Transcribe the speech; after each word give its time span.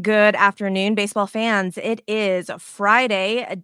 Good 0.00 0.34
afternoon, 0.34 0.94
baseball 0.94 1.26
fans. 1.26 1.78
It 1.78 2.02
is 2.06 2.50
Friday, 2.58 3.44
uh, 3.44 3.56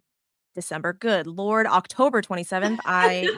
December. 0.54 0.92
Good 0.92 1.26
Lord, 1.26 1.66
October 1.66 2.22
27th. 2.22 2.78
I 2.84 3.28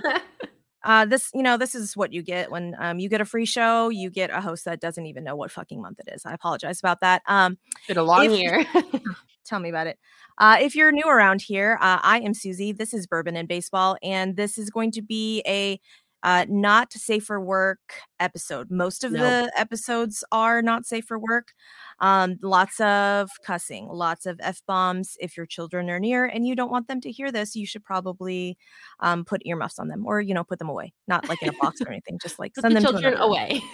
uh 0.84 1.04
this, 1.04 1.30
you 1.34 1.42
know, 1.42 1.56
this 1.56 1.74
is 1.74 1.96
what 1.96 2.12
you 2.12 2.22
get 2.22 2.50
when 2.50 2.74
um 2.78 2.98
you 2.98 3.08
get 3.08 3.20
a 3.20 3.24
free 3.24 3.44
show, 3.46 3.88
you 3.88 4.10
get 4.10 4.30
a 4.30 4.40
host 4.40 4.64
that 4.64 4.80
doesn't 4.80 5.06
even 5.06 5.24
know 5.24 5.34
what 5.36 5.50
fucking 5.50 5.82
month 5.82 5.98
it 6.06 6.12
is. 6.14 6.24
I 6.24 6.32
apologize 6.32 6.78
about 6.78 7.00
that. 7.00 7.22
Um 7.26 7.58
Been 7.88 7.98
a 7.98 8.02
long 8.02 8.26
if- 8.26 8.38
year. 8.38 8.64
tell 9.44 9.60
me 9.60 9.68
about 9.70 9.86
it. 9.86 9.98
Uh, 10.36 10.58
if 10.60 10.76
you're 10.76 10.92
new 10.92 11.08
around 11.08 11.40
here, 11.42 11.78
uh, 11.80 11.98
I 12.02 12.20
am 12.20 12.34
Suzy. 12.34 12.70
This 12.70 12.92
is 12.94 13.06
Bourbon 13.06 13.34
and 13.34 13.48
Baseball, 13.48 13.96
and 14.02 14.36
this 14.36 14.58
is 14.58 14.70
going 14.70 14.92
to 14.92 15.02
be 15.02 15.42
a 15.46 15.80
uh, 16.22 16.44
not 16.48 16.92
safe 16.92 17.24
for 17.24 17.40
work 17.40 17.78
episode. 18.20 18.70
Most 18.70 19.04
of 19.04 19.12
No. 19.12 19.20
the 19.20 19.52
episodes 19.56 20.22
are 20.30 20.60
not 20.62 20.84
safe 20.84 21.04
for 21.06 21.18
work. 21.18 21.52
Um, 22.00 22.36
lots 22.42 22.80
of 22.80 23.30
cussing, 23.44 23.88
lots 23.88 24.26
of 24.26 24.38
f 24.42 24.62
bombs. 24.66 25.16
If 25.20 25.36
your 25.36 25.46
children 25.46 25.90
are 25.90 25.98
near 25.98 26.24
and 26.24 26.46
you 26.46 26.54
don't 26.54 26.70
want 26.70 26.88
them 26.88 27.00
to 27.02 27.10
hear 27.10 27.32
this, 27.32 27.56
you 27.56 27.66
should 27.66 27.84
probably 27.84 28.56
um, 29.00 29.24
put 29.24 29.42
earmuffs 29.44 29.78
on 29.78 29.88
them, 29.88 30.06
or 30.06 30.20
you 30.20 30.34
know, 30.34 30.44
put 30.44 30.58
them 30.58 30.68
away. 30.68 30.92
Not 31.06 31.28
like 31.28 31.42
in 31.42 31.48
a 31.48 31.52
box 31.60 31.80
or 31.80 31.88
anything. 31.88 32.18
Just 32.22 32.38
like 32.38 32.54
Put 32.54 32.62
send 32.62 32.76
the 32.76 32.80
them 32.80 32.92
children 32.92 33.14
another 33.14 33.36
room. 33.50 33.62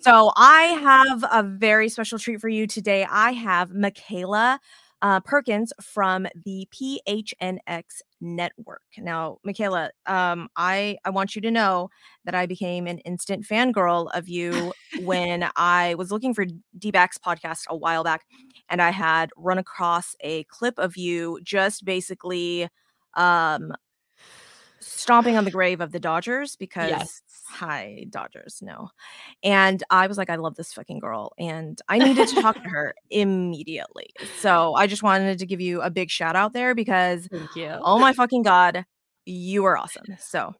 So 0.00 0.30
I 0.36 0.62
have 0.62 1.24
a 1.32 1.42
very 1.42 1.88
special 1.88 2.18
treat 2.18 2.40
for 2.40 2.48
you 2.48 2.66
today. 2.66 3.04
I 3.10 3.32
have 3.32 3.70
Makayla 3.70 4.58
uh, 5.02 5.20
Perkins 5.20 5.72
from 5.82 6.26
the 6.44 6.68
PHNX 6.72 7.82
network. 8.20 8.82
Now, 8.98 9.38
Makayla, 9.46 9.90
um, 10.06 10.48
I 10.56 10.98
I 11.04 11.10
want 11.10 11.34
you 11.36 11.42
to 11.42 11.50
know 11.50 11.90
that 12.24 12.34
I 12.34 12.46
became 12.46 12.86
an 12.86 12.98
instant 12.98 13.44
fangirl 13.46 14.08
of 14.14 14.28
you 14.28 14.74
when 14.94 15.48
I 15.56 15.94
was 15.96 16.10
looking 16.10 16.34
for 16.34 16.44
D-Backs 16.78 17.18
podcast 17.18 17.66
a 17.68 17.76
while 17.76 18.04
back, 18.04 18.22
and 18.68 18.80
I 18.82 18.90
had 18.90 19.30
run 19.36 19.58
across 19.58 20.14
a 20.20 20.44
clip 20.44 20.78
of 20.78 20.96
you 20.96 21.38
just 21.42 21.84
basically 21.84 22.68
um 23.14 23.72
stomping 24.80 25.36
on 25.36 25.44
the 25.44 25.50
grave 25.50 25.80
of 25.80 25.92
the 25.92 26.00
Dodgers 26.00 26.56
because 26.56 26.88
Yes. 26.88 27.22
Hi 27.48 28.04
Dodgers 28.10 28.60
no. 28.62 28.90
And 29.42 29.82
I 29.90 30.06
was 30.06 30.18
like 30.18 30.30
I 30.30 30.36
love 30.36 30.54
this 30.56 30.72
fucking 30.72 30.98
girl 30.98 31.32
and 31.38 31.80
I 31.88 31.98
needed 31.98 32.28
to 32.28 32.42
talk 32.42 32.62
to 32.62 32.68
her 32.68 32.94
immediately. 33.10 34.10
So 34.38 34.74
I 34.74 34.86
just 34.86 35.02
wanted 35.02 35.38
to 35.38 35.46
give 35.46 35.60
you 35.60 35.80
a 35.80 35.90
big 35.90 36.10
shout 36.10 36.36
out 36.36 36.52
there 36.52 36.74
because 36.74 37.26
Thank 37.26 37.56
you. 37.56 37.78
oh 37.82 37.98
my 37.98 38.12
fucking 38.12 38.42
god 38.42 38.84
you 39.24 39.64
are 39.64 39.76
awesome. 39.76 40.04
So 40.18 40.54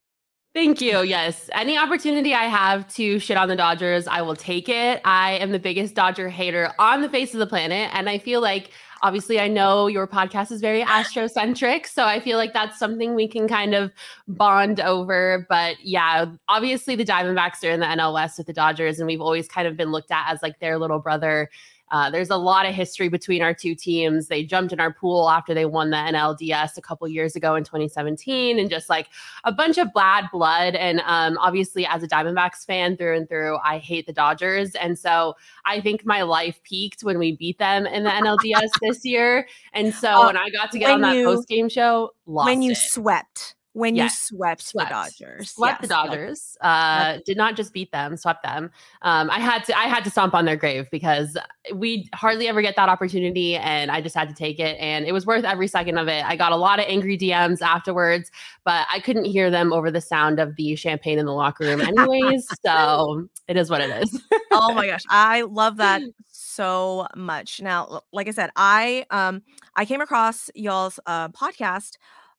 Thank 0.58 0.80
you. 0.80 1.02
Yes. 1.02 1.48
Any 1.52 1.78
opportunity 1.78 2.34
I 2.34 2.46
have 2.46 2.88
to 2.94 3.20
shit 3.20 3.36
on 3.36 3.46
the 3.46 3.54
Dodgers, 3.54 4.08
I 4.08 4.22
will 4.22 4.34
take 4.34 4.68
it. 4.68 5.00
I 5.04 5.34
am 5.34 5.52
the 5.52 5.60
biggest 5.60 5.94
Dodger 5.94 6.28
hater 6.28 6.72
on 6.80 7.00
the 7.00 7.08
face 7.08 7.32
of 7.32 7.38
the 7.38 7.46
planet. 7.46 7.92
And 7.94 8.08
I 8.08 8.18
feel 8.18 8.40
like, 8.40 8.72
obviously, 9.00 9.38
I 9.38 9.46
know 9.46 9.86
your 9.86 10.08
podcast 10.08 10.50
is 10.50 10.60
very 10.60 10.82
astrocentric. 10.82 11.86
So 11.86 12.06
I 12.06 12.18
feel 12.18 12.38
like 12.38 12.54
that's 12.54 12.76
something 12.76 13.14
we 13.14 13.28
can 13.28 13.46
kind 13.46 13.72
of 13.72 13.92
bond 14.26 14.80
over. 14.80 15.46
But 15.48 15.76
yeah, 15.80 16.26
obviously, 16.48 16.96
the 16.96 17.04
Diamondbacks 17.04 17.62
are 17.62 17.70
in 17.70 17.78
the 17.78 17.86
NL 17.86 18.12
West 18.12 18.36
with 18.36 18.48
the 18.48 18.52
Dodgers, 18.52 18.98
and 18.98 19.06
we've 19.06 19.20
always 19.20 19.46
kind 19.46 19.68
of 19.68 19.76
been 19.76 19.92
looked 19.92 20.10
at 20.10 20.24
as 20.28 20.42
like 20.42 20.58
their 20.58 20.76
little 20.76 20.98
brother. 20.98 21.50
Uh, 21.90 22.10
there's 22.10 22.30
a 22.30 22.36
lot 22.36 22.66
of 22.66 22.74
history 22.74 23.08
between 23.08 23.42
our 23.42 23.54
two 23.54 23.74
teams. 23.74 24.28
They 24.28 24.44
jumped 24.44 24.72
in 24.72 24.80
our 24.80 24.92
pool 24.92 25.30
after 25.30 25.54
they 25.54 25.64
won 25.64 25.90
the 25.90 25.96
NLDS 25.96 26.76
a 26.76 26.82
couple 26.82 27.08
years 27.08 27.36
ago 27.36 27.54
in 27.54 27.64
2017, 27.64 28.58
and 28.58 28.68
just 28.68 28.88
like 28.88 29.08
a 29.44 29.52
bunch 29.52 29.78
of 29.78 29.92
bad 29.94 30.26
blood. 30.32 30.74
And 30.74 31.00
um, 31.06 31.38
obviously, 31.38 31.86
as 31.86 32.02
a 32.02 32.08
Diamondbacks 32.08 32.66
fan 32.66 32.96
through 32.96 33.16
and 33.16 33.28
through, 33.28 33.58
I 33.64 33.78
hate 33.78 34.06
the 34.06 34.12
Dodgers. 34.12 34.74
And 34.74 34.98
so 34.98 35.36
I 35.64 35.80
think 35.80 36.04
my 36.04 36.22
life 36.22 36.60
peaked 36.62 37.02
when 37.02 37.18
we 37.18 37.36
beat 37.36 37.58
them 37.58 37.86
in 37.86 38.04
the 38.04 38.10
NLDS 38.10 38.68
this 38.82 39.04
year. 39.04 39.48
And 39.72 39.94
so 39.94 40.08
Uh, 40.18 40.26
when 40.26 40.36
I 40.36 40.48
got 40.50 40.72
to 40.72 40.78
get 40.78 40.90
on 40.90 41.00
that 41.02 41.24
post 41.24 41.48
game 41.48 41.68
show, 41.68 42.10
lost 42.26 42.46
when 42.46 42.60
you 42.60 42.72
it. 42.72 42.78
swept 42.78 43.54
when 43.78 43.96
you 43.96 44.08
swept, 44.08 44.62
swept. 44.62 44.90
the 44.90 44.94
Dodgers 44.94 45.50
swept 45.52 45.82
the 45.82 45.88
Yes, 45.88 45.98
okay. 45.98 46.08
Dodgers. 46.08 46.56
Uh, 46.60 47.18
did 47.24 47.36
not 47.36 47.56
just 47.56 47.72
beat 47.72 47.92
them, 47.92 48.16
swept 48.16 48.42
them. 48.42 48.70
Um, 49.02 49.30
I 49.30 49.38
had 49.38 49.64
to 49.64 49.78
I 49.78 49.82
had 49.84 50.04
to 50.04 50.10
stomp 50.10 50.34
on 50.34 50.44
their 50.44 50.56
grave 50.56 50.88
because 50.90 51.36
we 51.74 52.08
hardly 52.14 52.48
ever 52.48 52.60
get 52.60 52.76
that 52.76 52.88
opportunity, 52.88 53.56
and 53.56 53.90
I 53.90 54.00
just 54.00 54.16
had 54.16 54.28
to 54.28 54.34
take 54.34 54.58
it, 54.58 54.76
and 54.80 55.06
it 55.06 55.12
was 55.12 55.26
worth 55.26 55.44
every 55.44 55.68
second 55.68 55.98
of 55.98 56.08
it. 56.08 56.24
I 56.24 56.36
got 56.36 56.52
a 56.52 56.56
lot 56.56 56.78
of 56.80 56.86
angry 56.88 57.16
DMs 57.16 57.62
afterwards, 57.62 58.30
but 58.64 58.86
I 58.92 59.00
couldn't 59.00 59.24
hear 59.24 59.50
them 59.50 59.72
over 59.72 59.90
the 59.90 60.00
sound 60.00 60.40
of 60.40 60.56
the 60.56 60.74
champagne 60.76 61.18
in 61.18 61.26
the 61.26 61.32
locker 61.32 61.64
room, 61.64 61.80
anyways. 61.98 62.46
so 62.64 63.28
it 63.46 63.56
is 63.56 63.70
what 63.70 63.80
it 63.80 63.90
is. 64.02 64.20
oh 64.52 64.74
my 64.74 64.86
gosh 64.86 65.02
i 65.08 65.42
love 65.42 65.76
that 65.76 66.02
so 66.28 67.06
much 67.16 67.60
now 67.60 68.00
like 68.12 68.28
i 68.28 68.30
said 68.30 68.50
i 68.56 69.04
um 69.10 69.42
i 69.76 69.84
came 69.84 70.00
across 70.00 70.50
y'all's 70.54 70.98
uh 71.06 71.28
podcast 71.28 71.96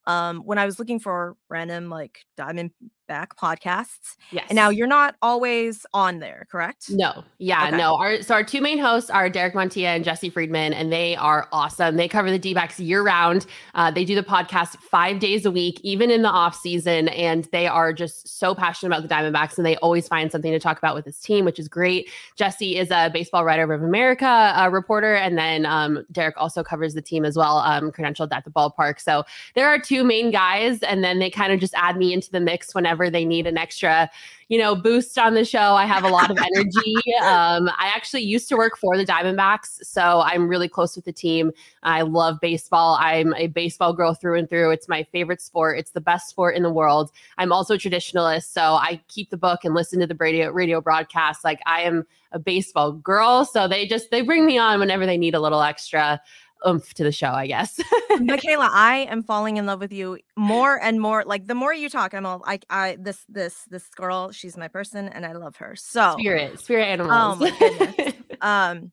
um 0.10 0.40
when 0.40 0.58
i 0.58 0.66
was 0.66 0.80
looking 0.80 1.00
for 1.00 1.36
random 1.50 1.90
like 1.90 2.20
diamond 2.38 2.72
back 3.10 3.36
podcasts 3.36 4.16
yes. 4.32 4.46
and 4.48 4.56
now 4.56 4.70
you're 4.70 4.88
not 4.88 5.16
always 5.22 5.86
on 5.94 6.20
there 6.20 6.48
correct 6.50 6.90
No, 6.92 7.24
yeah, 7.40 7.68
Okay. 7.68 7.78
no. 7.78 7.96
Our 7.96 8.22
so 8.22 8.36
our 8.36 8.44
two 8.44 8.62
main 8.62 8.78
hosts 8.78 9.10
are 9.10 9.30
Derek 9.30 9.54
Montilla 9.56 9.96
and 9.96 10.04
Jesse 10.04 10.30
Friedman, 10.30 10.74
and 10.74 10.94
they 10.94 11.16
are 11.16 11.48
awesome. 11.52 11.96
They 11.98 12.08
cover 12.08 12.30
the 12.30 12.38
D-backs 12.40 12.80
year 12.80 13.02
round. 13.04 13.46
Uh, 13.74 13.90
they 13.92 14.06
do 14.06 14.14
the 14.16 14.24
podcast 14.24 14.78
five 14.78 15.20
days 15.20 15.46
a 15.46 15.52
week, 15.52 15.80
even 15.84 16.12
in 16.12 16.22
the 16.22 16.30
off 16.30 16.56
season, 16.56 17.08
and 17.10 17.46
they 17.52 17.68
are 17.68 17.92
just 17.92 18.28
so 18.28 18.54
passionate 18.54 18.96
about 18.96 19.08
the 19.08 19.14
Diamondbacks, 19.14 19.58
and 19.58 19.66
they 19.66 19.76
always 19.78 20.08
find 20.08 20.32
something 20.32 20.52
to 20.52 20.60
talk 20.60 20.78
about 20.78 20.96
with 20.96 21.06
his 21.06 21.20
team, 21.20 21.46
which 21.46 21.58
is 21.60 21.68
great. 21.68 22.10
Jesse 22.36 22.78
is 22.78 22.92
a 22.92 23.10
baseball 23.12 23.44
writer 23.44 23.72
of 23.74 23.82
America 23.82 24.54
uh, 24.56 24.70
reporter, 24.72 25.16
and 25.16 25.38
then 25.38 25.66
um, 25.66 26.06
Derek 26.12 26.36
also 26.38 26.64
covers 26.64 26.94
the 26.94 27.02
team 27.02 27.26
as 27.26 27.36
well, 27.36 27.58
um, 27.58 27.92
credentialed 27.92 28.30
at 28.32 28.44
the 28.46 28.52
ballpark. 28.52 29.00
So 29.00 29.24
there 29.56 29.68
are 29.68 29.80
two 29.80 30.04
main 30.04 30.30
guys, 30.32 30.84
and 30.84 31.04
then 31.04 31.20
they 31.20 31.30
kind 31.30 31.52
of 31.52 31.60
just 31.60 31.74
add 31.76 31.98
me 31.98 32.14
into 32.14 32.30
the 32.32 32.40
mix 32.40 32.76
whenever 32.76 32.99
they 33.08 33.24
need 33.24 33.46
an 33.46 33.56
extra 33.56 34.10
you 34.50 34.58
know, 34.58 34.76
boost 34.76 35.18
on 35.20 35.36
the 35.36 35.46
show. 35.46 35.76
I 35.76 35.86
have 35.86 36.04
a 36.04 36.10
lot 36.10 36.32
of 36.32 36.38
energy. 36.56 36.96
um, 37.22 37.70
I 37.78 37.92
actually 37.96 38.24
used 38.24 38.50
to 38.50 38.58
work 38.58 38.78
for 38.78 38.98
the 38.98 39.06
Diamondbacks, 39.06 39.86
so 39.86 40.22
I'm 40.26 40.48
really 40.48 40.68
close 40.68 40.96
with 40.96 41.06
the 41.06 41.14
team. 41.14 41.52
I 41.84 42.02
love 42.02 42.40
baseball. 42.42 42.98
I'm 43.00 43.34
a 43.36 43.48
baseball 43.48 43.94
girl 43.94 44.16
through 44.16 44.40
and 44.40 44.50
through. 44.50 44.72
It's 44.72 44.90
my 44.90 45.04
favorite 45.04 45.40
sport. 45.40 45.78
It's 45.78 45.92
the 45.92 46.02
best 46.02 46.30
sport 46.30 46.56
in 46.56 46.64
the 46.64 46.72
world. 46.72 47.12
I'm 47.38 47.52
also 47.52 47.76
a 47.76 47.78
traditionalist, 47.78 48.52
so 48.52 48.62
I 48.62 49.00
keep 49.08 49.30
the 49.30 49.38
book 49.38 49.64
and 49.64 49.76
listen 49.76 50.00
to 50.00 50.08
the 50.08 50.16
radio 50.16 50.50
radio 50.50 50.82
broadcast. 50.82 51.44
Like 51.44 51.62
I 51.68 51.82
am 51.82 52.08
a 52.32 52.40
baseball 52.40 52.92
girl, 52.92 53.46
so 53.46 53.68
they 53.68 53.86
just 53.86 54.10
they 54.10 54.22
bring 54.22 54.48
me 54.48 54.58
on 54.58 54.80
whenever 54.80 55.06
they 55.06 55.18
need 55.18 55.36
a 55.36 55.40
little 55.40 55.62
extra 55.62 56.20
oomph 56.68 56.94
to 56.96 57.04
the 57.04 57.12
show, 57.12 57.30
I 57.32 57.48
guess. 57.48 57.80
makayla 58.20 58.68
i 58.74 59.08
am 59.10 59.24
falling 59.24 59.56
in 59.58 59.66
love 59.66 59.80
with 59.80 59.94
you 59.94 60.18
more 60.36 60.82
and 60.84 61.00
more 61.00 61.24
like 61.26 61.48
the 61.48 61.56
more 61.56 61.74
you 61.74 61.90
talk 61.90 62.14
i'm 62.14 62.26
all 62.26 62.42
like 62.46 62.66
i 62.70 62.98
this 63.00 63.24
this 63.30 63.64
this 63.70 63.88
girl 63.90 64.32
she's 64.32 64.58
my 64.58 64.68
person 64.68 65.08
and 65.10 65.26
i 65.26 65.32
love 65.32 65.56
her 65.56 65.74
so 65.76 66.16
spirit, 66.20 66.60
spirit 66.60 66.84
animals. 66.86 67.12
Oh 67.14 67.36
my 67.40 68.14
um 68.42 68.92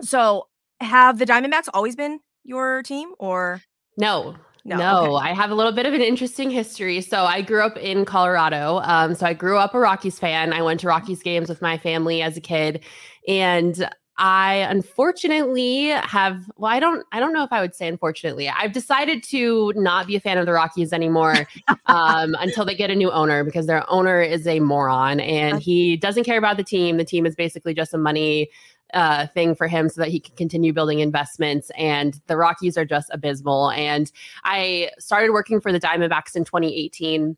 so 0.00 0.46
have 0.80 1.18
the 1.18 1.26
diamondbacks 1.26 1.68
always 1.74 1.96
been 1.96 2.20
your 2.44 2.82
team 2.82 3.12
or 3.18 3.60
No, 3.98 4.36
No, 4.64 4.76
no. 4.76 5.16
okay. 5.16 5.30
I 5.30 5.34
have 5.34 5.50
a 5.50 5.54
little 5.54 5.72
bit 5.72 5.84
of 5.86 5.92
an 5.94 6.00
interesting 6.02 6.50
history. 6.50 7.00
So 7.00 7.24
I 7.24 7.40
grew 7.42 7.62
up 7.62 7.76
in 7.76 8.04
Colorado. 8.04 8.80
Um, 8.84 9.14
so 9.14 9.26
I 9.26 9.32
grew 9.34 9.58
up 9.58 9.74
a 9.74 9.78
Rockies 9.78 10.18
fan. 10.18 10.52
I 10.52 10.62
went 10.62 10.80
to 10.80 10.86
Rockies 10.86 11.22
games 11.22 11.48
with 11.48 11.60
my 11.62 11.76
family 11.78 12.22
as 12.22 12.36
a 12.36 12.40
kid, 12.40 12.84
and 13.28 13.88
I 14.18 14.66
unfortunately 14.70 15.88
have. 15.88 16.50
Well, 16.56 16.72
I 16.72 16.80
don't. 16.80 17.04
I 17.12 17.20
don't 17.20 17.32
know 17.34 17.44
if 17.44 17.52
I 17.52 17.60
would 17.60 17.74
say 17.74 17.86
unfortunately. 17.86 18.48
I've 18.48 18.72
decided 18.72 19.22
to 19.24 19.72
not 19.76 20.06
be 20.06 20.16
a 20.16 20.20
fan 20.20 20.38
of 20.38 20.46
the 20.46 20.52
Rockies 20.52 20.92
anymore 20.92 21.46
um, 21.86 22.34
until 22.38 22.64
they 22.64 22.74
get 22.74 22.90
a 22.90 22.94
new 22.94 23.10
owner 23.10 23.44
because 23.44 23.66
their 23.66 23.88
owner 23.90 24.22
is 24.22 24.46
a 24.46 24.60
moron 24.60 25.20
and 25.20 25.60
he 25.60 25.96
doesn't 25.96 26.24
care 26.24 26.38
about 26.38 26.56
the 26.56 26.64
team. 26.64 26.96
The 26.96 27.04
team 27.04 27.26
is 27.26 27.34
basically 27.34 27.74
just 27.74 27.92
a 27.92 27.98
money 27.98 28.48
uh, 28.94 29.26
thing 29.28 29.54
for 29.54 29.68
him 29.68 29.88
so 29.88 30.00
that 30.00 30.08
he 30.08 30.20
can 30.20 30.34
continue 30.36 30.72
building 30.72 31.00
investments. 31.00 31.70
And 31.76 32.18
the 32.26 32.36
Rockies 32.36 32.78
are 32.78 32.84
just 32.84 33.10
abysmal. 33.12 33.70
And 33.72 34.10
I 34.44 34.90
started 34.98 35.32
working 35.32 35.60
for 35.60 35.72
the 35.72 35.80
Diamondbacks 35.80 36.36
in 36.36 36.44
2018. 36.44 37.36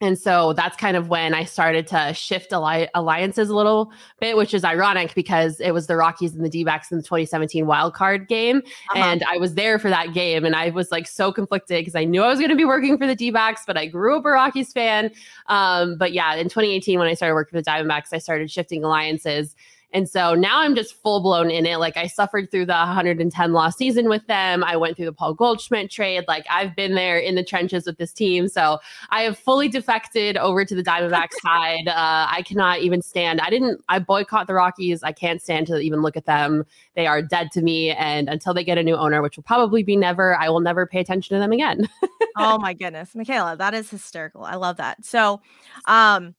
And 0.00 0.18
so 0.18 0.52
that's 0.52 0.76
kind 0.76 0.96
of 0.96 1.08
when 1.08 1.34
I 1.34 1.44
started 1.44 1.86
to 1.88 2.12
shift 2.12 2.52
alli- 2.52 2.88
alliances 2.94 3.48
a 3.48 3.54
little 3.54 3.92
bit, 4.20 4.36
which 4.36 4.52
is 4.52 4.64
ironic 4.64 5.14
because 5.14 5.60
it 5.60 5.70
was 5.70 5.86
the 5.86 5.96
Rockies 5.96 6.34
and 6.34 6.44
the 6.44 6.48
D 6.48 6.64
backs 6.64 6.90
in 6.90 6.98
the 6.98 7.02
2017 7.02 7.66
wild 7.66 7.94
card 7.94 8.28
game. 8.28 8.58
Uh-huh. 8.58 8.98
And 8.98 9.24
I 9.32 9.38
was 9.38 9.54
there 9.54 9.78
for 9.78 9.88
that 9.90 10.12
game. 10.12 10.44
And 10.44 10.56
I 10.56 10.70
was 10.70 10.90
like 10.90 11.06
so 11.06 11.32
conflicted 11.32 11.80
because 11.80 11.94
I 11.94 12.04
knew 12.04 12.22
I 12.22 12.28
was 12.28 12.38
going 12.38 12.50
to 12.50 12.56
be 12.56 12.64
working 12.64 12.98
for 12.98 13.06
the 13.06 13.14
D 13.14 13.30
backs, 13.30 13.62
but 13.66 13.78
I 13.78 13.86
grew 13.86 14.16
up 14.16 14.26
a 14.26 14.30
Rockies 14.30 14.72
fan. 14.72 15.10
Um, 15.46 15.96
but 15.96 16.12
yeah, 16.12 16.34
in 16.34 16.48
2018, 16.48 16.98
when 16.98 17.08
I 17.08 17.14
started 17.14 17.34
working 17.34 17.56
for 17.56 17.62
the 17.62 17.70
Diamondbacks, 17.70 18.08
I 18.12 18.18
started 18.18 18.50
shifting 18.50 18.82
alliances. 18.82 19.54
And 19.92 20.08
so 20.08 20.34
now 20.34 20.60
I'm 20.60 20.74
just 20.74 21.00
full 21.02 21.20
blown 21.20 21.50
in 21.50 21.66
it. 21.66 21.78
Like 21.78 21.96
I 21.96 22.08
suffered 22.08 22.50
through 22.50 22.66
the 22.66 22.72
110 22.72 23.52
loss 23.52 23.76
season 23.76 24.08
with 24.08 24.26
them. 24.26 24.64
I 24.64 24.76
went 24.76 24.96
through 24.96 25.04
the 25.06 25.12
Paul 25.12 25.34
Goldschmidt 25.34 25.90
trade. 25.90 26.24
Like 26.26 26.44
I've 26.50 26.74
been 26.74 26.94
there 26.94 27.16
in 27.16 27.36
the 27.36 27.44
trenches 27.44 27.86
with 27.86 27.96
this 27.96 28.12
team. 28.12 28.48
So 28.48 28.80
I 29.10 29.22
have 29.22 29.38
fully 29.38 29.68
defected 29.68 30.36
over 30.36 30.64
to 30.64 30.74
the 30.74 30.82
Diamondbacks 30.82 31.34
side. 31.42 31.86
Uh, 31.86 32.26
I 32.28 32.42
cannot 32.46 32.80
even 32.80 33.02
stand. 33.02 33.40
I 33.40 33.50
didn't, 33.50 33.84
I 33.88 34.00
boycott 34.00 34.48
the 34.48 34.54
Rockies. 34.54 35.02
I 35.02 35.12
can't 35.12 35.40
stand 35.40 35.68
to 35.68 35.78
even 35.78 36.02
look 36.02 36.16
at 36.16 36.26
them. 36.26 36.64
They 36.94 37.06
are 37.06 37.22
dead 37.22 37.52
to 37.52 37.62
me. 37.62 37.90
And 37.90 38.28
until 38.28 38.52
they 38.52 38.64
get 38.64 38.78
a 38.78 38.82
new 38.82 38.96
owner, 38.96 39.22
which 39.22 39.36
will 39.36 39.44
probably 39.44 39.84
be 39.84 39.96
never, 39.96 40.36
I 40.36 40.48
will 40.48 40.60
never 40.60 40.86
pay 40.86 41.00
attention 41.00 41.36
to 41.36 41.40
them 41.40 41.52
again. 41.52 41.88
oh 42.36 42.58
my 42.58 42.72
goodness. 42.72 43.12
Makayla, 43.14 43.58
that 43.58 43.74
is 43.74 43.90
hysterical. 43.90 44.44
I 44.44 44.56
love 44.56 44.78
that. 44.78 45.04
So, 45.04 45.40
um, 45.86 46.34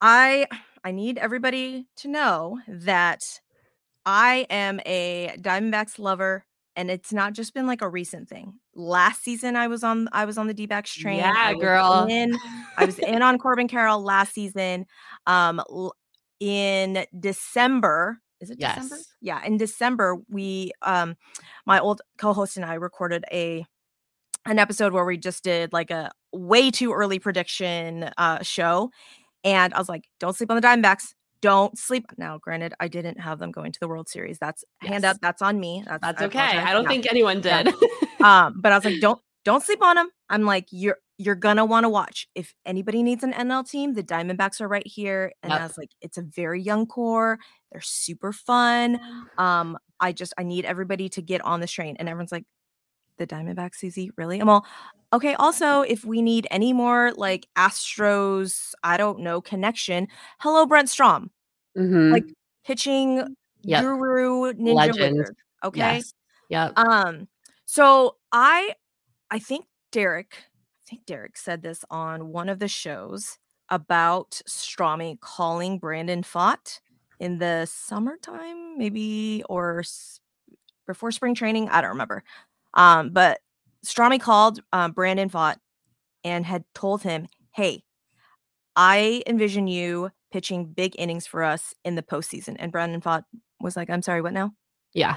I 0.00 0.46
I 0.86 0.92
need 0.92 1.18
everybody 1.18 1.88
to 1.96 2.06
know 2.06 2.60
that 2.68 3.20
I 4.04 4.46
am 4.48 4.78
a 4.86 5.34
Diamondbacks 5.40 5.98
lover 5.98 6.44
and 6.76 6.92
it's 6.92 7.12
not 7.12 7.32
just 7.32 7.54
been 7.54 7.66
like 7.66 7.82
a 7.82 7.88
recent 7.88 8.28
thing. 8.28 8.60
Last 8.72 9.24
season 9.24 9.56
I 9.56 9.66
was 9.66 9.82
on 9.82 10.08
I 10.12 10.24
was 10.26 10.38
on 10.38 10.46
the 10.46 10.54
D-backs 10.54 10.94
train. 10.94 11.18
Yeah, 11.18 11.54
girl. 11.54 12.06
In, 12.08 12.38
I 12.76 12.84
was 12.84 13.00
in 13.00 13.20
on 13.20 13.36
Corbin 13.36 13.66
Carroll 13.66 14.00
last 14.00 14.32
season. 14.32 14.86
Um 15.26 15.60
in 16.38 17.04
December, 17.18 18.20
is 18.40 18.50
it 18.50 18.58
yes. 18.60 18.76
December? 18.76 19.02
Yeah, 19.20 19.44
in 19.44 19.56
December 19.56 20.18
we 20.28 20.70
um 20.82 21.16
my 21.64 21.80
old 21.80 22.00
co-host 22.16 22.56
and 22.56 22.64
I 22.64 22.74
recorded 22.74 23.24
a 23.32 23.66
an 24.44 24.60
episode 24.60 24.92
where 24.92 25.04
we 25.04 25.16
just 25.16 25.42
did 25.42 25.72
like 25.72 25.90
a 25.90 26.12
way 26.32 26.70
too 26.70 26.92
early 26.92 27.18
prediction 27.18 28.08
uh 28.18 28.40
show 28.44 28.92
and 29.46 29.72
I 29.72 29.78
was 29.78 29.88
like, 29.88 30.08
don't 30.18 30.36
sleep 30.36 30.50
on 30.50 30.56
the 30.56 30.66
Diamondbacks. 30.66 31.14
Don't 31.40 31.78
sleep. 31.78 32.06
Now, 32.18 32.38
granted, 32.38 32.74
I 32.80 32.88
didn't 32.88 33.20
have 33.20 33.38
them 33.38 33.52
going 33.52 33.70
to 33.70 33.80
the 33.80 33.86
World 33.86 34.08
Series. 34.08 34.38
That's 34.38 34.64
yes. 34.82 34.90
hand 34.90 35.04
up. 35.04 35.18
That's 35.22 35.40
on 35.40 35.60
me. 35.60 35.84
That's, 35.86 36.02
that's 36.02 36.22
I 36.22 36.24
okay. 36.26 36.38
I 36.40 36.72
don't 36.72 36.82
yeah. 36.82 36.88
think 36.88 37.06
anyone 37.08 37.40
did. 37.40 37.68
Yeah. 38.20 38.46
um, 38.46 38.60
but 38.60 38.72
I 38.72 38.76
was 38.76 38.84
like, 38.84 39.00
don't 39.00 39.20
don't 39.44 39.62
sleep 39.62 39.80
on 39.82 39.94
them. 39.94 40.08
I'm 40.28 40.42
like, 40.42 40.66
you're 40.72 40.98
you're 41.18 41.36
gonna 41.36 41.64
want 41.64 41.84
to 41.84 41.88
watch. 41.88 42.26
If 42.34 42.54
anybody 42.64 43.04
needs 43.04 43.22
an 43.22 43.32
NL 43.32 43.68
team, 43.68 43.94
the 43.94 44.02
Diamondbacks 44.02 44.60
are 44.60 44.66
right 44.66 44.86
here. 44.86 45.32
And 45.44 45.52
yep. 45.52 45.60
I 45.60 45.62
was 45.62 45.78
like, 45.78 45.90
it's 46.00 46.18
a 46.18 46.22
very 46.22 46.60
young 46.60 46.86
core. 46.86 47.38
They're 47.70 47.80
super 47.80 48.32
fun. 48.32 48.98
Um, 49.38 49.78
I 50.00 50.12
just 50.12 50.32
I 50.38 50.42
need 50.42 50.64
everybody 50.64 51.08
to 51.10 51.22
get 51.22 51.42
on 51.42 51.60
this 51.60 51.70
train. 51.70 51.96
And 51.98 52.08
everyone's 52.08 52.32
like, 52.32 52.44
the 53.18 53.26
Diamondbacks, 53.26 53.76
Suzy? 53.76 54.10
Really? 54.16 54.40
I'm 54.40 54.60
okay. 55.12 55.34
Also, 55.34 55.82
if 55.82 56.04
we 56.04 56.22
need 56.22 56.46
any 56.50 56.72
more 56.72 57.12
like 57.16 57.46
Astros, 57.56 58.72
I 58.82 58.96
don't 58.96 59.20
know, 59.20 59.40
connection, 59.40 60.08
hello, 60.38 60.66
Brent 60.66 60.88
Strom. 60.88 61.30
Mm-hmm. 61.76 62.12
Like 62.12 62.24
pitching 62.64 63.36
yep. 63.62 63.82
guru 63.82 64.52
ninja 64.54 64.74
Legend. 64.74 65.18
wizard. 65.18 65.36
Okay. 65.64 65.78
Yes. 65.78 66.12
Yep. 66.48 66.78
Um, 66.78 67.28
so 67.64 68.16
I 68.32 68.74
I 69.30 69.38
think 69.38 69.66
Derek, 69.92 70.36
I 70.38 70.88
think 70.88 71.06
Derek 71.06 71.36
said 71.36 71.62
this 71.62 71.84
on 71.90 72.28
one 72.32 72.48
of 72.48 72.58
the 72.58 72.68
shows 72.68 73.38
about 73.68 74.40
Stromy 74.48 75.18
calling 75.20 75.78
Brandon 75.78 76.22
Pfaadt 76.22 76.80
in 77.18 77.38
the 77.38 77.66
summertime, 77.68 78.78
maybe 78.78 79.42
or 79.48 79.80
s- 79.80 80.20
before 80.86 81.10
spring 81.10 81.34
training. 81.34 81.68
I 81.68 81.80
don't 81.80 81.90
remember. 81.90 82.22
Um, 82.76 83.10
but 83.10 83.40
Stromy 83.84 84.20
called 84.20 84.60
um, 84.72 84.92
Brandon 84.92 85.28
Pfaadt 85.28 85.56
and 86.22 86.46
had 86.46 86.64
told 86.74 87.02
him, 87.02 87.26
"Hey, 87.54 87.82
I 88.76 89.22
envision 89.26 89.66
you 89.66 90.10
pitching 90.30 90.66
big 90.66 90.94
innings 90.98 91.26
for 91.26 91.42
us 91.42 91.74
in 91.84 91.94
the 91.94 92.02
postseason." 92.02 92.56
And 92.58 92.70
Brandon 92.70 93.00
Pfaadt 93.00 93.24
was 93.60 93.76
like, 93.76 93.90
"I'm 93.90 94.02
sorry, 94.02 94.22
what 94.22 94.32
now?" 94.32 94.52
Yeah. 94.92 95.16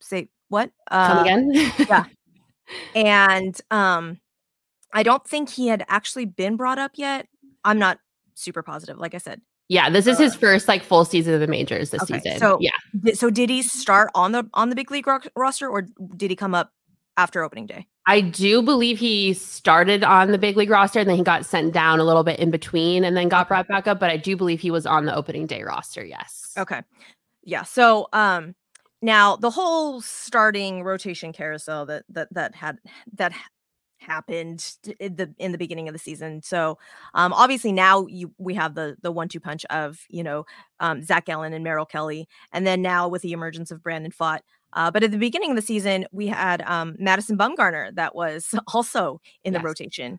Say 0.00 0.28
what? 0.48 0.70
Uh, 0.90 1.08
Come 1.08 1.18
again? 1.18 1.50
yeah. 1.88 2.04
And 2.94 3.60
um, 3.70 4.18
I 4.94 5.02
don't 5.02 5.26
think 5.26 5.50
he 5.50 5.66
had 5.66 5.84
actually 5.88 6.24
been 6.24 6.56
brought 6.56 6.78
up 6.78 6.92
yet. 6.94 7.26
I'm 7.64 7.78
not 7.78 7.98
super 8.34 8.62
positive. 8.62 8.98
Like 8.98 9.14
I 9.14 9.18
said, 9.18 9.42
yeah, 9.68 9.88
this 9.88 10.06
is 10.06 10.18
his 10.18 10.34
uh, 10.34 10.38
first 10.38 10.68
like 10.68 10.82
full 10.82 11.04
season 11.04 11.34
of 11.34 11.40
the 11.40 11.46
majors 11.46 11.90
this 11.90 12.02
okay, 12.02 12.20
season. 12.20 12.38
So 12.38 12.58
yeah, 12.60 13.12
so 13.14 13.30
did 13.30 13.48
he 13.48 13.62
start 13.62 14.10
on 14.14 14.32
the 14.32 14.48
on 14.54 14.68
the 14.68 14.76
big 14.76 14.90
league 14.90 15.06
ro- 15.06 15.20
roster 15.34 15.68
or 15.68 15.86
did 16.16 16.30
he 16.30 16.36
come 16.36 16.54
up 16.54 16.72
after 17.16 17.42
opening 17.42 17.66
day. 17.66 17.86
I 18.06 18.20
do 18.20 18.62
believe 18.62 18.98
he 18.98 19.32
started 19.34 20.02
on 20.02 20.32
the 20.32 20.38
big 20.38 20.56
league 20.56 20.70
roster 20.70 20.98
and 20.98 21.08
then 21.08 21.16
he 21.16 21.22
got 21.22 21.46
sent 21.46 21.72
down 21.72 22.00
a 22.00 22.04
little 22.04 22.24
bit 22.24 22.40
in 22.40 22.50
between 22.50 23.04
and 23.04 23.16
then 23.16 23.28
got 23.28 23.48
brought 23.48 23.68
back 23.68 23.86
up. 23.86 24.00
But 24.00 24.10
I 24.10 24.16
do 24.16 24.36
believe 24.36 24.60
he 24.60 24.70
was 24.70 24.86
on 24.86 25.04
the 25.04 25.14
opening 25.14 25.46
day 25.46 25.62
roster. 25.62 26.04
Yes. 26.04 26.52
Okay. 26.58 26.82
Yeah. 27.44 27.62
So 27.62 28.08
um 28.12 28.54
now 29.02 29.36
the 29.36 29.50
whole 29.50 30.00
starting 30.00 30.82
rotation 30.82 31.32
carousel 31.32 31.86
that 31.86 32.04
that 32.08 32.28
that 32.32 32.54
had 32.54 32.78
that 33.14 33.32
happened 33.98 34.76
in 34.98 35.14
the 35.14 35.32
in 35.38 35.52
the 35.52 35.58
beginning 35.58 35.88
of 35.88 35.92
the 35.92 35.98
season. 35.98 36.42
So 36.42 36.78
um 37.14 37.32
obviously 37.32 37.70
now 37.70 38.06
you 38.06 38.32
we 38.38 38.54
have 38.54 38.74
the 38.74 38.96
the 39.00 39.12
one 39.12 39.28
two 39.28 39.38
punch 39.38 39.64
of 39.66 40.00
you 40.08 40.24
know 40.24 40.44
um 40.80 41.02
Zach 41.02 41.26
Gallen 41.26 41.52
and 41.52 41.62
Merrill 41.62 41.86
Kelly, 41.86 42.28
and 42.52 42.66
then 42.66 42.82
now 42.82 43.06
with 43.06 43.22
the 43.22 43.32
emergence 43.32 43.70
of 43.70 43.80
Brandon 43.80 44.10
Pfaadt, 44.10 44.40
uh, 44.72 44.90
but 44.90 45.02
at 45.02 45.10
the 45.10 45.18
beginning 45.18 45.50
of 45.50 45.56
the 45.56 45.62
season, 45.62 46.06
we 46.12 46.26
had 46.26 46.62
um, 46.62 46.96
Madison 46.98 47.36
Bumgarner 47.36 47.94
that 47.94 48.14
was 48.14 48.54
also 48.74 49.20
in 49.44 49.52
yes. 49.52 49.62
the 49.62 49.66
rotation. 49.66 50.18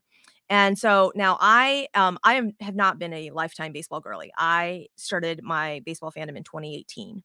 And 0.50 0.78
so 0.78 1.12
now 1.16 1.38
I 1.40 1.88
um 1.94 2.20
I 2.24 2.36
am, 2.36 2.52
have 2.60 2.76
not 2.76 3.00
been 3.00 3.14
a 3.14 3.32
lifetime 3.32 3.72
baseball 3.72 4.02
girly. 4.02 4.32
I 4.38 4.88
started 4.98 5.42
my 5.42 5.82
baseball 5.86 6.12
fandom 6.12 6.36
in 6.36 6.44
2018. 6.44 7.24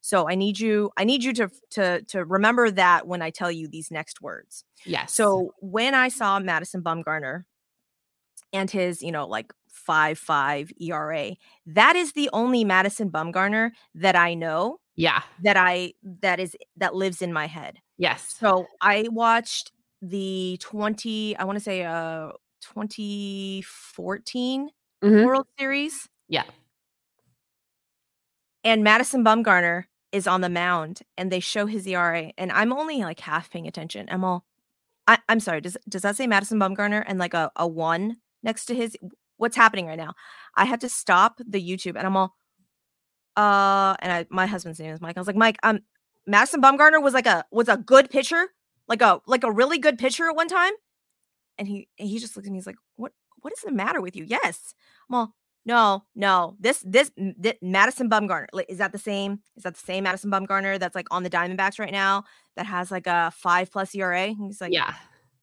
So 0.00 0.28
I 0.28 0.34
need 0.34 0.58
you 0.58 0.90
I 0.96 1.04
need 1.04 1.24
you 1.24 1.32
to 1.34 1.50
to 1.70 2.02
to 2.02 2.24
remember 2.24 2.70
that 2.70 3.06
when 3.06 3.22
I 3.22 3.30
tell 3.30 3.50
you 3.50 3.68
these 3.68 3.90
next 3.90 4.20
words. 4.20 4.64
Yes. 4.86 5.12
So 5.12 5.52
when 5.60 5.94
I 5.94 6.08
saw 6.08 6.38
Madison 6.38 6.82
Bumgarner 6.82 7.44
and 8.52 8.70
his, 8.70 9.02
you 9.02 9.12
know, 9.12 9.26
like 9.26 9.52
5-5 9.88 10.72
ERA, 10.80 11.36
that 11.66 11.96
is 11.96 12.12
the 12.12 12.30
only 12.32 12.64
Madison 12.64 13.10
Bumgarner 13.10 13.70
that 13.94 14.16
I 14.16 14.34
know 14.34 14.80
yeah. 14.96 15.22
That 15.42 15.56
I 15.56 15.94
that 16.20 16.40
is 16.40 16.56
that 16.76 16.94
lives 16.94 17.22
in 17.22 17.32
my 17.32 17.46
head. 17.46 17.78
Yes. 17.98 18.34
So 18.38 18.66
I 18.80 19.06
watched 19.10 19.72
the 20.02 20.56
20 20.60 21.36
I 21.36 21.44
want 21.44 21.56
to 21.56 21.64
say 21.64 21.84
uh 21.84 22.32
2014 22.60 24.70
mm-hmm. 25.02 25.24
World 25.24 25.46
Series. 25.58 26.08
Yeah. 26.28 26.44
And 28.62 28.84
Madison 28.84 29.24
Bumgarner 29.24 29.84
is 30.12 30.26
on 30.26 30.40
the 30.40 30.48
mound 30.48 31.00
and 31.16 31.30
they 31.30 31.40
show 31.40 31.66
his 31.66 31.86
ERA 31.86 32.32
and 32.36 32.52
I'm 32.52 32.72
only 32.72 33.00
like 33.00 33.20
half 33.20 33.50
paying 33.50 33.66
attention. 33.66 34.08
I'm 34.10 34.24
all 34.24 34.44
I, 35.06 35.18
am 35.28 35.40
sorry, 35.40 35.60
does 35.60 35.76
does 35.88 36.02
that 36.02 36.16
say 36.16 36.26
Madison 36.26 36.58
Bumgarner 36.58 37.02
and 37.06 37.18
like 37.18 37.34
a, 37.34 37.50
a 37.56 37.66
one 37.66 38.16
next 38.42 38.66
to 38.66 38.74
his 38.74 38.96
what's 39.38 39.56
happening 39.56 39.86
right 39.86 39.98
now? 39.98 40.12
I 40.56 40.66
had 40.66 40.80
to 40.82 40.88
stop 40.88 41.40
the 41.44 41.60
YouTube 41.60 41.96
and 41.96 42.06
I'm 42.06 42.16
all 42.16 42.34
uh, 43.36 43.94
and 44.00 44.12
I, 44.12 44.26
my 44.30 44.46
husband's 44.46 44.80
name 44.80 44.92
is 44.92 45.00
Mike. 45.00 45.16
I 45.16 45.20
was 45.20 45.26
like, 45.26 45.36
Mike, 45.36 45.58
um, 45.62 45.80
Madison 46.26 46.60
Bumgarner 46.62 47.02
was 47.02 47.14
like 47.14 47.26
a 47.26 47.44
was 47.50 47.68
a 47.68 47.76
good 47.76 48.10
pitcher, 48.10 48.48
like 48.88 49.02
a 49.02 49.20
like 49.26 49.44
a 49.44 49.50
really 49.50 49.78
good 49.78 49.98
pitcher 49.98 50.28
at 50.28 50.36
one 50.36 50.48
time. 50.48 50.72
And 51.58 51.68
he 51.68 51.88
and 51.98 52.08
he 52.08 52.18
just 52.18 52.36
looks 52.36 52.46
at 52.46 52.52
me. 52.52 52.58
He's 52.58 52.66
like, 52.66 52.76
what 52.96 53.12
What 53.40 53.52
is 53.52 53.60
the 53.60 53.72
matter 53.72 54.00
with 54.00 54.16
you? 54.16 54.24
Yes. 54.24 54.74
Well, 55.08 55.34
no, 55.64 56.04
no. 56.14 56.56
This 56.58 56.82
this, 56.86 57.10
this 57.16 57.54
Madison 57.62 58.08
Bumgarner 58.08 58.46
is 58.68 58.78
that 58.78 58.92
the 58.92 58.98
same? 58.98 59.40
Is 59.56 59.64
that 59.64 59.74
the 59.74 59.80
same 59.80 60.04
Madison 60.04 60.30
Bumgarner 60.30 60.78
that's 60.78 60.94
like 60.94 61.06
on 61.10 61.22
the 61.22 61.30
Diamondbacks 61.30 61.78
right 61.78 61.92
now 61.92 62.24
that 62.56 62.66
has 62.66 62.90
like 62.90 63.06
a 63.06 63.32
five 63.34 63.70
plus 63.70 63.94
ERA? 63.94 64.22
And 64.22 64.46
he's 64.46 64.60
like, 64.60 64.72
yeah. 64.72 64.94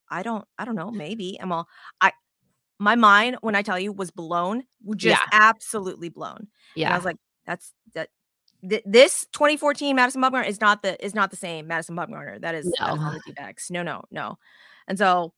I 0.10 0.24
don't 0.24 0.46
I 0.58 0.66
don't 0.66 0.76
know. 0.76 0.92
Maybe 0.92 1.38
I'm 1.40 1.52
all 1.52 1.68
I 2.02 2.12
my 2.80 2.96
mind 2.96 3.38
when 3.42 3.56
I 3.56 3.62
tell 3.62 3.80
you 3.80 3.92
was 3.92 4.12
blown, 4.12 4.64
just 4.96 5.20
yeah. 5.20 5.28
absolutely 5.32 6.10
blown. 6.10 6.48
Yeah. 6.76 6.88
And 6.88 6.94
I 6.94 6.98
was 6.98 7.06
like, 7.06 7.18
that's 7.48 7.74
that. 7.94 8.10
Th- 8.68 8.84
this 8.86 9.28
2014 9.34 9.96
Madison 9.96 10.22
Bumgarner 10.22 10.48
is 10.48 10.60
not 10.60 10.82
the 10.82 11.04
is 11.04 11.14
not 11.14 11.30
the 11.30 11.38
same 11.38 11.68
Madison 11.68 11.96
Bumgarner. 11.96 12.42
That 12.42 12.56
is, 12.56 12.66
no. 12.80 12.88
that 12.88 12.94
is 12.94 13.00
the 13.00 13.22
D-backs. 13.28 13.70
No, 13.70 13.84
no, 13.84 14.04
no. 14.12 14.40
And 14.88 14.98
so 14.98 15.34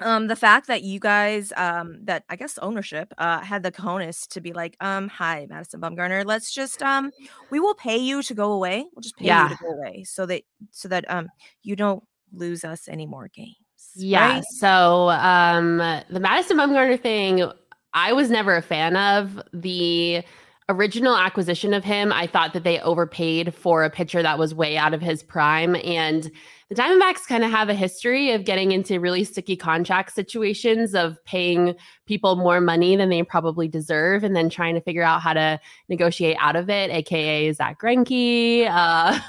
um 0.00 0.26
the 0.26 0.36
fact 0.36 0.66
that 0.66 0.82
you 0.82 0.98
guys 0.98 1.52
um 1.56 1.98
that 2.04 2.24
i 2.28 2.36
guess 2.36 2.58
ownership 2.58 3.12
uh 3.18 3.40
had 3.40 3.62
the 3.62 3.70
cojones 3.70 4.26
to 4.26 4.40
be 4.40 4.52
like 4.52 4.76
um 4.80 5.08
hi 5.08 5.46
madison 5.48 5.80
bumgarner 5.80 6.24
let's 6.24 6.52
just 6.52 6.82
um 6.82 7.10
we 7.50 7.60
will 7.60 7.74
pay 7.74 7.96
you 7.96 8.22
to 8.22 8.34
go 8.34 8.52
away 8.52 8.84
we'll 8.94 9.02
just 9.02 9.16
pay 9.16 9.26
yeah. 9.26 9.48
you 9.48 9.56
to 9.56 9.62
go 9.62 9.70
away 9.70 10.04
so 10.04 10.26
that 10.26 10.42
so 10.70 10.88
that 10.88 11.04
um 11.10 11.28
you 11.62 11.76
don't 11.76 12.02
lose 12.32 12.64
us 12.64 12.88
any 12.88 13.06
more 13.06 13.28
games 13.28 13.56
yeah 13.94 14.34
right? 14.34 14.44
so 14.56 15.10
um 15.10 15.78
the 15.78 16.20
madison 16.20 16.56
bumgarner 16.56 17.00
thing 17.00 17.48
i 17.92 18.12
was 18.12 18.30
never 18.30 18.56
a 18.56 18.62
fan 18.62 18.96
of 18.96 19.40
the 19.52 20.22
original 20.70 21.14
acquisition 21.14 21.74
of 21.74 21.84
him, 21.84 22.10
I 22.10 22.26
thought 22.26 22.54
that 22.54 22.64
they 22.64 22.80
overpaid 22.80 23.54
for 23.54 23.84
a 23.84 23.90
pitcher 23.90 24.22
that 24.22 24.38
was 24.38 24.54
way 24.54 24.78
out 24.78 24.94
of 24.94 25.02
his 25.02 25.22
prime. 25.22 25.76
And 25.76 26.30
the 26.70 26.74
Diamondbacks 26.74 27.26
kind 27.28 27.44
of 27.44 27.50
have 27.50 27.68
a 27.68 27.74
history 27.74 28.30
of 28.32 28.46
getting 28.46 28.72
into 28.72 28.98
really 28.98 29.24
sticky 29.24 29.56
contract 29.56 30.14
situations 30.14 30.94
of 30.94 31.22
paying 31.26 31.74
people 32.06 32.36
more 32.36 32.62
money 32.62 32.96
than 32.96 33.10
they 33.10 33.22
probably 33.22 33.68
deserve 33.68 34.24
and 34.24 34.34
then 34.34 34.48
trying 34.48 34.74
to 34.74 34.80
figure 34.80 35.02
out 35.02 35.20
how 35.20 35.34
to 35.34 35.60
negotiate 35.90 36.38
out 36.40 36.56
of 36.56 36.70
it, 36.70 36.90
aka 36.90 37.52
Zack 37.52 37.78
Greinke. 37.78 38.66
Uh, 38.66 39.20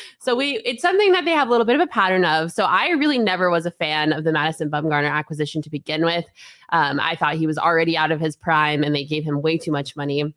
so 0.20 0.36
we 0.36 0.60
it's 0.64 0.82
something 0.82 1.10
that 1.10 1.24
they 1.24 1.32
have 1.32 1.48
a 1.48 1.50
little 1.50 1.66
bit 1.66 1.74
of 1.74 1.82
a 1.82 1.88
pattern 1.88 2.24
of. 2.24 2.52
So 2.52 2.64
I 2.64 2.90
really 2.90 3.18
never 3.18 3.50
was 3.50 3.66
a 3.66 3.72
fan 3.72 4.12
of 4.12 4.22
the 4.22 4.30
Madison 4.30 4.70
Bumgarner 4.70 5.10
acquisition 5.10 5.62
to 5.62 5.70
begin 5.70 6.04
with. 6.04 6.26
Um, 6.70 7.00
I 7.00 7.16
thought 7.16 7.34
he 7.34 7.48
was 7.48 7.58
already 7.58 7.96
out 7.96 8.12
of 8.12 8.20
his 8.20 8.36
prime 8.36 8.84
and 8.84 8.94
they 8.94 9.04
gave 9.04 9.24
him 9.24 9.42
way 9.42 9.58
too 9.58 9.72
much 9.72 9.96
money 9.96 10.32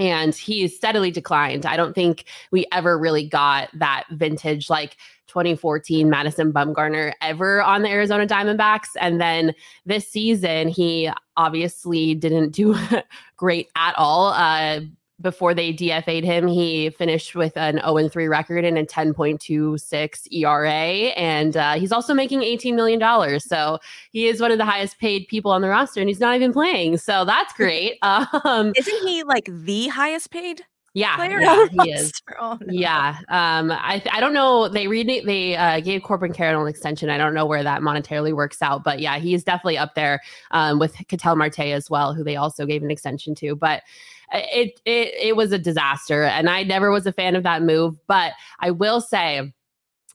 and 0.00 0.34
he 0.34 0.66
steadily 0.66 1.10
declined. 1.10 1.66
I 1.66 1.76
don't 1.76 1.94
think 1.94 2.24
we 2.50 2.66
ever 2.72 2.98
really 2.98 3.26
got 3.26 3.68
that 3.74 4.04
vintage 4.10 4.70
like 4.70 4.96
2014 5.28 6.08
Madison 6.08 6.52
Bumgarner 6.52 7.12
ever 7.20 7.62
on 7.62 7.82
the 7.82 7.90
Arizona 7.90 8.26
Diamondbacks. 8.26 8.88
And 8.98 9.20
then 9.20 9.54
this 9.84 10.08
season, 10.08 10.68
he 10.68 11.10
obviously 11.36 12.14
didn't 12.14 12.50
do 12.50 12.76
great 13.36 13.68
at 13.76 13.94
all. 13.96 14.28
Uh, 14.28 14.80
before 15.20 15.54
they 15.54 15.72
DFA'd 15.72 16.24
him, 16.24 16.46
he 16.46 16.90
finished 16.90 17.34
with 17.34 17.56
an 17.56 17.80
0 17.84 18.08
3 18.08 18.28
record 18.28 18.64
and 18.64 18.78
a 18.78 18.84
10.26 18.84 20.32
ERA. 20.32 20.70
And 20.70 21.56
uh, 21.56 21.74
he's 21.74 21.92
also 21.92 22.14
making 22.14 22.40
$18 22.40 22.74
million. 22.74 23.40
So 23.40 23.78
he 24.12 24.26
is 24.26 24.40
one 24.40 24.50
of 24.50 24.58
the 24.58 24.64
highest 24.64 24.98
paid 24.98 25.26
people 25.28 25.50
on 25.50 25.62
the 25.62 25.68
roster 25.68 26.00
and 26.00 26.08
he's 26.08 26.20
not 26.20 26.36
even 26.36 26.52
playing. 26.52 26.98
So 26.98 27.24
that's 27.24 27.52
great. 27.56 27.98
Um, 28.02 28.72
Isn't 28.76 29.08
he 29.08 29.22
like 29.24 29.48
the 29.50 29.88
highest 29.88 30.30
paid? 30.30 30.64
Yeah, 30.92 31.24
yeah, 31.24 31.66
he 31.84 31.92
is. 31.92 32.12
Oh, 32.40 32.58
no. 32.60 32.66
Yeah, 32.72 33.18
um, 33.28 33.70
I 33.70 34.02
I 34.10 34.18
don't 34.18 34.32
know. 34.32 34.66
They 34.66 34.88
read 34.88 35.24
they 35.24 35.54
uh, 35.54 35.78
gave 35.78 36.02
Corbin 36.02 36.32
Carroll 36.32 36.62
an 36.62 36.68
extension. 36.68 37.10
I 37.10 37.16
don't 37.16 37.32
know 37.32 37.46
where 37.46 37.62
that 37.62 37.80
monetarily 37.80 38.32
works 38.32 38.60
out, 38.60 38.82
but 38.82 38.98
yeah, 38.98 39.20
he 39.20 39.32
is 39.32 39.44
definitely 39.44 39.78
up 39.78 39.94
there 39.94 40.20
um, 40.50 40.80
with 40.80 40.96
Ketel 41.06 41.36
Marte 41.36 41.60
as 41.60 41.88
well, 41.88 42.12
who 42.12 42.24
they 42.24 42.34
also 42.34 42.66
gave 42.66 42.82
an 42.82 42.90
extension 42.90 43.36
to. 43.36 43.54
But 43.54 43.84
it 44.32 44.80
it 44.84 45.14
it 45.20 45.36
was 45.36 45.52
a 45.52 45.58
disaster, 45.58 46.24
and 46.24 46.48
I 46.48 46.62
never 46.62 46.90
was 46.90 47.06
a 47.06 47.12
fan 47.12 47.36
of 47.36 47.42
that 47.42 47.62
move. 47.62 47.96
But 48.06 48.32
I 48.60 48.70
will 48.70 49.00
say, 49.00 49.52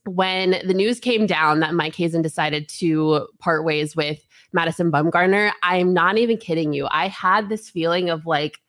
when 0.05 0.61
the 0.65 0.73
news 0.73 0.99
came 0.99 1.25
down 1.25 1.59
that 1.59 1.73
Mike 1.73 1.95
Hazen 1.95 2.21
decided 2.21 2.69
to 2.69 3.27
part 3.39 3.65
ways 3.65 3.95
with 3.95 4.25
Madison 4.53 4.91
Bumgarner, 4.91 5.51
I'm 5.63 5.93
not 5.93 6.17
even 6.17 6.37
kidding 6.37 6.73
you. 6.73 6.87
I 6.91 7.07
had 7.07 7.49
this 7.49 7.69
feeling 7.69 8.09
of 8.09 8.25
like, 8.25 8.59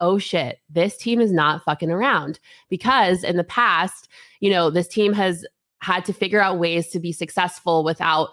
oh 0.00 0.18
shit, 0.18 0.58
this 0.70 0.96
team 0.96 1.20
is 1.20 1.32
not 1.32 1.62
fucking 1.64 1.90
around 1.90 2.38
because 2.68 3.24
in 3.24 3.36
the 3.36 3.44
past, 3.44 4.08
you 4.40 4.50
know, 4.50 4.70
this 4.70 4.88
team 4.88 5.12
has 5.12 5.44
had 5.82 6.04
to 6.04 6.12
figure 6.12 6.40
out 6.40 6.58
ways 6.58 6.88
to 6.88 7.00
be 7.00 7.12
successful 7.12 7.84
without 7.84 8.30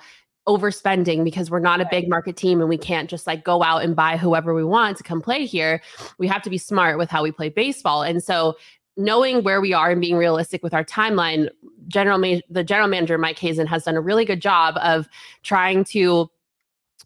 overspending 0.48 1.24
because 1.24 1.50
we're 1.50 1.60
not 1.60 1.82
a 1.82 1.88
big 1.90 2.10
market 2.10 2.36
team 2.36 2.60
and 2.60 2.70
we 2.70 2.78
can't 2.78 3.10
just 3.10 3.26
like 3.26 3.44
go 3.44 3.64
out 3.64 3.84
and 3.84 3.96
buy 3.96 4.18
whoever 4.18 4.54
we 4.54 4.64
want 4.64 4.98
to 4.98 5.04
come 5.04 5.22
play 5.22 5.46
here. 5.46 5.82
We 6.18 6.28
have 6.28 6.42
to 6.44 6.50
be 6.50 6.58
smart 6.58 6.98
with 6.98 7.10
how 7.10 7.24
we 7.24 7.32
play 7.32 7.50
baseball. 7.50 8.04
And 8.04 8.22
so 8.22 8.56
knowing 8.98 9.44
where 9.44 9.62
we 9.62 9.74
are 9.74 9.92
and 9.92 10.02
being 10.02 10.18
realistic 10.18 10.62
with 10.62 10.74
our 10.74 10.84
timeline, 10.84 11.50
general 11.88 12.18
ma- 12.18 12.40
the 12.50 12.64
general 12.64 12.88
manager 12.88 13.18
Mike 13.18 13.40
Hazen 13.40 13.68
has 13.68 13.86
done 13.86 13.96
a 13.96 14.02
really 14.02 14.26
good 14.26 14.42
job 14.42 14.76
of 14.82 15.08
trying 15.44 15.84
to 15.86 16.30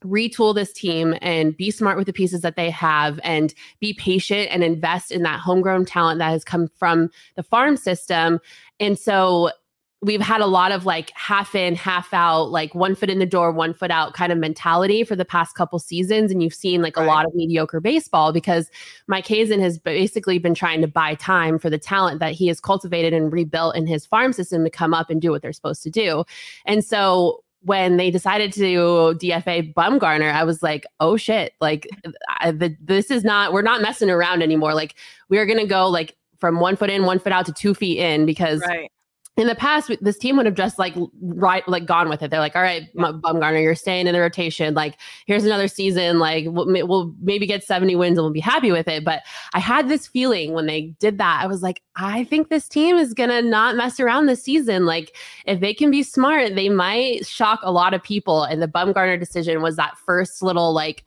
retool 0.04 0.54
this 0.54 0.74
team 0.74 1.16
and 1.22 1.58
be 1.58 1.72
smart 1.72 1.98
with 1.98 2.06
the 2.06 2.14
pieces 2.14 2.42
that 2.42 2.56
they 2.56 2.70
have 2.70 3.20
and 3.24 3.54
be 3.80 3.94
patient 3.94 4.50
and 4.52 4.64
invest 4.64 5.12
in 5.12 5.24
that 5.24 5.40
homegrown 5.40 5.86
talent 5.86 6.20
that 6.20 6.30
has 6.30 6.44
come 6.44 6.68
from 6.76 7.10
the 7.36 7.44
farm 7.44 7.78
system. 7.78 8.40
And 8.80 8.98
so 8.98 9.52
we've 10.02 10.22
had 10.22 10.42
a 10.42 10.46
lot 10.46 10.72
of 10.72 10.86
like 10.86 11.12
half 11.16 11.56
in, 11.56 11.76
half 11.76 12.14
out, 12.14 12.52
like 12.52 12.76
one 12.76 12.94
foot 12.94 13.10
in 13.10 13.18
the 13.18 13.26
door, 13.26 13.52
one 13.52 13.74
foot 13.74 13.90
out 13.90 14.14
kind 14.14 14.32
of 14.32 14.38
mentality 14.38 15.04
for 15.04 15.16
the 15.16 15.26
past 15.26 15.56
couple 15.56 15.80
seasons. 15.80 16.32
And 16.32 16.44
you've 16.44 16.54
seen 16.54 16.84
like 16.84 16.98
right. 16.98 17.04
a 17.04 17.08
lot 17.08 17.26
of 17.26 17.34
mediocre 17.34 17.80
baseball 17.80 18.32
because 18.32 18.70
Mike 19.08 19.26
Hazen 19.26 19.60
has 19.60 19.80
basically 19.80 20.38
been 20.38 20.54
trying 20.54 20.82
to 20.82 20.88
buy 20.88 21.16
time 21.16 21.58
for 21.58 21.72
the 21.72 21.80
talent 21.80 22.20
that 22.20 22.34
he 22.34 22.48
has 22.48 22.60
cultivated 22.60 23.12
and 23.12 23.34
rebuilt 23.34 23.76
in 23.76 23.88
his 23.88 24.06
farm 24.06 24.34
system 24.34 24.64
to 24.64 24.70
come 24.70 24.94
up 24.94 25.10
and 25.10 25.20
do 25.20 25.32
what 25.32 25.42
they're 25.42 25.54
supposed 25.54 25.82
to 25.84 25.90
do. 25.90 26.24
And 26.66 26.86
so 26.86 27.44
when 27.62 27.98
they 27.98 28.12
decided 28.12 28.54
to 28.54 29.18
DFA 29.20 29.74
Bumgarner, 29.74 30.32
I 30.32 30.44
was 30.44 30.62
like, 30.62 30.86
oh 31.00 31.18
shit, 31.18 31.54
like 31.60 31.88
I, 32.40 32.52
the, 32.52 32.78
this 32.80 33.10
is 33.10 33.24
not, 33.24 33.52
we're 33.52 33.64
not 33.64 33.82
messing 33.82 34.12
around 34.12 34.44
anymore. 34.44 34.76
Like 34.76 34.94
we're 35.30 35.48
going 35.48 35.60
to 35.60 35.66
go 35.66 35.90
like 35.90 36.16
from 36.38 36.60
one 36.60 36.76
foot 36.76 36.92
in, 36.92 37.04
one 37.04 37.18
foot 37.18 37.34
out 37.34 37.48
to 37.48 37.52
two 37.52 37.74
feet 37.74 37.98
in 37.98 38.28
because 38.28 38.62
right 38.62 38.92
in 39.38 39.46
the 39.46 39.54
past, 39.54 39.92
this 40.02 40.18
team 40.18 40.36
would 40.36 40.48
have 40.48 40.56
just 40.56 40.80
like 40.80 40.96
right 41.22 41.66
like 41.68 41.86
gone 41.86 42.10
with 42.10 42.24
it. 42.24 42.32
They're 42.32 42.40
like, 42.40 42.56
all 42.56 42.62
right, 42.64 42.90
yeah. 42.96 43.12
Bumgarner, 43.12 43.62
you're 43.62 43.76
staying 43.76 44.08
in 44.08 44.14
the 44.14 44.20
rotation. 44.20 44.74
Like, 44.74 44.98
here's 45.28 45.46
another 45.46 45.68
season. 45.68 46.18
Like, 46.18 46.46
we'll, 46.48 46.66
we'll, 46.88 47.14
maybe 47.22 47.46
get 47.46 47.64
70 47.64 47.96
wins 47.96 48.18
and 48.18 48.26
we'll 48.26 48.34
be 48.34 48.40
happy 48.40 48.72
with 48.72 48.88
it. 48.88 49.06
But 49.06 49.22
I 49.54 49.60
had 49.60 49.90
this 49.90 50.08
feeling 50.08 50.54
when 50.54 50.66
they 50.66 50.94
did 51.00 51.20
that. 51.20 51.40
I 51.44 51.46
was 51.46 51.62
like, 51.62 51.84
I 51.96 52.24
think 52.24 52.50
this 52.50 52.68
team 52.68 52.98
is 52.98 53.14
gonna 53.14 53.44
not 53.44 53.76
mess 53.76 54.00
around 54.00 54.26
this 54.26 54.42
season. 54.42 54.88
Like, 54.88 55.16
if 55.46 55.60
they 55.60 55.74
can 55.74 55.92
be 55.92 56.02
smart, 56.02 56.56
they 56.56 56.70
might 56.70 57.28
shock 57.28 57.60
a 57.62 57.72
lot 57.72 57.94
of 57.94 58.02
people. 58.02 58.42
And 58.42 58.60
the 58.60 58.68
Bumgarner 58.68 59.20
decision 59.20 59.62
was 59.62 59.76
that 59.76 60.00
first 60.00 60.42
little 60.42 60.74
like 60.74 61.06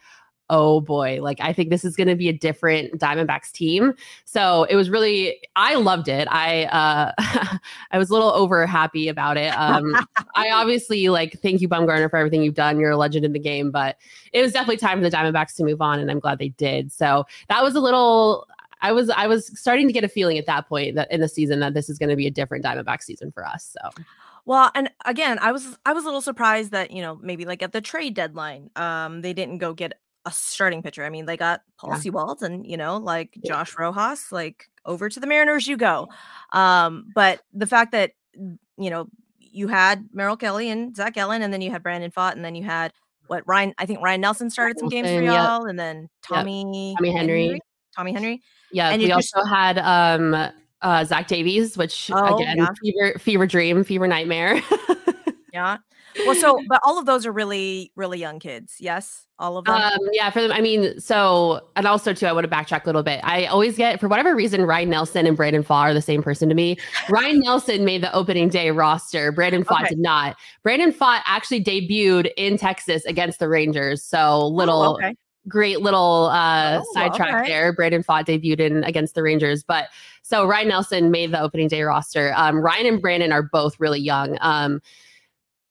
oh 0.51 0.81
boy, 0.81 1.21
like 1.23 1.39
I 1.41 1.53
think 1.53 1.71
this 1.71 1.85
is 1.85 1.97
going 1.97 2.09
to 2.09 2.17
be 2.17 2.29
a 2.29 2.33
different 2.33 2.99
Diamondbacks 2.99 3.53
team. 3.53 3.95
So 4.25 4.65
it 4.65 4.77
was 4.77 4.91
really, 4.91 5.39
I 5.57 5.77
loved 5.77 6.09
it. 6.09 6.29
I, 6.31 6.65
uh, 6.65 7.13
I 7.93 7.99
was 7.99 8.11
a 8.11 8.13
little 8.13 8.33
over 8.33 8.67
happy 8.67 9.09
about 9.09 9.37
it. 9.37 9.57
Um, 9.57 9.97
I 10.35 10.51
obviously 10.53 11.09
like, 11.09 11.39
thank 11.41 11.61
you, 11.61 11.69
Bumgarner, 11.69 12.11
for 12.11 12.17
everything 12.17 12.43
you've 12.43 12.55
done. 12.55 12.79
You're 12.79 12.91
a 12.91 12.97
legend 12.97 13.25
in 13.25 13.33
the 13.33 13.39
game, 13.39 13.71
but 13.71 13.97
it 14.33 14.43
was 14.43 14.53
definitely 14.53 14.79
time 14.79 14.99
for 14.99 15.09
the 15.09 15.17
Diamondbacks 15.17 15.55
to 15.57 15.65
move 15.65 15.81
on. 15.81 16.01
And 16.01 16.11
I'm 16.11 16.21
glad 16.21 16.39
they 16.39 16.51
did. 16.51 16.93
So 16.93 17.25
that 17.49 17.63
was 17.63 17.77
a 17.77 17.81
little, 17.81 18.49
I 18.83 18.91
was, 18.93 19.09
I 19.11 19.29
was 19.29 19.57
starting 19.59 19.87
to 19.87 19.93
get 19.93 20.03
a 20.03 20.09
feeling 20.09 20.37
at 20.37 20.47
that 20.47 20.69
point 20.69 20.97
that 20.97 21.11
in 21.13 21.21
the 21.21 21.29
season 21.29 21.61
that 21.61 21.75
this 21.75 21.89
is 21.89 21.97
going 21.97 22.11
to 22.11 22.17
be 22.17 22.27
a 22.27 22.31
different 22.31 22.65
Diamondback 22.65 23.03
season 23.03 23.31
for 23.31 23.47
us. 23.47 23.77
So. 23.81 24.03
Well, 24.47 24.73
and 24.75 24.91
again, 25.05 25.39
I 25.41 25.53
was 25.53 25.79
I 25.85 25.93
was 25.93 26.05
a 26.05 26.07
little 26.07 26.23
surprised 26.23 26.73
that 26.73 26.91
you 26.91 27.03
know 27.03 27.21
maybe 27.23 27.45
like 27.45 27.63
at 27.63 27.73
the 27.73 27.81
trade 27.81 28.15
deadline, 28.15 28.71
um, 28.75 29.21
they 29.21 29.33
didn't 29.33 29.59
go 29.59 29.75
get 29.75 30.01
a 30.25 30.31
starting 30.31 30.83
pitcher. 30.83 31.05
I 31.05 31.11
mean, 31.11 31.27
they 31.27 31.37
got 31.37 31.63
Paul 31.79 31.91
yeah. 31.91 31.97
Sewald 31.97 32.43
and 32.43 32.67
you 32.67 32.77
know, 32.77 32.97
like 32.99 33.31
yeah. 33.35 33.49
Josh 33.49 33.77
Rojas, 33.79 34.31
like 34.33 34.69
over 34.85 35.09
to 35.09 35.21
the 35.21 35.27
Mariners 35.27 35.67
you 35.67 35.77
go. 35.77 36.09
Um, 36.53 37.07
but 37.15 37.41
the 37.53 37.67
fact 37.67 37.93
that 37.93 38.13
you 38.35 38.91
know 38.91 39.09
you 39.39 39.69
had 39.69 40.09
Merrill 40.13 40.37
Kelly 40.37 40.71
and 40.71 40.95
Zach 40.95 41.15
Gallen, 41.15 41.43
and 41.43 41.53
then 41.53 41.61
you 41.61 41.71
had 41.71 41.83
Brandon 41.83 42.11
Pfaadt, 42.11 42.33
and 42.33 42.45
then 42.45 42.55
you 42.55 42.65
had 42.65 42.93
what 43.27 43.47
Ryne? 43.47 43.75
I 43.79 43.87
think 43.87 44.01
Ryne 44.03 44.21
Nelson 44.21 44.51
started 44.51 44.79
some 44.79 44.89
games 44.89 45.09
for 45.09 45.23
y'all, 45.23 45.63
yep. 45.63 45.71
and 45.71 45.79
then 45.79 46.09
Tommy 46.23 46.91
yep. 46.91 46.99
Tommy 46.99 47.13
Henry. 47.13 47.43
Henry. 47.47 47.61
Tommy 47.97 48.13
Henry. 48.13 48.43
Yeah, 48.73 48.91
and 48.91 49.03
we 49.03 49.13
also 49.13 49.39
just... 49.39 49.49
had 49.49 49.79
um 49.79 50.35
uh 50.83 51.05
Zach 51.05 51.29
Davies, 51.29 51.77
which 51.77 52.11
oh, 52.13 52.37
again, 52.37 52.59
yeah. 52.59 52.69
fever 52.83 53.19
fever 53.19 53.47
dream, 53.47 53.85
fever 53.85 54.07
nightmare. 54.07 54.61
yeah. 55.53 55.79
Well, 56.27 56.35
so 56.35 56.61
but 56.69 56.81
all 56.85 56.99
of 56.99 57.07
those 57.07 57.27
are 57.27 57.33
really, 57.33 57.93
really 57.97 58.19
young 58.19 58.39
kids. 58.39 58.77
Yes, 58.79 59.27
all 59.39 59.57
of 59.57 59.65
them. 59.65 59.75
Um, 59.75 59.99
yeah, 60.13 60.31
for 60.31 60.41
them. 60.41 60.53
I 60.53 60.61
mean, 60.61 60.99
so 61.01 61.69
and 61.77 61.87
also 61.87 62.13
too, 62.13 62.27
I 62.27 62.33
want 62.33 62.45
to 62.45 62.51
backtrack 62.51 62.85
a 62.85 62.87
little 62.87 63.03
bit. 63.03 63.21
I 63.23 63.47
always 63.47 63.77
get 63.77 64.01
for 64.01 64.09
whatever 64.09 64.35
reason, 64.35 64.65
Ryne 64.65 64.91
Nelson 64.91 65.27
and 65.27 65.37
Brandon 65.37 65.63
Pfaadt 65.63 65.91
are 65.91 65.95
the 65.95 66.03
same 66.03 66.23
person 66.23 66.49
to 66.49 66.55
me. 66.55 66.77
Ryne 67.09 67.41
Nelson 67.41 67.85
made 67.85 68.03
the 68.03 68.15
opening 68.15 68.49
day 68.49 68.71
roster. 68.71 69.33
Brandon 69.33 69.65
Pfaadt 69.65 69.83
okay. 69.83 69.89
did 69.91 69.99
not. 69.99 70.37
Brandon 70.63 70.93
Pfaadt 70.93 71.21
actually 71.25 71.63
debuted 71.63 72.31
in 72.37 72.57
Texas 72.57 73.05
against 73.05 73.39
the 73.39 73.49
Rangers. 73.49 74.03
So 74.03 74.19
oh, 74.19 74.49
little. 74.49 74.83
Oh, 74.83 74.95
okay. 74.95 75.15
Great 75.49 75.81
little 75.81 76.29
uh, 76.31 76.81
oh, 76.83 76.93
sidetrack 76.93 77.35
okay. 77.35 77.49
there. 77.49 77.73
Brandon 77.73 78.05
Pfaadt 78.05 78.27
debuted 78.27 78.61
in 78.61 78.85
against 78.85 79.15
the 79.15 79.23
Rangers, 79.23 79.65
but 79.65 79.89
so 80.23 80.47
Ryne 80.47 80.69
Nelson 80.69 81.11
made 81.11 81.33
the 81.33 81.41
opening 81.41 81.67
day 81.67 81.83
roster. 81.83 82.33
Um, 82.37 82.61
Ryan 82.61 82.87
and 82.87 83.01
Brandon 83.01 83.33
are 83.33 83.43
both 83.43 83.81
really 83.81 84.01
young. 84.01 84.37
Um, 84.43 84.81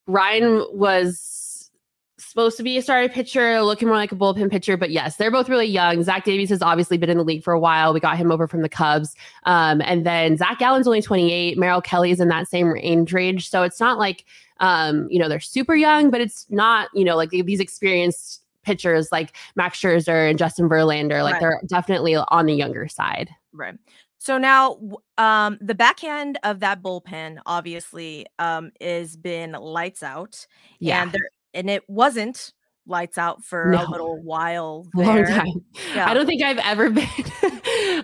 Ryne 0.10 0.64
was 0.72 1.70
supposed 2.18 2.58
to 2.58 2.64
be 2.64 2.78
a 2.78 2.82
starting 2.82 3.10
pitcher, 3.10 3.62
looking 3.62 3.88
more 3.88 3.98
like 3.98 4.12
a 4.12 4.16
bullpen 4.16 4.52
pitcher. 4.52 4.76
But 4.76 4.90
yes, 4.90 5.16
they're 5.16 5.32
both 5.32 5.50
really 5.50 5.68
young. 5.68 6.04
Zach 6.04 6.26
Davies 6.26 6.50
has 6.50 6.62
obviously 6.62 6.98
been 6.98 7.10
in 7.10 7.18
the 7.18 7.24
league 7.24 7.44
for 7.44 7.54
a 7.54 7.60
while. 7.60 7.94
We 7.94 8.00
got 8.00 8.18
him 8.18 8.32
over 8.32 8.48
from 8.48 8.62
the 8.62 8.70
Cubs. 8.70 9.16
Um, 9.46 9.82
and 9.82 10.06
then 10.06 10.38
Zach 10.38 10.60
Gallen's 10.60 10.88
only 10.88 11.02
28. 11.02 11.58
Merrill 11.58 11.82
Kelly's 11.82 12.20
in 12.20 12.28
that 12.30 12.48
same 12.48 12.74
age 12.78 13.14
range. 13.14 13.50
So 13.50 13.64
it's 13.64 13.80
not 13.80 13.98
like, 13.98 14.26
um, 14.60 15.08
you 15.10 15.20
know, 15.20 15.30
they're 15.30 15.40
super 15.40 15.76
young, 15.76 16.10
but 16.10 16.22
it's 16.22 16.46
not, 16.50 16.90
you 16.94 17.06
know, 17.06 17.16
like 17.16 17.30
these 17.30 17.60
experienced 17.60 18.44
pitchers 18.64 19.12
like 19.12 19.36
Max 19.56 19.80
Scherzer 19.80 20.30
and 20.30 20.38
Justin 20.38 20.68
Verlander. 20.68 21.24
Like 21.24 21.34
right. 21.34 21.40
they're 21.40 21.62
definitely 21.68 22.16
on 22.16 22.46
the 22.46 22.54
younger 22.54 22.88
side. 22.88 23.30
Right. 23.54 23.76
So 24.20 24.38
now, 24.38 24.78
um, 25.18 25.58
the 25.62 25.74
backhand 25.74 26.38
of 26.44 26.60
that 26.60 26.84
bullpen 26.84 27.40
obviously 27.46 28.26
um 28.38 28.72
is 28.80 29.18
been 29.18 29.54
lights 29.54 30.04
out. 30.04 30.46
Yeah, 30.80 31.02
and 31.02 31.12
there 31.12 31.30
and 31.54 31.70
it 31.70 31.90
wasn't 31.90 32.54
lights 32.86 33.18
out 33.18 33.44
for 33.44 33.72
no. 33.72 33.86
a 33.86 33.88
little 33.90 34.22
while. 34.22 34.88
There. 34.96 35.06
Long 35.06 35.26
time. 35.26 35.66
Yeah. 35.96 36.10
I 36.10 36.14
don't 36.14 36.26
think 36.26 36.44
I've 36.44 36.58
ever 36.60 36.90
been 36.90 37.08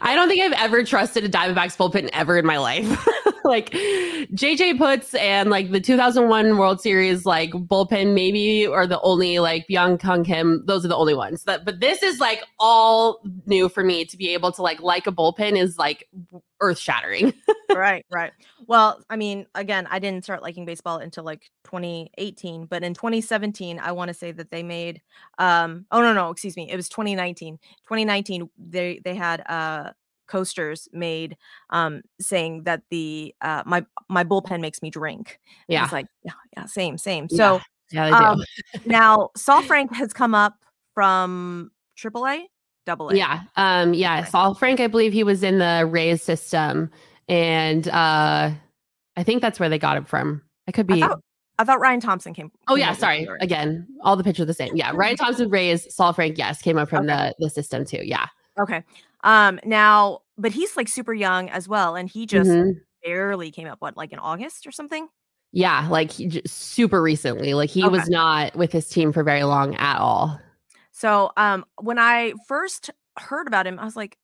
I 0.01 0.13
don't 0.15 0.29
think 0.29 0.41
I've 0.41 0.53
ever 0.53 0.83
trusted 0.83 1.23
a 1.23 1.29
Diamondbacks 1.29 1.75
bullpen 1.75 2.09
ever 2.13 2.37
in 2.37 2.45
my 2.45 2.57
life. 2.57 3.07
like 3.49 3.69
JJ 3.69 4.79
Putz 4.79 5.17
and 5.19 5.49
like 5.51 5.71
the 5.71 5.79
2001 5.79 6.57
World 6.57 6.81
Series 6.81 7.25
like 7.25 7.51
bullpen 7.51 8.13
maybe 8.13 8.65
or 8.65 8.87
the 8.87 8.99
only 9.01 9.37
like 9.39 9.67
Byung-Hyun 9.69 10.25
Kim. 10.25 10.65
Those 10.65 10.83
are 10.83 10.87
the 10.87 10.95
only 10.95 11.13
ones. 11.13 11.43
That 11.43 11.63
but 11.63 11.79
this 11.79 12.01
is 12.01 12.19
like 12.19 12.43
all 12.59 13.21
new 13.45 13.69
for 13.69 13.83
me 13.83 14.03
to 14.05 14.17
be 14.17 14.33
able 14.33 14.51
to 14.53 14.61
like 14.61 14.81
like 14.81 15.05
a 15.05 15.11
bullpen 15.11 15.61
is 15.61 15.77
like 15.77 16.09
earth 16.59 16.79
shattering. 16.79 17.33
right, 17.75 18.03
right. 18.11 18.31
Well, 18.67 19.03
I 19.09 19.15
mean, 19.15 19.45
again, 19.53 19.87
I 19.91 19.99
didn't 19.99 20.23
start 20.23 20.41
liking 20.41 20.65
baseball 20.65 20.97
until 20.97 21.23
like 21.23 21.51
2018, 21.65 22.65
but 22.65 22.83
in 22.83 22.95
2017, 22.95 23.79
I 23.79 23.91
want 23.91 24.07
to 24.07 24.13
say 24.13 24.31
that 24.31 24.49
they 24.49 24.63
made 24.63 25.01
um 25.37 25.85
oh 25.91 26.01
no, 26.01 26.13
no, 26.13 26.31
excuse 26.31 26.57
me. 26.57 26.71
It 26.71 26.75
was 26.75 26.89
2019. 26.89 27.57
2019 27.57 28.49
they 28.57 28.99
they 29.03 29.13
had 29.13 29.43
uh 29.47 29.91
coasters 30.27 30.87
made 30.91 31.37
um 31.69 32.01
saying 32.19 32.63
that 32.63 32.81
the 32.89 33.33
uh 33.41 33.63
my 33.65 33.85
my 34.09 34.23
bullpen 34.23 34.61
makes 34.61 34.81
me 34.81 34.89
drink. 34.89 35.39
Yeah. 35.67 35.83
It's 35.83 35.93
like 35.93 36.07
yeah, 36.23 36.33
yeah, 36.55 36.65
same, 36.65 36.97
same. 36.97 37.29
So 37.29 37.61
yeah, 37.91 38.07
yeah 38.09 38.29
um, 38.31 38.43
now 38.85 39.29
Saalfrank 39.37 39.93
has 39.93 40.13
come 40.13 40.35
up 40.35 40.55
from 40.93 41.71
AAA 41.97 42.43
double 42.85 43.09
A. 43.09 43.15
Yeah. 43.15 43.41
Um, 43.55 43.93
yeah. 43.93 44.23
Saalfrank, 44.25 44.79
I 44.79 44.87
believe 44.87 45.11
he 45.11 45.23
was 45.23 45.43
in 45.43 45.57
the 45.57 45.87
Rays 45.89 46.21
system. 46.21 46.91
And 47.27 47.87
uh 47.87 48.51
I 49.17 49.23
think 49.23 49.41
that's 49.41 49.59
where 49.59 49.69
they 49.69 49.79
got 49.79 49.97
him 49.97 50.05
from. 50.05 50.41
I 50.67 50.71
could 50.71 50.87
be 50.87 51.01
I 51.01 51.07
thought, 51.07 51.19
I 51.57 51.63
thought 51.63 51.79
Ryan 51.79 51.99
Thompson 51.99 52.33
came. 52.33 52.51
Oh 52.67 52.75
yeah, 52.75 52.93
sorry. 52.93 53.27
Again, 53.39 53.87
all 54.01 54.15
the 54.15 54.23
pictures 54.23 54.43
are 54.43 54.47
the 54.47 54.53
same. 54.53 54.75
Yeah. 54.75 54.91
Ryan 54.93 55.15
Thompson 55.15 55.49
Rays, 55.49 55.93
Saul 55.93 56.13
Frank, 56.13 56.37
yes, 56.37 56.61
came 56.61 56.77
up 56.77 56.89
from 56.89 57.09
okay. 57.09 57.33
the 57.39 57.45
the 57.45 57.49
system 57.49 57.85
too. 57.85 58.01
Yeah. 58.03 58.27
Okay. 58.59 58.83
Um 59.25 59.59
now, 59.65 60.19
but 60.37 60.53
he's 60.53 60.77
like 60.77 60.87
super 60.87 61.13
young 61.13 61.49
as 61.49 61.67
well. 61.67 61.97
And 61.97 62.09
he 62.09 62.25
just 62.25 62.49
mm-hmm. 62.49 62.79
barely 63.03 63.51
came 63.51 63.67
up, 63.67 63.81
what, 63.81 63.97
like 63.97 64.13
in 64.13 64.19
August 64.19 64.65
or 64.65 64.71
something? 64.71 65.09
Yeah, 65.51 65.87
like 65.89 66.11
super 66.45 67.01
recently. 67.01 67.53
Like 67.53 67.69
he 67.69 67.83
okay. 67.83 67.89
was 67.89 68.09
not 68.09 68.55
with 68.55 68.71
his 68.71 68.87
team 68.87 69.11
for 69.11 69.23
very 69.23 69.43
long 69.43 69.75
at 69.75 69.97
all. 69.97 70.39
So 70.91 71.31
um 71.35 71.65
when 71.81 71.99
I 71.99 72.33
first 72.47 72.91
heard 73.17 73.47
about 73.47 73.67
him, 73.67 73.79
I 73.79 73.85
was 73.85 73.97
like, 73.97 74.17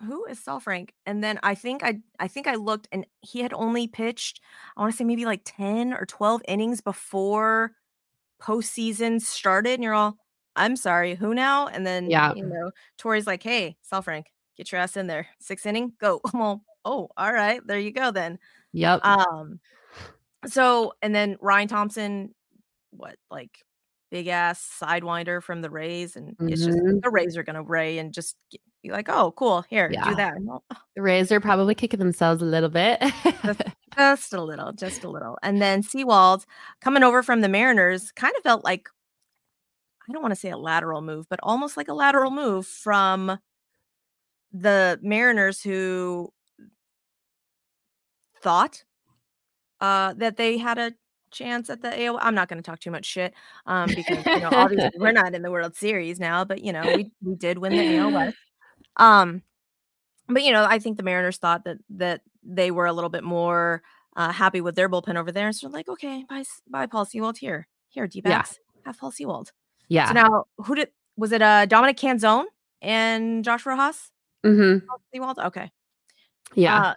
who 0.00 0.24
is 0.26 0.38
Saalfrank? 0.40 0.90
And 1.06 1.22
then 1.22 1.38
I 1.42 1.54
think 1.54 1.82
I 1.82 2.00
I 2.18 2.28
think 2.28 2.46
I 2.46 2.54
looked 2.54 2.88
and 2.92 3.06
he 3.20 3.40
had 3.40 3.52
only 3.52 3.88
pitched, 3.88 4.40
I 4.76 4.80
want 4.80 4.92
to 4.92 4.96
say 4.96 5.04
maybe 5.04 5.24
like 5.24 5.42
10 5.44 5.92
or 5.94 6.06
12 6.06 6.42
innings 6.48 6.80
before 6.80 7.72
postseason 8.40 9.20
started. 9.20 9.74
And 9.74 9.82
you're 9.82 9.94
all, 9.94 10.16
I'm 10.54 10.76
sorry, 10.76 11.14
who 11.14 11.34
now? 11.34 11.66
And 11.68 11.86
then 11.86 12.10
yeah, 12.10 12.32
you 12.34 12.44
know, 12.44 12.70
Torey's 12.98 13.26
like, 13.26 13.42
hey, 13.42 13.76
Saalfrank, 13.90 14.24
get 14.56 14.72
your 14.72 14.80
ass 14.80 14.96
in 14.96 15.06
there. 15.06 15.28
Six 15.40 15.66
inning, 15.66 15.92
go. 16.00 16.20
Well, 16.34 16.62
oh, 16.84 17.08
all 17.16 17.32
right, 17.32 17.60
there 17.66 17.78
you 17.78 17.92
go 17.92 18.10
then. 18.10 18.38
Yep. 18.72 19.04
Um, 19.04 19.60
so 20.46 20.92
and 21.02 21.14
then 21.14 21.36
Ryan 21.40 21.68
Thompson, 21.68 22.34
what 22.90 23.16
like 23.30 23.50
big 24.10 24.28
ass 24.28 24.78
sidewinder 24.80 25.42
from 25.42 25.62
the 25.62 25.70
Rays, 25.70 26.16
and 26.16 26.36
mm-hmm. 26.36 26.48
it's 26.48 26.64
just 26.64 26.78
mm-hmm. 26.78 26.98
the 27.02 27.10
Rays 27.10 27.36
are 27.36 27.42
gonna 27.42 27.62
ray 27.62 27.98
and 27.98 28.12
just 28.12 28.36
be 28.82 28.90
like, 28.90 29.08
oh, 29.08 29.32
cool, 29.32 29.64
here, 29.68 29.90
yeah. 29.92 30.08
do 30.08 30.14
that. 30.14 30.34
The 30.94 31.02
Rays 31.02 31.32
are 31.32 31.40
probably 31.40 31.74
kicking 31.74 31.98
themselves 31.98 32.42
a 32.42 32.46
little 32.46 32.68
bit, 32.68 33.02
just, 33.42 33.62
just 33.96 34.32
a 34.32 34.42
little, 34.42 34.72
just 34.72 35.04
a 35.04 35.10
little. 35.10 35.38
And 35.42 35.60
then 35.60 35.82
Sewald 35.82 36.46
coming 36.80 37.02
over 37.02 37.22
from 37.22 37.40
the 37.40 37.48
Mariners 37.48 38.12
kind 38.12 38.34
of 38.36 38.42
felt 38.42 38.64
like 38.64 38.88
I 40.08 40.12
don't 40.12 40.22
want 40.22 40.32
to 40.32 40.40
say 40.40 40.50
a 40.50 40.56
lateral 40.58 41.02
move, 41.02 41.26
but 41.28 41.40
almost 41.42 41.76
like 41.76 41.88
a 41.88 41.94
lateral 41.94 42.30
move 42.30 42.66
from 42.66 43.38
the 44.60 44.98
Mariners 45.02 45.62
who 45.62 46.32
thought 48.42 48.84
uh, 49.80 50.14
that 50.14 50.36
they 50.36 50.58
had 50.58 50.78
a 50.78 50.92
chance 51.30 51.68
at 51.68 51.82
the 51.82 52.08
AO. 52.08 52.18
I'm 52.18 52.34
not 52.34 52.48
going 52.48 52.62
to 52.62 52.68
talk 52.68 52.80
too 52.80 52.90
much 52.90 53.04
shit 53.04 53.34
um, 53.66 53.88
because 53.88 54.24
you 54.24 54.40
know 54.40 54.48
obviously 54.52 54.98
we're 54.98 55.12
not 55.24 55.34
in 55.34 55.42
the 55.42 55.50
World 55.50 55.76
Series 55.76 56.18
now, 56.18 56.44
but 56.44 56.62
you 56.62 56.72
know 56.72 56.82
we 56.82 57.12
we 57.22 57.34
did 57.34 57.58
win 57.58 57.72
the 57.72 57.96
AL 57.96 58.12
West. 58.12 58.36
Um, 58.98 59.42
but 60.26 60.42
you 60.42 60.52
know 60.52 60.64
I 60.64 60.78
think 60.78 60.96
the 60.96 61.02
Mariners 61.02 61.36
thought 61.36 61.64
that 61.64 61.76
that 61.90 62.22
they 62.42 62.70
were 62.70 62.86
a 62.86 62.94
little 62.94 63.10
bit 63.10 63.22
more 63.22 63.82
uh, 64.16 64.32
happy 64.32 64.62
with 64.62 64.74
their 64.74 64.88
bullpen 64.88 65.16
over 65.16 65.30
there, 65.30 65.52
so 65.52 65.68
like 65.68 65.86
okay, 65.86 66.24
bye 66.30 66.44
bye 66.66 66.86
Paul 66.86 67.04
Sewald 67.04 67.36
here 67.36 67.68
here 67.90 68.06
D 68.06 68.22
backs 68.22 68.58
yeah. 68.74 68.82
have 68.86 68.98
Paul 68.98 69.10
Sewald. 69.10 69.52
Yeah. 69.88 70.08
So 70.08 70.14
now 70.14 70.44
who 70.64 70.76
did 70.76 70.88
was 71.18 71.32
it? 71.32 71.42
Uh, 71.42 71.66
Dominic 71.66 71.98
Canzone 71.98 72.46
and 72.80 73.44
Josh 73.44 73.66
Rojas. 73.66 74.10
Mm-hmm. 74.44 74.86
Sewald. 75.14 75.38
Okay. 75.38 75.70
Yeah. 76.54 76.80
Uh, 76.80 76.94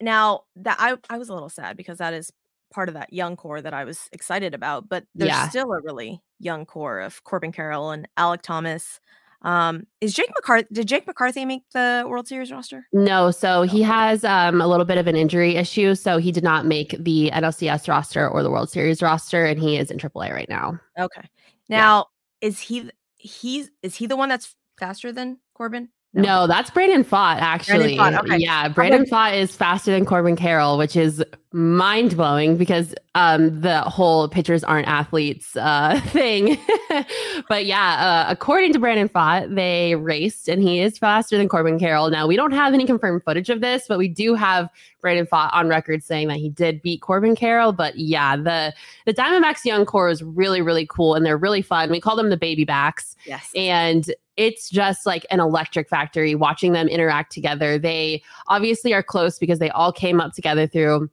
now 0.00 0.42
that 0.56 0.76
I 0.78 0.96
I 1.08 1.18
was 1.18 1.28
a 1.28 1.34
little 1.34 1.48
sad 1.48 1.76
because 1.76 1.98
that 1.98 2.14
is 2.14 2.32
part 2.72 2.88
of 2.88 2.94
that 2.94 3.12
young 3.12 3.36
core 3.36 3.60
that 3.60 3.74
I 3.74 3.84
was 3.84 4.08
excited 4.12 4.54
about, 4.54 4.88
but 4.88 5.04
there's 5.14 5.28
yeah. 5.28 5.48
still 5.48 5.72
a 5.72 5.80
really 5.80 6.20
young 6.40 6.66
core 6.66 7.00
of 7.00 7.22
Corbin 7.24 7.52
Carroll 7.52 7.90
and 7.90 8.08
Alek 8.18 8.42
Thomas. 8.42 9.00
Um, 9.42 9.86
is 10.00 10.14
Jake 10.14 10.30
McCarthy? 10.34 10.68
Did 10.72 10.86
Jake 10.86 11.06
McCarthy 11.06 11.44
make 11.44 11.62
the 11.72 12.04
World 12.08 12.28
Series 12.28 12.52
roster? 12.52 12.86
No, 12.92 13.30
so 13.30 13.62
he 13.62 13.82
has 13.82 14.24
um, 14.24 14.60
a 14.60 14.68
little 14.68 14.84
bit 14.84 14.98
of 14.98 15.08
an 15.08 15.16
injury 15.16 15.56
issue, 15.56 15.94
so 15.94 16.18
he 16.18 16.30
did 16.30 16.44
not 16.44 16.64
make 16.64 16.94
the 16.98 17.30
NLCS 17.32 17.88
roster 17.88 18.28
or 18.28 18.42
the 18.42 18.50
World 18.50 18.70
Series 18.70 19.02
roster, 19.02 19.44
and 19.44 19.60
he 19.60 19.76
is 19.76 19.90
in 19.90 19.98
AAA 19.98 20.32
right 20.32 20.48
now. 20.48 20.78
Okay, 20.98 21.28
now 21.68 22.06
yeah. 22.40 22.48
is 22.48 22.60
he 22.60 22.90
he's 23.16 23.70
is 23.82 23.96
he 23.96 24.06
the 24.06 24.16
one 24.16 24.28
that's 24.28 24.54
faster 24.78 25.10
than 25.10 25.38
Corbin? 25.54 25.88
No. 26.14 26.22
no, 26.22 26.46
that's 26.46 26.70
Brandon 26.70 27.04
Pfaadt, 27.04 27.38
actually. 27.38 27.96
Brandon 27.96 28.20
Pfaadt, 28.20 28.24
okay. 28.24 28.36
Yeah, 28.38 28.68
Brandon 28.68 29.04
Pfaadt 29.06 29.34
is 29.34 29.56
faster 29.56 29.90
than 29.90 30.04
Corbin 30.04 30.36
Carroll, 30.36 30.76
which 30.76 30.94
is 30.94 31.24
mind 31.52 32.16
blowing 32.16 32.56
because 32.56 32.94
um, 33.14 33.60
the 33.60 33.82
whole 33.82 34.28
pitchers 34.28 34.64
aren't 34.64 34.88
athletes 34.88 35.54
uh, 35.56 36.00
thing. 36.06 36.58
but 37.48 37.66
yeah, 37.66 38.24
uh, 38.28 38.32
according 38.32 38.72
to 38.72 38.78
Brandon 38.78 39.08
Pfaadt, 39.08 39.54
they 39.54 39.94
raced 39.96 40.48
and 40.48 40.62
he 40.62 40.80
is 40.80 40.98
faster 40.98 41.36
than 41.36 41.48
Corbin 41.48 41.78
Carroll. 41.78 42.10
Now, 42.10 42.26
we 42.26 42.36
don't 42.36 42.52
have 42.52 42.72
any 42.72 42.86
confirmed 42.86 43.22
footage 43.24 43.50
of 43.50 43.60
this, 43.60 43.84
but 43.88 43.98
we 43.98 44.08
do 44.08 44.34
have 44.34 44.68
Brandon 45.00 45.26
Pfaadt 45.26 45.52
on 45.52 45.68
record 45.68 46.02
saying 46.02 46.28
that 46.28 46.38
he 46.38 46.48
did 46.48 46.80
beat 46.80 47.02
Corbin 47.02 47.36
Carroll. 47.36 47.72
But 47.72 47.98
yeah, 47.98 48.36
the, 48.36 48.72
the 49.04 49.12
Diamondbacks 49.12 49.64
young 49.64 49.84
core 49.84 50.08
is 50.08 50.22
really, 50.22 50.62
really 50.62 50.86
cool 50.86 51.14
and 51.14 51.26
they're 51.26 51.36
really 51.36 51.62
fun. 51.62 51.90
We 51.90 52.00
call 52.00 52.16
them 52.16 52.30
the 52.30 52.36
baby 52.36 52.64
backs. 52.64 53.14
Yes. 53.26 53.50
And 53.54 54.10
it's 54.36 54.70
just 54.70 55.04
like 55.04 55.26
an 55.30 55.40
electric 55.40 55.88
factory 55.88 56.34
watching 56.34 56.72
them 56.72 56.88
interact 56.88 57.32
together. 57.32 57.78
They 57.78 58.22
obviously 58.48 58.94
are 58.94 59.02
close 59.02 59.38
because 59.38 59.58
they 59.58 59.70
all 59.70 59.92
came 59.92 60.20
up 60.20 60.32
together 60.32 60.66
through 60.66 61.10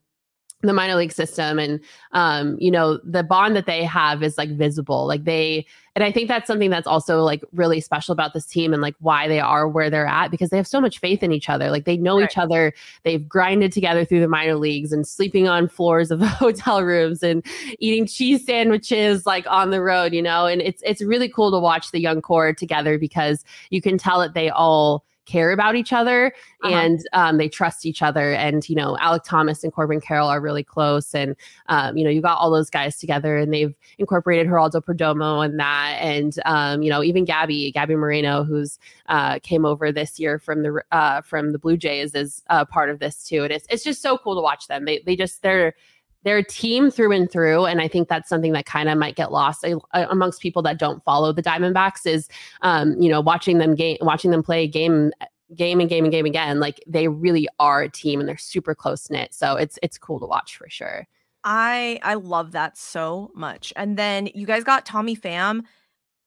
the 0.61 0.73
minor 0.73 0.95
league 0.95 1.11
system 1.11 1.57
and 1.57 1.79
um 2.11 2.57
you 2.59 2.69
know 2.69 2.99
the 3.05 3.23
bond 3.23 3.55
that 3.55 3.65
they 3.65 3.83
have 3.83 4.21
is 4.21 4.37
like 4.37 4.49
visible 4.49 5.07
like 5.07 5.23
they 5.23 5.65
and 5.95 6.03
i 6.03 6.11
think 6.11 6.27
that's 6.27 6.47
something 6.47 6.69
that's 6.69 6.87
also 6.87 7.21
like 7.21 7.43
really 7.53 7.79
special 7.79 8.11
about 8.11 8.33
this 8.33 8.45
team 8.45 8.73
and 8.73 8.81
like 8.81 8.95
why 8.99 9.27
they 9.27 9.39
are 9.39 9.69
where 9.69 9.89
they're 9.89 10.05
at 10.05 10.31
because 10.31 10.49
they 10.49 10.57
have 10.57 10.67
so 10.67 10.81
much 10.81 10.99
faith 10.99 11.23
in 11.23 11.31
each 11.31 11.49
other 11.49 11.71
like 11.71 11.85
they 11.85 11.95
know 11.95 12.19
right. 12.19 12.29
each 12.29 12.37
other 12.37 12.73
they've 13.03 13.27
grinded 13.27 13.71
together 13.71 14.03
through 14.03 14.19
the 14.19 14.27
minor 14.27 14.55
leagues 14.55 14.91
and 14.91 15.07
sleeping 15.07 15.47
on 15.47 15.67
floors 15.69 16.11
of 16.11 16.19
hotel 16.23 16.83
rooms 16.83 17.23
and 17.23 17.45
eating 17.79 18.05
cheese 18.05 18.45
sandwiches 18.45 19.25
like 19.25 19.45
on 19.47 19.69
the 19.69 19.81
road 19.81 20.13
you 20.13 20.21
know 20.21 20.45
and 20.45 20.61
it's 20.61 20.83
it's 20.85 21.01
really 21.01 21.29
cool 21.29 21.51
to 21.51 21.59
watch 21.59 21.91
the 21.91 22.01
young 22.01 22.21
core 22.21 22.53
together 22.53 22.97
because 22.97 23.45
you 23.69 23.81
can 23.81 23.97
tell 23.97 24.19
that 24.19 24.33
they 24.33 24.49
all 24.49 25.05
care 25.29 25.51
about 25.51 25.75
each 25.75 25.93
other 25.93 26.33
uh-huh. 26.63 26.73
and 26.73 26.99
um, 27.13 27.37
they 27.37 27.47
trust 27.47 27.85
each 27.85 28.01
other. 28.01 28.33
And, 28.33 28.67
you 28.67 28.75
know, 28.75 28.97
Alek 28.99 29.23
Thomas 29.23 29.63
and 29.63 29.71
Corbin 29.71 30.01
Carroll 30.01 30.27
are 30.27 30.41
really 30.41 30.63
close. 30.63 31.13
And, 31.13 31.35
um, 31.67 31.97
you 31.97 32.03
know, 32.03 32.09
you 32.09 32.21
got 32.21 32.37
all 32.39 32.51
those 32.51 32.69
guys 32.69 32.97
together 32.97 33.37
and 33.37 33.53
they've 33.53 33.75
incorporated 33.97 34.47
Geraldo 34.47 34.83
Perdomo 34.83 35.45
and 35.45 35.59
that. 35.59 35.97
And, 36.01 36.33
um, 36.45 36.81
you 36.81 36.89
know, 36.89 37.03
even 37.03 37.25
Gabby, 37.25 37.71
Gabby 37.71 37.95
Moreno, 37.95 38.43
who's 38.43 38.79
uh, 39.07 39.39
came 39.39 39.65
over 39.65 39.91
this 39.91 40.19
year 40.19 40.39
from 40.39 40.63
the, 40.63 40.83
uh, 40.91 41.21
from 41.21 41.51
the 41.51 41.59
Blue 41.59 41.77
Jays 41.77 42.15
is 42.15 42.43
uh, 42.49 42.65
part 42.65 42.89
of 42.89 42.99
this 42.99 43.23
too. 43.23 43.43
And 43.43 43.53
it's, 43.53 43.67
it's 43.69 43.83
just 43.83 44.01
so 44.01 44.17
cool 44.17 44.35
to 44.35 44.41
watch 44.41 44.67
them. 44.67 44.85
They, 44.85 45.03
they 45.05 45.15
just, 45.15 45.41
they're, 45.43 45.75
they're 46.23 46.37
a 46.37 46.43
team 46.43 46.91
through 46.91 47.11
and 47.11 47.31
through 47.31 47.65
and 47.65 47.81
i 47.81 47.87
think 47.87 48.07
that's 48.07 48.29
something 48.29 48.51
that 48.53 48.65
kind 48.65 48.89
of 48.89 48.97
might 48.97 49.15
get 49.15 49.31
lost 49.31 49.63
uh, 49.65 49.77
amongst 50.09 50.41
people 50.41 50.61
that 50.61 50.77
don't 50.77 51.03
follow 51.03 51.31
the 51.31 51.43
diamondbacks 51.43 52.05
is 52.05 52.27
um, 52.61 52.99
you 53.01 53.09
know 53.09 53.21
watching 53.21 53.57
them 53.57 53.75
game 53.75 53.97
watching 54.01 54.31
them 54.31 54.43
play 54.43 54.67
game 54.67 55.11
game 55.55 55.79
and 55.79 55.89
game 55.89 56.05
and 56.05 56.11
game 56.11 56.25
again 56.25 56.59
like 56.59 56.83
they 56.87 57.07
really 57.07 57.47
are 57.59 57.81
a 57.81 57.89
team 57.89 58.19
and 58.19 58.29
they're 58.29 58.37
super 58.37 58.75
close 58.75 59.09
knit 59.09 59.33
so 59.33 59.55
it's 59.55 59.79
it's 59.81 59.97
cool 59.97 60.19
to 60.19 60.25
watch 60.25 60.57
for 60.57 60.69
sure. 60.69 61.07
I 61.43 61.99
i 62.03 62.15
love 62.15 62.51
that 62.51 62.77
so 62.77 63.31
much 63.33 63.71
and 63.75 63.97
then 63.97 64.29
you 64.35 64.45
guys 64.45 64.63
got 64.63 64.85
tommy 64.85 65.15
pham. 65.15 65.61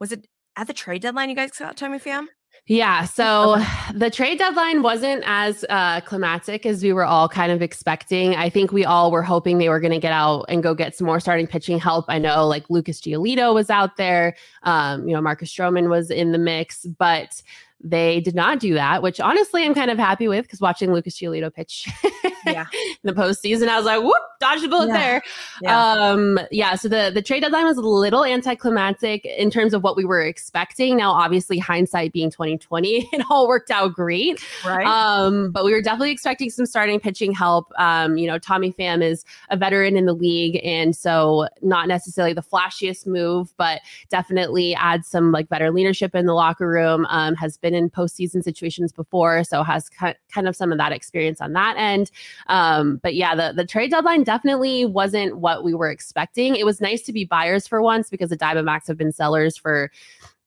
Was 0.00 0.10
it 0.10 0.26
at 0.56 0.66
the 0.66 0.72
trade 0.72 1.02
deadline 1.02 1.28
you 1.28 1.36
guys 1.36 1.50
got 1.52 1.76
tommy 1.76 1.98
pham 1.98 2.26
yeah. 2.66 3.06
So 3.22 3.62
the 3.94 4.10
trade 4.10 4.38
deadline 4.38 4.82
wasn't 4.82 5.22
as 5.26 5.64
uh, 5.68 6.00
climatic 6.00 6.66
as 6.66 6.82
we 6.82 6.92
were 6.92 7.04
all 7.04 7.28
kind 7.28 7.52
of 7.52 7.62
expecting. 7.62 8.34
I 8.34 8.48
think 8.48 8.72
we 8.72 8.84
all 8.84 9.10
were 9.10 9.22
hoping 9.22 9.58
they 9.58 9.68
were 9.68 9.80
going 9.80 9.92
to 9.92 9.98
get 9.98 10.12
out 10.12 10.46
and 10.48 10.62
go 10.62 10.74
get 10.74 10.96
some 10.96 11.06
more 11.06 11.20
starting 11.20 11.46
pitching 11.46 11.78
help. 11.78 12.06
I 12.08 12.18
know 12.18 12.46
like 12.46 12.68
Lucas 12.70 13.00
Giolito 13.00 13.54
was 13.54 13.70
out 13.70 13.96
there. 13.96 14.34
Um, 14.62 15.06
you 15.06 15.14
know, 15.14 15.20
Marcus 15.20 15.52
Stroman 15.52 15.88
was 15.88 16.10
in 16.10 16.32
the 16.32 16.38
mix, 16.38 16.84
but 16.84 17.42
they 17.82 18.20
did 18.20 18.34
not 18.34 18.60
do 18.60 18.74
that, 18.74 19.02
which 19.02 19.20
honestly 19.20 19.64
I'm 19.64 19.74
kind 19.74 19.90
of 19.90 19.98
happy 19.98 20.28
with 20.28 20.44
because 20.44 20.60
watching 20.60 20.92
Lucas 20.92 21.18
Giolito 21.18 21.52
pitch 21.52 21.88
yeah. 22.46 22.66
in 22.72 22.96
the 23.02 23.12
postseason, 23.12 23.68
I 23.68 23.76
was 23.76 23.84
like, 23.84 24.00
whoop, 24.00 24.14
dodged 24.40 24.64
a 24.64 24.68
bullet 24.68 24.88
yeah. 24.88 24.98
there. 24.98 25.22
Yeah. 25.62 25.84
Um, 25.84 26.40
yeah. 26.50 26.74
So 26.76 26.88
the 26.88 27.10
the 27.12 27.22
trade 27.22 27.40
deadline 27.40 27.64
was 27.64 27.76
a 27.76 27.82
little 27.82 28.24
anticlimactic 28.24 29.24
in 29.24 29.50
terms 29.50 29.74
of 29.74 29.82
what 29.82 29.96
we 29.96 30.04
were 30.04 30.22
expecting. 30.22 30.96
Now, 30.96 31.12
obviously, 31.12 31.58
hindsight 31.58 32.12
being 32.12 32.30
2020, 32.30 33.08
it 33.12 33.26
all 33.28 33.48
worked 33.48 33.70
out 33.70 33.92
great. 33.92 34.44
Right. 34.64 34.86
Um, 34.86 35.50
but 35.50 35.64
we 35.64 35.72
were 35.72 35.82
definitely 35.82 36.12
expecting 36.12 36.50
some 36.50 36.66
starting 36.66 37.00
pitching 37.00 37.32
help. 37.32 37.72
Um, 37.78 38.16
you 38.16 38.26
know, 38.26 38.38
Tommy 38.38 38.72
Pham 38.72 39.02
is 39.02 39.24
a 39.50 39.56
veteran 39.56 39.96
in 39.96 40.06
the 40.06 40.14
league, 40.14 40.60
and 40.64 40.94
so 40.94 41.48
not 41.62 41.88
necessarily 41.88 42.32
the 42.32 42.42
flashiest 42.42 43.06
move, 43.06 43.52
but 43.56 43.80
definitely 44.08 44.74
adds 44.76 45.08
some 45.08 45.32
like 45.32 45.48
better 45.48 45.72
leadership 45.72 46.14
in 46.14 46.26
the 46.26 46.34
locker 46.34 46.68
room. 46.68 47.06
Um, 47.10 47.34
has 47.34 47.56
been 47.56 47.72
been 47.72 47.82
in 47.82 47.90
postseason 47.90 48.42
situations 48.42 48.92
before, 48.92 49.44
so 49.44 49.62
has 49.62 49.88
kind 49.88 50.48
of 50.48 50.54
some 50.54 50.72
of 50.72 50.78
that 50.78 50.92
experience 50.92 51.40
on 51.40 51.52
that 51.54 51.76
end. 51.76 52.10
Um, 52.48 52.96
but 53.02 53.14
yeah, 53.14 53.34
the 53.34 53.52
the 53.54 53.66
trade 53.66 53.90
deadline 53.90 54.24
definitely 54.24 54.84
wasn't 54.84 55.38
what 55.38 55.64
we 55.64 55.74
were 55.74 55.90
expecting. 55.90 56.56
It 56.56 56.64
was 56.64 56.80
nice 56.80 57.02
to 57.02 57.12
be 57.12 57.24
buyers 57.24 57.66
for 57.66 57.82
once 57.82 58.10
because 58.10 58.30
the 58.30 58.36
Diamondbacks 58.36 58.86
have 58.88 58.96
been 58.96 59.12
sellers 59.12 59.56
for 59.56 59.90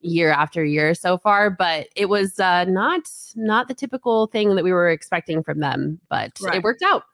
year 0.02 0.30
after 0.30 0.64
year 0.64 0.94
so 0.94 1.18
far 1.18 1.50
but 1.50 1.88
it 1.96 2.10
was 2.10 2.40
uh, 2.40 2.64
not 2.66 3.10
not 3.36 3.68
the 3.68 3.74
typical 3.74 4.28
thing 4.28 4.54
that 4.54 4.64
we 4.64 4.72
were 4.72 4.88
expecting 4.88 5.42
from 5.42 5.60
them 5.60 6.00
but 6.10 6.32
right. 6.44 6.58
it 6.58 6.64
worked 6.64 6.84
out 6.84 7.06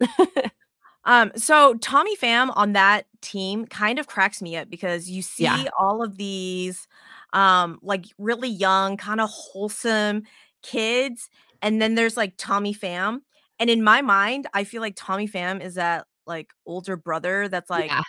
um 1.05 1.31
so 1.37 1.75
tommy 1.75 2.17
pham 2.17 2.51
on 2.57 2.73
that 2.73 3.05
team 3.21 3.65
kind 3.65 3.97
of 3.97 4.07
cracks 4.07 4.41
me 4.41 4.57
up 4.57 4.69
because 4.69 5.09
you 5.09 5.21
see 5.21 5.43
yeah. 5.43 5.63
all 5.79 6.03
of 6.03 6.17
these 6.17 6.85
um, 7.33 7.79
like 7.81 8.05
really 8.17 8.49
young, 8.49 8.97
kind 8.97 9.21
of 9.21 9.29
wholesome 9.29 10.23
kids. 10.61 11.29
And 11.61 11.81
then 11.81 11.95
there's 11.95 12.17
like 12.17 12.33
Tommy 12.37 12.73
Pham. 12.73 13.21
And 13.61 13.69
in 13.69 13.83
my 13.83 14.01
mind, 14.01 14.47
I 14.55 14.63
feel 14.63 14.81
like 14.81 14.95
Tommy 14.97 15.27
Pham 15.27 15.63
is 15.63 15.75
that 15.75 16.07
like 16.25 16.49
older 16.65 16.97
brother 16.97 17.47
that's 17.47 17.69
like, 17.69 17.91
yeah. 17.91 18.01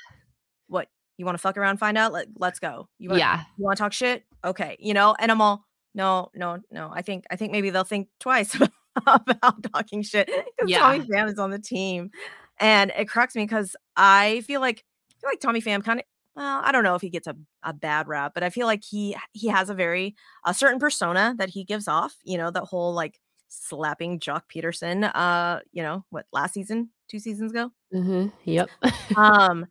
what 0.66 0.88
you 1.18 1.26
want 1.26 1.36
to 1.36 1.42
fuck 1.42 1.58
around, 1.58 1.76
find 1.76 1.98
out? 1.98 2.10
Like, 2.10 2.28
let's 2.38 2.58
go. 2.58 2.88
You 2.98 3.10
want, 3.10 3.18
yeah. 3.18 3.42
You 3.58 3.64
want 3.64 3.76
to 3.76 3.82
talk 3.82 3.92
shit? 3.92 4.24
Okay. 4.42 4.78
You 4.80 4.94
know, 4.94 5.14
and 5.18 5.30
I'm 5.30 5.42
all, 5.42 5.66
no, 5.94 6.30
no, 6.34 6.58
no. 6.70 6.90
I 6.90 7.02
think, 7.02 7.26
I 7.30 7.36
think 7.36 7.52
maybe 7.52 7.68
they'll 7.68 7.84
think 7.84 8.08
twice 8.18 8.56
about 9.06 9.62
talking 9.74 10.02
shit 10.02 10.26
because 10.26 10.70
yeah. 10.70 10.78
Tommy 10.78 11.00
Pham 11.00 11.30
is 11.30 11.38
on 11.38 11.50
the 11.50 11.58
team. 11.58 12.10
And 12.58 12.90
it 12.96 13.06
cracks 13.06 13.34
me 13.34 13.44
because 13.44 13.76
I 13.94 14.40
feel 14.46 14.62
like, 14.62 14.82
I 15.10 15.14
feel 15.20 15.30
like 15.30 15.40
Tommy 15.40 15.60
Pham 15.60 15.84
kind 15.84 16.00
of 16.00 16.06
well, 16.34 16.62
I 16.64 16.72
don't 16.72 16.82
know 16.82 16.94
if 16.94 17.02
he 17.02 17.10
gets 17.10 17.26
a, 17.26 17.36
a 17.62 17.74
bad 17.74 18.08
rap, 18.08 18.32
but 18.32 18.42
I 18.42 18.48
feel 18.48 18.66
like 18.66 18.82
he 18.82 19.14
he 19.32 19.48
has 19.48 19.68
a 19.68 19.74
very 19.74 20.14
a 20.46 20.54
certain 20.54 20.78
persona 20.78 21.34
that 21.36 21.50
he 21.50 21.62
gives 21.62 21.88
off. 21.88 22.16
You 22.24 22.38
know, 22.38 22.50
that 22.50 22.64
whole 22.64 22.94
like 22.94 23.20
slapping 23.52 24.18
Joc 24.18 24.42
Pederson, 24.52 25.10
Uh, 25.14 25.60
you 25.72 25.82
know 25.82 26.04
what? 26.10 26.26
Last 26.32 26.54
season, 26.54 26.90
two 27.08 27.18
seasons 27.18 27.52
ago. 27.52 27.70
Mm-hmm. 27.94 28.28
Yep. 28.44 28.70
um, 29.16 29.66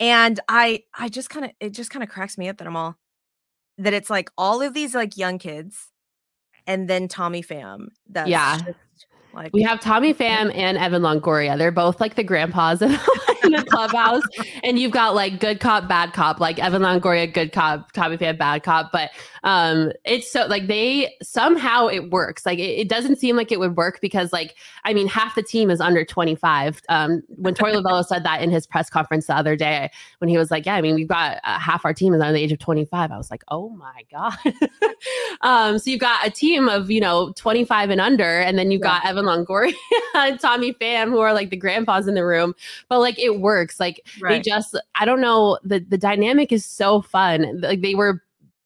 and 0.00 0.40
I 0.48 0.84
I 0.96 1.08
just 1.08 1.30
kind 1.30 1.44
of 1.44 1.50
it 1.60 1.70
just 1.70 1.90
kind 1.90 2.02
of 2.02 2.08
cracks 2.08 2.38
me 2.38 2.48
up 2.48 2.58
that 2.58 2.66
I'm 2.66 2.76
all 2.76 2.96
that 3.78 3.92
it's 3.92 4.10
like 4.10 4.30
all 4.38 4.62
of 4.62 4.74
these 4.74 4.94
like 4.94 5.16
young 5.16 5.38
kids, 5.38 5.90
and 6.66 6.88
then 6.88 7.08
Tommy 7.08 7.42
Pham. 7.42 7.88
That's 8.08 8.30
yeah. 8.30 8.58
Just, 8.58 8.78
like 9.32 9.52
we 9.52 9.62
have 9.62 9.80
Tommy 9.80 10.14
Pham 10.14 10.54
and 10.54 10.78
Evan 10.78 11.02
Longoria. 11.02 11.58
They're 11.58 11.72
both 11.72 12.00
like 12.00 12.14
the 12.14 12.22
grandpas 12.22 12.82
in, 13.44 13.52
the 13.52 13.64
clubhouse. 13.64 14.22
and 14.62 14.78
you've 14.78 14.92
got 14.92 15.14
like 15.14 15.40
good 15.40 15.60
cop, 15.60 15.88
bad 15.88 16.12
cop, 16.12 16.40
like 16.40 16.58
Evan 16.58 16.82
Longoria, 16.82 17.32
good 17.32 17.52
cop, 17.52 17.92
Tommy 17.92 18.16
Pham, 18.16 18.38
bad 18.38 18.62
cop. 18.62 18.90
But 18.92 19.10
um 19.44 19.92
it's 20.04 20.30
so 20.30 20.46
like 20.46 20.66
they 20.66 21.14
somehow 21.22 21.86
it 21.86 22.10
works. 22.10 22.46
Like 22.46 22.58
it, 22.58 22.78
it, 22.80 22.88
doesn't 22.88 23.16
seem 23.16 23.36
like 23.36 23.52
it 23.52 23.60
would 23.60 23.76
work 23.76 24.00
because 24.00 24.32
like 24.32 24.54
I 24.84 24.94
mean 24.94 25.06
half 25.06 25.34
the 25.34 25.42
team 25.42 25.70
is 25.70 25.80
under 25.80 26.04
25. 26.04 26.80
Um 26.88 27.22
when 27.28 27.54
Torey 27.54 27.74
Lovullo 27.74 28.04
said 28.04 28.24
that 28.24 28.42
in 28.42 28.50
his 28.50 28.66
press 28.66 28.88
conference 28.88 29.26
the 29.26 29.36
other 29.36 29.54
day 29.56 29.90
when 30.18 30.28
he 30.28 30.38
was 30.38 30.50
like, 30.50 30.66
Yeah, 30.66 30.74
I 30.74 30.80
mean 30.80 30.94
we've 30.94 31.08
got 31.08 31.38
uh, 31.44 31.58
half 31.58 31.84
our 31.84 31.92
team 31.92 32.14
is 32.14 32.20
under 32.20 32.32
the 32.32 32.42
age 32.42 32.52
of 32.52 32.58
25. 32.58 33.12
I 33.12 33.16
was 33.16 33.30
like, 33.30 33.44
Oh 33.48 33.68
my 33.70 34.02
God. 34.10 34.34
um 35.42 35.78
so 35.78 35.90
you've 35.90 36.00
got 36.00 36.26
a 36.26 36.30
team 36.30 36.68
of, 36.68 36.90
you 36.90 37.00
know, 37.00 37.32
25 37.36 37.90
and 37.90 38.00
under, 38.00 38.40
and 38.40 38.58
then 38.58 38.70
you've 38.70 38.80
yeah. 38.80 39.00
got 39.00 39.06
Evan 39.06 39.26
Longoria 39.26 39.74
and 40.14 40.40
Tommy 40.40 40.72
Pham, 40.72 41.10
who 41.10 41.20
are 41.20 41.32
like 41.32 41.50
the 41.50 41.56
grandpas 41.56 42.08
in 42.08 42.14
the 42.14 42.24
room. 42.24 42.54
But 42.88 43.00
like 43.00 43.18
it 43.18 43.33
works. 43.40 43.80
Like 43.80 44.00
right. 44.20 44.42
they 44.42 44.50
just, 44.50 44.78
I 44.94 45.04
don't 45.04 45.20
know, 45.20 45.58
the 45.62 45.80
the 45.80 45.98
dynamic 45.98 46.52
is 46.52 46.64
so 46.64 47.02
fun. 47.02 47.60
Like 47.60 47.80
they 47.80 47.94
were 47.94 48.22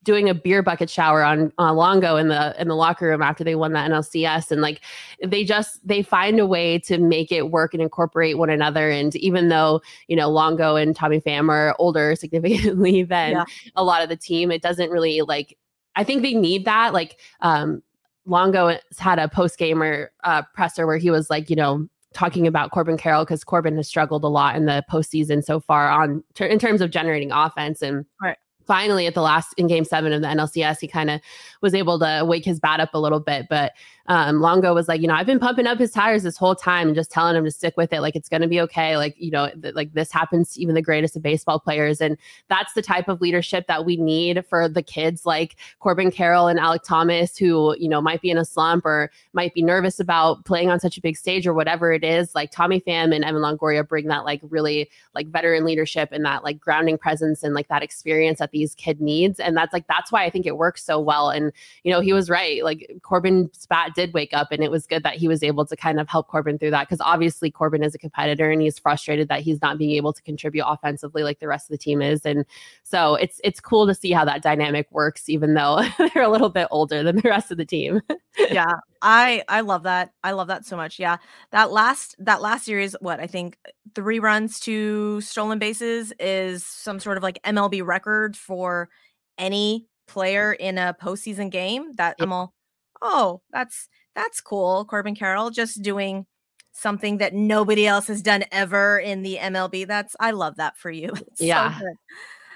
doing 0.08 0.30
a 0.30 0.34
beer 0.34 0.62
bucket 0.62 0.88
shower 0.88 1.22
on 1.22 1.52
uh, 1.58 1.70
Longo 1.70 2.16
in 2.16 2.28
the 2.28 2.58
in 2.58 2.68
the 2.68 2.74
locker 2.74 3.08
room 3.08 3.20
after 3.20 3.44
they 3.44 3.54
won 3.54 3.74
the 3.74 3.78
NLCS, 3.78 4.50
and 4.50 4.62
like 4.62 4.80
they 5.22 5.44
just 5.44 5.86
they 5.86 6.02
find 6.02 6.40
a 6.40 6.46
way 6.46 6.78
to 6.78 6.96
make 6.96 7.30
it 7.30 7.50
work 7.50 7.74
and 7.74 7.82
incorporate 7.82 8.38
one 8.38 8.48
another. 8.48 8.88
And 8.88 9.14
even 9.16 9.50
though 9.50 9.82
you 10.06 10.16
know 10.16 10.30
Longo 10.30 10.76
and 10.76 10.96
Tommy 10.96 11.20
Pham 11.20 11.50
are 11.50 11.76
older 11.78 12.14
significantly 12.16 13.02
than 13.02 13.32
yeah. 13.32 13.44
a 13.76 13.84
lot 13.84 14.02
of 14.02 14.08
the 14.08 14.16
team, 14.16 14.50
it 14.50 14.62
doesn't 14.62 14.90
really 14.90 15.20
like. 15.20 15.58
I 15.94 16.04
think 16.04 16.22
they 16.22 16.32
need 16.32 16.64
that. 16.64 16.94
Like 16.94 17.18
um, 17.40 17.82
Longo 18.24 18.78
had 18.98 19.18
a 19.18 19.28
post 19.28 19.58
gamer 19.58 20.10
uh, 20.24 20.42
presser 20.54 20.86
where 20.86 20.98
he 20.98 21.10
was 21.10 21.28
like, 21.28 21.50
you 21.50 21.56
know, 21.56 21.86
talking 22.14 22.46
about 22.46 22.70
Corbin 22.70 22.96
Carroll 22.96 23.24
because 23.24 23.44
Corbin 23.44 23.76
has 23.76 23.88
struggled 23.88 24.24
a 24.24 24.28
lot 24.28 24.56
in 24.56 24.66
the 24.66 24.84
postseason 24.90 25.44
so 25.44 25.60
far 25.60 25.90
on 25.90 26.22
ter- 26.34 26.46
in 26.46 26.58
terms 26.58 26.80
of 26.80 26.90
generating 26.90 27.32
offense 27.32 27.82
and. 27.82 28.04
Right 28.22 28.36
finally 28.68 29.06
at 29.06 29.14
the 29.14 29.22
last 29.22 29.54
in 29.56 29.66
game 29.66 29.84
seven 29.84 30.12
of 30.12 30.20
the 30.20 30.28
NLCS, 30.28 30.78
he 30.78 30.86
kind 30.86 31.10
of 31.10 31.20
was 31.62 31.74
able 31.74 31.98
to 31.98 32.22
wake 32.24 32.44
his 32.44 32.60
bat 32.60 32.78
up 32.78 32.90
a 32.92 32.98
little 33.00 33.18
bit. 33.18 33.46
But 33.48 33.72
um, 34.08 34.40
Longo 34.40 34.74
was 34.74 34.88
like, 34.88 35.02
you 35.02 35.06
know, 35.06 35.14
I've 35.14 35.26
been 35.26 35.38
pumping 35.38 35.66
up 35.66 35.78
his 35.78 35.90
tires 35.90 36.22
this 36.22 36.38
whole 36.38 36.54
time 36.54 36.88
and 36.88 36.94
just 36.94 37.10
telling 37.10 37.36
him 37.36 37.44
to 37.44 37.50
stick 37.50 37.76
with 37.76 37.92
it. 37.92 38.00
Like 38.00 38.16
it's 38.16 38.30
going 38.30 38.40
to 38.40 38.48
be 38.48 38.58
okay. 38.62 38.96
Like, 38.96 39.14
you 39.18 39.30
know, 39.30 39.50
th- 39.50 39.74
like 39.74 39.92
this 39.92 40.10
happens 40.10 40.54
to 40.54 40.62
even 40.62 40.74
the 40.74 40.82
greatest 40.82 41.14
of 41.14 41.22
baseball 41.22 41.60
players. 41.60 42.00
And 42.00 42.16
that's 42.48 42.72
the 42.72 42.80
type 42.80 43.08
of 43.08 43.20
leadership 43.20 43.66
that 43.66 43.84
we 43.84 43.96
need 43.96 44.46
for 44.46 44.66
the 44.66 44.82
kids 44.82 45.26
like 45.26 45.56
Corbin 45.80 46.10
Carroll 46.10 46.48
and 46.48 46.58
Alek 46.58 46.82
Thomas, 46.84 47.36
who, 47.36 47.76
you 47.78 47.88
know, 47.88 48.00
might 48.00 48.22
be 48.22 48.30
in 48.30 48.38
a 48.38 48.46
slump 48.46 48.86
or 48.86 49.10
might 49.34 49.52
be 49.52 49.62
nervous 49.62 50.00
about 50.00 50.42
playing 50.46 50.70
on 50.70 50.80
such 50.80 50.96
a 50.96 51.02
big 51.02 51.16
stage 51.16 51.46
or 51.46 51.52
whatever 51.52 51.92
it 51.92 52.02
is. 52.02 52.34
Like 52.34 52.50
Tommy 52.50 52.80
Pham 52.80 53.14
and 53.14 53.24
Evan 53.24 53.42
Longoria 53.42 53.86
bring 53.86 54.08
that 54.08 54.24
like 54.24 54.40
really 54.48 54.88
like 55.14 55.26
veteran 55.28 55.66
leadership 55.66 56.08
and 56.12 56.24
that 56.24 56.44
like 56.44 56.58
grounding 56.58 56.96
presence 56.96 57.42
and 57.42 57.52
like 57.52 57.68
that 57.68 57.82
experience 57.82 58.38
that 58.38 58.52
these 58.52 58.74
kid 58.74 59.02
needs. 59.02 59.38
And 59.38 59.54
that's 59.54 59.74
like, 59.74 59.86
that's 59.86 60.10
why 60.10 60.24
I 60.24 60.30
think 60.30 60.46
it 60.46 60.56
works 60.56 60.82
so 60.82 60.98
well. 60.98 61.28
And, 61.28 61.52
you 61.84 61.92
know, 61.92 62.00
he 62.00 62.14
was 62.14 62.30
right. 62.30 62.64
Like 62.64 62.90
Corbin 63.02 63.50
Spat 63.52 63.97
did 63.98 64.14
wake 64.14 64.32
up 64.32 64.52
and 64.52 64.62
it 64.62 64.70
was 64.70 64.86
good 64.86 65.02
that 65.02 65.16
he 65.16 65.26
was 65.26 65.42
able 65.42 65.66
to 65.66 65.74
kind 65.74 65.98
of 65.98 66.08
help 66.08 66.28
Corbin 66.28 66.56
through 66.56 66.70
that 66.70 66.88
because 66.88 67.00
obviously 67.00 67.50
Corbin 67.50 67.82
is 67.82 67.96
a 67.96 67.98
competitor 67.98 68.48
and 68.48 68.62
he's 68.62 68.78
frustrated 68.78 69.26
that 69.26 69.40
he's 69.40 69.60
not 69.60 69.76
being 69.76 69.90
able 69.96 70.12
to 70.12 70.22
contribute 70.22 70.64
offensively 70.64 71.24
like 71.24 71.40
the 71.40 71.48
rest 71.48 71.68
of 71.68 71.72
the 71.72 71.78
team 71.78 72.00
is. 72.00 72.24
And 72.24 72.44
so 72.84 73.16
it's 73.16 73.40
it's 73.42 73.58
cool 73.58 73.88
to 73.88 73.94
see 73.94 74.12
how 74.12 74.24
that 74.24 74.40
dynamic 74.40 74.86
works, 74.92 75.28
even 75.28 75.54
though 75.54 75.82
they're 75.98 76.22
a 76.22 76.28
little 76.28 76.48
bit 76.48 76.68
older 76.70 77.02
than 77.02 77.16
the 77.16 77.28
rest 77.28 77.50
of 77.50 77.56
the 77.56 77.64
team. 77.64 78.00
yeah. 78.38 78.76
I 79.02 79.42
I 79.48 79.62
love 79.62 79.82
that. 79.82 80.12
I 80.22 80.30
love 80.30 80.46
that 80.46 80.64
so 80.64 80.76
much. 80.76 81.00
Yeah. 81.00 81.16
That 81.50 81.72
last 81.72 82.14
that 82.20 82.40
last 82.40 82.66
series, 82.66 82.94
what 83.00 83.18
I 83.18 83.26
think 83.26 83.58
three 83.96 84.20
runs 84.20 84.60
to 84.60 85.20
stolen 85.22 85.58
bases 85.58 86.12
is 86.20 86.64
some 86.64 87.00
sort 87.00 87.16
of 87.16 87.24
like 87.24 87.42
MLB 87.42 87.84
record 87.84 88.36
for 88.36 88.90
any 89.38 89.88
player 90.06 90.52
in 90.52 90.78
a 90.78 90.94
postseason 91.02 91.50
game. 91.50 91.94
That 91.96 92.14
I'm 92.20 92.32
all, 92.32 92.54
oh, 93.02 93.40
that's 93.50 93.88
that's 94.14 94.40
cool. 94.40 94.84
Corbin 94.84 95.14
Carroll 95.14 95.50
just 95.50 95.82
doing 95.82 96.26
something 96.72 97.18
that 97.18 97.34
nobody 97.34 97.86
else 97.86 98.06
has 98.06 98.22
done 98.22 98.44
ever 98.52 98.98
in 98.98 99.22
the 99.22 99.38
MLB. 99.40 99.86
That's 99.86 100.14
I 100.20 100.30
love 100.30 100.56
that 100.56 100.76
for 100.76 100.90
you. 100.90 101.12
It's 101.28 101.40
yeah. 101.40 101.78
So, 101.78 101.86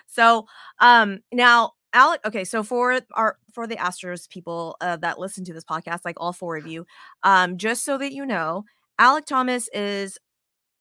so 0.07 0.47
um 0.81 1.21
now 1.33 1.73
Alek, 1.95 2.19
okay, 2.25 2.45
so 2.45 2.63
for 2.63 3.01
our 3.13 3.37
for 3.53 3.67
the 3.67 3.77
Astros 3.77 4.29
people 4.29 4.77
uh, 4.81 4.97
that 4.97 5.19
listen 5.19 5.45
to 5.45 5.53
this 5.53 5.65
podcast, 5.65 6.01
like 6.05 6.17
all 6.19 6.33
four 6.33 6.57
of 6.57 6.67
you, 6.67 6.87
um, 7.23 7.59
just 7.59 7.85
so 7.85 7.99
that 7.99 8.13
you 8.13 8.25
know, 8.25 8.65
Alek 8.99 9.27
Thomas 9.27 9.69
is 9.75 10.19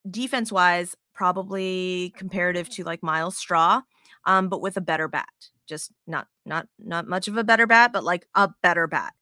defense 0.09 0.51
wise 0.51 0.95
probably 1.13 2.13
comparative 2.17 2.69
to 2.69 2.83
like 2.83 3.03
Myles 3.03 3.37
Straw, 3.37 3.81
um, 4.25 4.47
but 4.47 4.61
with 4.61 4.77
a 4.77 4.81
better 4.81 5.07
bat. 5.07 5.27
Just 5.67 5.91
not 6.07 6.27
not 6.45 6.67
not 6.79 7.07
much 7.07 7.27
of 7.27 7.37
a 7.37 7.43
better 7.43 7.67
bat, 7.67 7.91
but 7.91 8.03
like 8.03 8.25
a 8.35 8.49
better 8.63 8.87
bat. 8.87 9.13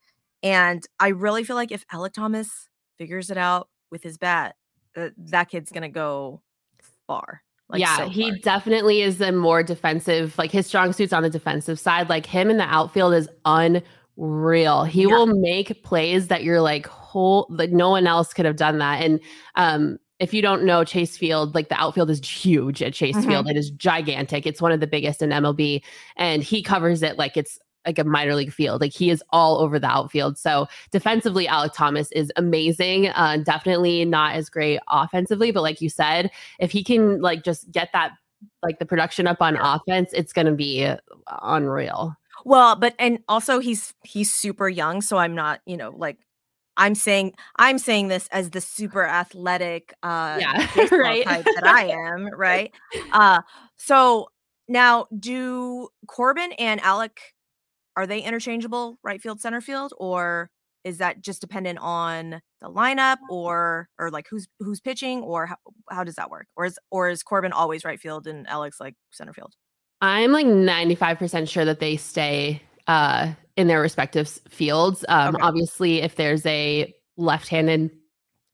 And 0.42 0.86
I 0.98 1.08
really 1.08 1.44
feel 1.44 1.56
like 1.56 1.72
if 1.72 1.86
Alek 1.88 2.12
Thomas 2.12 2.68
figures 2.98 3.30
it 3.30 3.36
out 3.36 3.68
with 3.90 4.02
his 4.02 4.18
bat, 4.18 4.56
uh, 4.96 5.10
that 5.16 5.48
kid's 5.48 5.70
gonna 5.70 5.88
go 5.88 6.40
far. 7.06 7.42
Like 7.68 7.80
yeah, 7.80 7.98
so 7.98 8.08
he 8.08 8.38
definitely 8.40 9.02
is 9.02 9.18
the 9.18 9.30
more 9.30 9.62
defensive, 9.62 10.36
like 10.38 10.50
his 10.50 10.66
strong 10.66 10.92
suit's 10.92 11.12
on 11.12 11.22
the 11.22 11.30
defensive 11.30 11.78
side. 11.78 12.08
Like 12.08 12.26
him 12.26 12.50
in 12.50 12.56
the 12.56 12.64
outfield 12.64 13.14
is 13.14 13.28
unreal. 13.44 14.84
He 14.84 15.02
yeah. 15.02 15.06
will 15.06 15.26
make 15.26 15.82
plays 15.84 16.28
that 16.28 16.42
you're 16.42 16.60
like, 16.60 16.86
whole 16.86 17.46
like 17.48 17.70
no 17.70 17.90
one 17.90 18.06
else 18.06 18.32
could 18.32 18.44
have 18.44 18.56
done 18.56 18.78
that. 18.78 19.02
And 19.02 19.20
um, 19.54 19.98
if 20.18 20.34
you 20.34 20.42
don't 20.42 20.64
know 20.64 20.84
Chase 20.84 21.16
Field, 21.16 21.54
like 21.54 21.68
the 21.68 21.80
outfield 21.80 22.10
is 22.10 22.26
huge 22.26 22.82
at 22.82 22.92
Chase 22.92 23.16
mm-hmm. 23.16 23.28
Field. 23.28 23.48
It 23.48 23.56
is 23.56 23.70
gigantic. 23.70 24.46
It's 24.46 24.60
one 24.60 24.72
of 24.72 24.80
the 24.80 24.86
biggest 24.86 25.22
in 25.22 25.30
MLB, 25.30 25.82
and 26.16 26.42
he 26.42 26.62
covers 26.62 27.02
it 27.02 27.18
like 27.18 27.36
it's 27.36 27.58
like 27.86 27.98
a 27.98 28.04
minor 28.04 28.34
league 28.34 28.52
field. 28.52 28.80
Like 28.80 28.92
he 28.92 29.10
is 29.10 29.22
all 29.30 29.58
over 29.58 29.78
the 29.78 29.86
outfield. 29.86 30.38
So 30.38 30.66
defensively, 30.90 31.46
Alek 31.46 31.72
Thomas 31.74 32.12
is 32.12 32.32
amazing. 32.36 33.08
Uh, 33.08 33.38
definitely 33.38 34.04
not 34.04 34.34
as 34.34 34.48
great 34.48 34.80
offensively, 34.88 35.50
but 35.50 35.62
like 35.62 35.80
you 35.80 35.88
said, 35.88 36.30
if 36.58 36.70
he 36.70 36.84
can 36.84 37.20
like 37.20 37.44
just 37.44 37.70
get 37.70 37.90
that 37.92 38.12
like 38.62 38.78
the 38.78 38.86
production 38.86 39.26
up 39.26 39.40
on 39.40 39.56
offense, 39.56 40.10
it's 40.12 40.32
going 40.32 40.46
to 40.46 40.52
be 40.52 40.88
unreal. 41.42 42.16
Well, 42.44 42.76
but 42.76 42.94
and 42.98 43.18
also 43.28 43.58
he's 43.58 43.94
he's 44.02 44.32
super 44.32 44.68
young, 44.68 45.02
so 45.02 45.18
I'm 45.18 45.34
not, 45.34 45.60
you 45.66 45.76
know, 45.76 45.90
like 45.90 46.16
I'm 46.76 46.94
saying 46.94 47.34
I'm 47.56 47.78
saying 47.78 48.08
this 48.08 48.28
as 48.32 48.50
the 48.50 48.60
super 48.60 49.04
athletic 49.04 49.92
uh 50.02 50.38
yeah, 50.40 50.66
right. 50.90 51.24
type 51.24 51.44
that 51.44 51.66
I 51.66 51.88
am, 51.88 52.30
right? 52.34 52.72
Uh 53.12 53.42
so 53.76 54.30
now 54.68 55.06
do 55.18 55.88
Corbin 56.06 56.52
and 56.52 56.80
Alek 56.80 57.18
are 57.96 58.06
they 58.06 58.20
interchangeable 58.20 58.98
right 59.02 59.20
field 59.20 59.40
center 59.40 59.60
field 59.60 59.92
or 59.98 60.50
is 60.84 60.98
that 60.98 61.20
just 61.20 61.40
dependent 61.40 61.78
on 61.80 62.40
the 62.60 62.68
lineup 62.68 63.18
or 63.28 63.88
or 63.98 64.10
like 64.10 64.26
who's 64.30 64.48
who's 64.60 64.80
pitching 64.80 65.22
or 65.22 65.46
how, 65.46 65.56
how 65.90 66.04
does 66.04 66.14
that 66.14 66.30
work 66.30 66.46
or 66.56 66.64
is 66.64 66.78
or 66.90 67.10
is 67.10 67.22
Corbin 67.22 67.52
always 67.52 67.84
right 67.84 68.00
field 68.00 68.26
and 68.26 68.48
alex 68.48 68.80
like 68.80 68.94
center 69.10 69.32
field? 69.32 69.52
I'm 70.02 70.32
like 70.32 70.46
95% 70.46 71.48
sure 71.48 71.64
that 71.64 71.80
they 71.80 71.96
stay 71.96 72.62
uh 72.86 73.32
in 73.56 73.66
their 73.66 73.80
respective 73.80 74.28
fields. 74.48 75.04
Um 75.08 75.34
okay. 75.34 75.42
obviously 75.42 76.00
if 76.00 76.16
there's 76.16 76.46
a 76.46 76.94
left-handed 77.16 77.90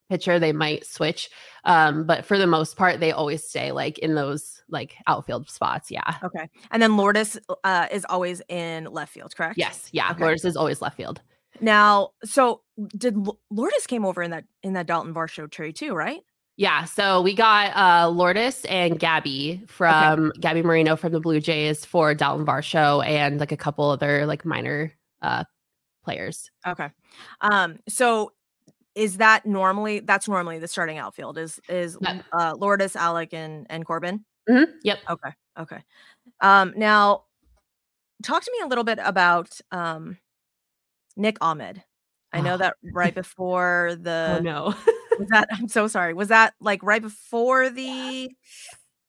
pitcher 0.08 0.38
they 0.38 0.52
might 0.52 0.86
switch 0.86 1.30
um 1.64 2.04
but 2.04 2.24
for 2.24 2.38
the 2.38 2.46
most 2.46 2.76
part 2.76 3.00
they 3.00 3.12
always 3.12 3.42
stay 3.42 3.72
like 3.72 3.98
in 3.98 4.14
those 4.14 4.62
like 4.68 4.96
outfield 5.06 5.48
spots 5.48 5.90
yeah 5.90 6.16
okay 6.22 6.48
and 6.70 6.82
then 6.82 6.96
lourdes 6.96 7.38
uh 7.64 7.86
is 7.90 8.06
always 8.08 8.40
in 8.48 8.84
left 8.84 9.12
field 9.12 9.34
correct 9.34 9.58
yes 9.58 9.88
yeah 9.92 10.10
okay. 10.10 10.22
lourdes 10.22 10.44
is 10.44 10.56
always 10.56 10.80
left 10.80 10.96
field 10.96 11.20
now 11.60 12.10
so 12.24 12.62
did 12.96 13.16
lourdes 13.50 13.86
came 13.86 14.04
over 14.04 14.22
in 14.22 14.30
that 14.30 14.44
in 14.62 14.74
that 14.74 14.86
dalton 14.86 15.12
varsho 15.12 15.50
trade 15.50 15.74
too 15.74 15.94
right 15.94 16.22
yeah, 16.58 16.84
so 16.84 17.20
we 17.20 17.34
got 17.34 17.76
uh 17.76 18.08
Lourdes 18.08 18.64
and 18.64 18.98
Gabby 18.98 19.62
from 19.66 20.30
okay. 20.30 20.40
Gabby 20.40 20.62
Moreno 20.62 20.96
from 20.96 21.12
the 21.12 21.20
Blue 21.20 21.38
Jays 21.38 21.84
for 21.84 22.14
Dalton 22.14 22.46
Varsho 22.46 23.06
and 23.06 23.38
like 23.38 23.52
a 23.52 23.58
couple 23.58 23.90
other 23.90 24.24
like 24.24 24.46
minor 24.46 24.92
uh 25.20 25.44
players. 26.02 26.50
Okay. 26.66 26.88
Um 27.42 27.78
so 27.88 28.32
is 28.96 29.18
that 29.18 29.44
normally 29.46 30.00
that's 30.00 30.26
normally 30.26 30.58
the 30.58 30.66
starting 30.66 30.98
outfield 30.98 31.38
is 31.38 31.60
is 31.68 31.96
uh 32.32 32.54
Lourdes, 32.58 32.94
Alek 32.94 33.32
and 33.32 33.66
and 33.70 33.84
Corbin? 33.84 34.24
Mm-hmm. 34.48 34.72
Yep. 34.82 34.98
Okay. 35.10 35.30
Okay. 35.60 35.82
Um 36.40 36.72
now 36.76 37.24
talk 38.22 38.42
to 38.42 38.50
me 38.50 38.64
a 38.64 38.66
little 38.66 38.84
bit 38.84 38.98
about 39.02 39.60
um 39.70 40.16
Nick 41.16 41.36
Ahmed. 41.40 41.84
I 42.32 42.40
know 42.40 42.54
oh. 42.54 42.58
that 42.58 42.74
right 42.92 43.14
before 43.14 43.90
oh, 43.92 43.94
the 43.96 44.36
Oh 44.38 44.42
no. 44.42 44.74
was 45.18 45.28
that 45.28 45.48
I'm 45.52 45.68
so 45.68 45.86
sorry. 45.86 46.14
Was 46.14 46.28
that 46.28 46.54
like 46.60 46.82
right 46.82 47.02
before 47.02 47.68
the 47.68 48.30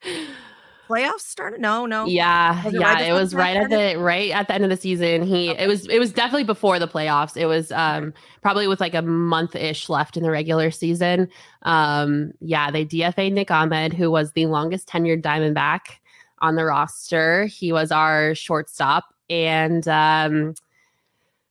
playoffs 0.87 1.21
started? 1.21 1.59
No, 1.59 1.85
no. 1.85 2.05
Yeah, 2.05 2.67
yeah. 2.69 2.93
Right 2.93 3.07
it 3.07 3.13
was 3.13 3.33
right 3.35 3.55
started? 3.55 3.73
at 3.73 3.93
the 3.93 3.99
right 3.99 4.31
at 4.31 4.47
the 4.47 4.53
end 4.53 4.63
of 4.63 4.69
the 4.69 4.77
season. 4.77 5.23
He 5.23 5.49
okay. 5.51 5.63
it 5.63 5.67
was 5.67 5.87
it 5.87 5.99
was 5.99 6.11
definitely 6.11 6.43
before 6.43 6.79
the 6.79 6.87
playoffs. 6.87 7.35
It 7.35 7.45
was 7.45 7.71
um 7.71 8.13
probably 8.41 8.67
with 8.67 8.79
like 8.79 8.93
a 8.93 9.01
month 9.01 9.55
ish 9.55 9.89
left 9.89 10.17
in 10.17 10.23
the 10.23 10.31
regular 10.31 10.71
season. 10.71 11.29
Um 11.63 12.31
yeah, 12.39 12.71
they 12.71 12.85
DFA 12.85 13.31
Nick 13.31 13.51
Ahmed, 13.51 13.93
who 13.93 14.09
was 14.09 14.31
the 14.31 14.45
longest 14.45 14.87
tenured 14.87 15.21
Diamondback 15.21 15.99
on 16.39 16.55
the 16.55 16.65
roster. 16.65 17.45
He 17.45 17.71
was 17.71 17.91
our 17.91 18.35
shortstop, 18.35 19.05
and 19.29 19.87
um 19.87 20.53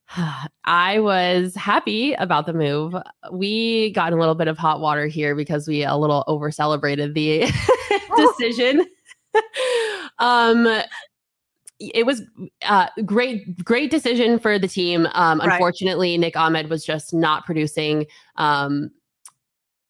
I 0.64 1.00
was 1.00 1.54
happy 1.54 2.14
about 2.14 2.46
the 2.46 2.52
move. 2.52 2.94
We 3.32 3.90
got 3.92 4.12
a 4.12 4.16
little 4.16 4.34
bit 4.34 4.48
of 4.48 4.58
hot 4.58 4.80
water 4.80 5.06
here 5.06 5.34
because 5.34 5.68
we 5.68 5.84
a 5.84 5.96
little 5.96 6.24
over 6.26 6.50
celebrated 6.50 7.14
the 7.14 7.52
decision. 8.16 8.86
um 10.18 10.68
it 11.78 12.06
was 12.06 12.22
uh 12.62 12.88
great 13.04 13.64
great 13.64 13.90
decision 13.90 14.38
for 14.38 14.58
the 14.58 14.68
team 14.68 15.06
um 15.12 15.38
right. 15.40 15.52
unfortunately 15.52 16.16
nick 16.16 16.36
ahmed 16.36 16.70
was 16.70 16.84
just 16.84 17.12
not 17.12 17.44
producing 17.44 18.06
um 18.36 18.90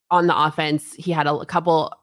on 0.09 0.27
the 0.27 0.37
offense 0.37 0.93
he 0.95 1.11
had 1.11 1.27
a 1.27 1.45
couple 1.45 1.93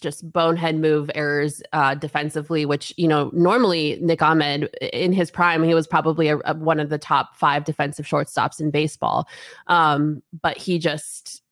just 0.00 0.30
bonehead 0.32 0.76
move 0.76 1.10
errors 1.14 1.62
uh, 1.72 1.94
defensively, 1.94 2.64
which 2.66 2.92
you 2.96 3.08
know 3.08 3.30
normally 3.32 3.98
Nick 4.00 4.22
Ahmed 4.22 4.64
in 4.80 5.12
his 5.12 5.30
prime 5.30 5.62
he 5.62 5.74
was 5.74 5.86
probably 5.86 6.28
a, 6.28 6.38
a, 6.44 6.54
one 6.54 6.80
of 6.80 6.88
the 6.88 6.98
top 6.98 7.34
five 7.36 7.64
defensive 7.64 8.06
shortstops 8.06 8.60
in 8.60 8.70
baseball, 8.70 9.28
um, 9.66 10.22
but 10.42 10.56
he 10.56 10.78
just 10.78 11.42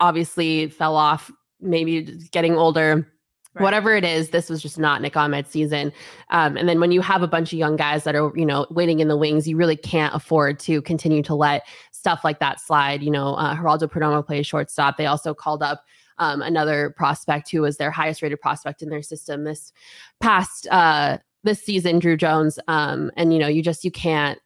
obviously 0.00 0.68
fell 0.68 0.96
off. 0.96 1.30
Maybe 1.60 2.02
getting 2.32 2.56
older, 2.56 3.10
Right. 3.56 3.62
Whatever 3.62 3.96
it 3.96 4.04
is, 4.04 4.30
this 4.30 4.50
was 4.50 4.60
just 4.60 4.78
not 4.78 5.00
Nick 5.00 5.16
Ahmed's 5.16 5.48
season. 5.48 5.90
Um, 6.28 6.58
and 6.58 6.68
then 6.68 6.78
when 6.78 6.92
you 6.92 7.00
have 7.00 7.22
a 7.22 7.26
bunch 7.26 7.54
of 7.54 7.58
young 7.58 7.76
guys 7.76 8.04
that 8.04 8.14
are, 8.14 8.30
you 8.36 8.44
know, 8.44 8.66
waiting 8.68 9.00
in 9.00 9.08
the 9.08 9.16
wings, 9.16 9.48
you 9.48 9.56
really 9.56 9.76
can't 9.76 10.14
afford 10.14 10.58
to 10.60 10.82
continue 10.82 11.22
to 11.22 11.34
let 11.34 11.66
stuff 11.90 12.20
like 12.22 12.38
that 12.40 12.60
slide. 12.60 13.02
You 13.02 13.10
know, 13.10 13.34
uh, 13.34 13.56
Geraldo 13.56 13.90
Perdomo 13.90 14.24
plays 14.24 14.46
shortstop. 14.46 14.98
They 14.98 15.06
also 15.06 15.32
called 15.32 15.62
up 15.62 15.84
um, 16.18 16.42
another 16.42 16.94
prospect 16.98 17.50
who 17.50 17.62
was 17.62 17.78
their 17.78 17.90
highest 17.90 18.20
rated 18.20 18.40
prospect 18.42 18.82
in 18.82 18.90
their 18.90 19.02
system 19.02 19.44
this 19.44 19.72
past 20.20 20.66
uh, 20.70 21.16
this 21.42 21.62
season, 21.62 21.98
Druw 21.98 22.18
Jones. 22.18 22.58
Um, 22.68 23.10
and 23.16 23.32
you 23.32 23.38
know, 23.38 23.48
you 23.48 23.62
just 23.62 23.84
you 23.84 23.90
can't 23.90 24.38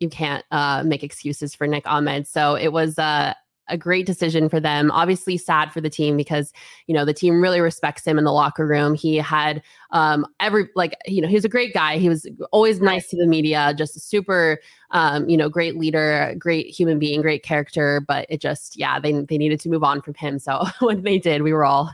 you 0.00 0.08
can't 0.08 0.44
uh, 0.50 0.82
make 0.84 1.04
excuses 1.04 1.54
for 1.54 1.68
Nick 1.68 1.86
Ahmed. 1.86 2.26
So 2.26 2.56
it 2.56 2.72
was 2.72 2.98
uh, 2.98 3.34
a 3.68 3.76
great 3.76 4.06
decision 4.06 4.48
for 4.48 4.60
them. 4.60 4.90
Obviously, 4.90 5.36
sad 5.36 5.72
for 5.72 5.80
the 5.80 5.90
team 5.90 6.16
because 6.16 6.52
you 6.86 6.94
know 6.94 7.04
the 7.04 7.14
team 7.14 7.40
really 7.40 7.60
respects 7.60 8.06
him 8.06 8.18
in 8.18 8.24
the 8.24 8.32
locker 8.32 8.66
room. 8.66 8.94
He 8.94 9.16
had 9.16 9.62
um, 9.90 10.26
every 10.40 10.68
like 10.74 10.96
you 11.06 11.20
know 11.20 11.28
he 11.28 11.34
was 11.34 11.44
a 11.44 11.48
great 11.48 11.74
guy. 11.74 11.98
He 11.98 12.08
was 12.08 12.26
always 12.52 12.80
nice 12.80 13.08
to 13.08 13.16
the 13.16 13.26
media, 13.26 13.74
just 13.76 13.96
a 13.96 14.00
super 14.00 14.58
um, 14.90 15.28
you 15.28 15.36
know 15.36 15.48
great 15.48 15.76
leader, 15.76 16.34
great 16.38 16.66
human 16.66 16.98
being, 16.98 17.22
great 17.22 17.42
character. 17.42 18.00
But 18.06 18.26
it 18.28 18.40
just 18.40 18.78
yeah 18.78 18.98
they 18.98 19.12
they 19.12 19.38
needed 19.38 19.60
to 19.60 19.68
move 19.68 19.84
on 19.84 20.02
from 20.02 20.14
him. 20.14 20.38
So 20.38 20.64
when 20.80 21.02
they 21.02 21.18
did, 21.18 21.42
we 21.42 21.52
were 21.52 21.64
all 21.64 21.92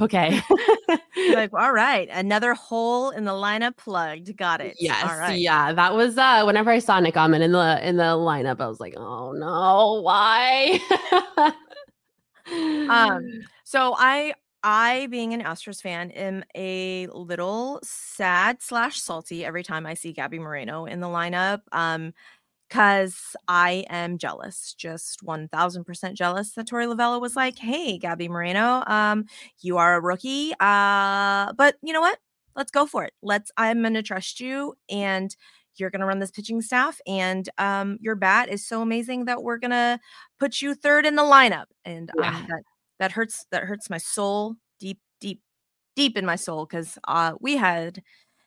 okay. 0.00 0.40
like, 1.34 1.52
all 1.52 1.72
right, 1.72 2.08
another 2.10 2.54
hole 2.54 3.10
in 3.10 3.24
the 3.24 3.32
lineup 3.32 3.76
plugged. 3.76 4.36
Got 4.36 4.60
it. 4.60 4.76
Yes. 4.78 5.04
All 5.08 5.18
right. 5.18 5.38
Yeah. 5.38 5.72
That 5.72 5.94
was 5.94 6.18
uh 6.18 6.44
whenever 6.44 6.70
I 6.70 6.78
saw 6.78 7.00
Nick 7.00 7.16
Ahmed 7.16 7.42
in 7.42 7.52
the 7.52 7.86
in 7.86 7.96
the 7.96 8.02
lineup, 8.02 8.60
I 8.60 8.68
was 8.68 8.80
like, 8.80 8.94
oh 8.96 9.32
no, 9.32 10.00
why? 10.02 10.80
um, 12.88 13.24
so 13.64 13.94
I 13.96 14.34
I, 14.62 15.08
being 15.10 15.32
an 15.32 15.42
Astros 15.42 15.80
fan, 15.80 16.10
am 16.10 16.44
a 16.54 17.06
little 17.08 17.80
sad 17.82 18.60
slash 18.60 19.00
salty 19.00 19.44
every 19.44 19.62
time 19.62 19.86
I 19.86 19.94
see 19.94 20.12
Gabby 20.12 20.38
Moreno 20.38 20.84
in 20.84 21.00
the 21.00 21.06
lineup. 21.06 21.62
Um, 21.72 22.12
because 22.70 23.34
I 23.48 23.84
am 23.90 24.16
jealous, 24.16 24.74
just 24.78 25.24
1000% 25.24 26.14
jealous 26.14 26.52
that 26.52 26.68
Torey 26.68 26.86
Lovullo 26.86 27.20
was 27.20 27.34
like, 27.34 27.58
hey, 27.58 27.98
Gabby 27.98 28.28
Moreno, 28.28 28.84
um, 28.86 29.24
you 29.60 29.76
are 29.76 29.96
a 29.96 30.00
rookie. 30.00 30.52
Uh, 30.60 31.52
but 31.54 31.74
you 31.82 31.92
know 31.92 32.00
what? 32.00 32.18
Let's 32.54 32.70
go 32.70 32.86
for 32.86 33.02
it. 33.04 33.12
Let's, 33.22 33.50
I'm 33.56 33.82
going 33.82 33.94
to 33.94 34.02
trust 34.02 34.38
you 34.38 34.74
and 34.88 35.34
you're 35.74 35.90
going 35.90 36.00
to 36.00 36.06
run 36.06 36.20
this 36.20 36.30
pitching 36.30 36.62
staff 36.62 37.00
and 37.08 37.48
um, 37.58 37.98
your 38.00 38.14
bat 38.14 38.48
is 38.48 38.64
so 38.64 38.82
amazing 38.82 39.24
that 39.24 39.42
we're 39.42 39.58
going 39.58 39.70
to 39.72 39.98
put 40.38 40.62
you 40.62 40.74
third 40.74 41.06
in 41.06 41.16
the 41.16 41.22
lineup. 41.22 41.66
And 41.84 42.10
um, 42.10 42.22
yeah. 42.22 42.46
that, 42.48 42.62
that 43.00 43.12
hurts, 43.12 43.46
that 43.50 43.64
hurts 43.64 43.90
my 43.90 43.98
soul 43.98 44.54
deep, 44.78 45.00
deep, 45.20 45.40
deep 45.96 46.16
in 46.16 46.24
my 46.24 46.36
soul 46.36 46.66
because 46.66 46.98
uh, 47.08 47.32
we 47.40 47.56
had 47.56 48.00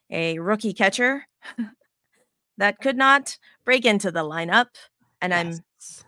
a 0.10 0.40
rookie 0.40 0.74
catcher 0.74 1.26
that 2.58 2.80
could 2.80 2.98
not 2.98 3.38
break 3.66 3.86
into 3.86 4.12
the 4.12 4.24
lineup. 4.24 4.68
And 5.22 5.32
yes. 5.32 6.04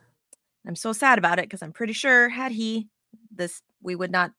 I'm 0.65 0.69
I'm 0.69 0.75
so 0.75 0.93
sad 0.93 1.17
about 1.17 1.39
it 1.39 1.45
because 1.45 1.61
I'm 1.61 1.71
pretty 1.71 1.93
sure 1.93 2.29
had 2.29 2.51
he 2.51 2.87
this 3.33 3.61
we 3.81 3.95
would 3.95 4.11
not 4.11 4.31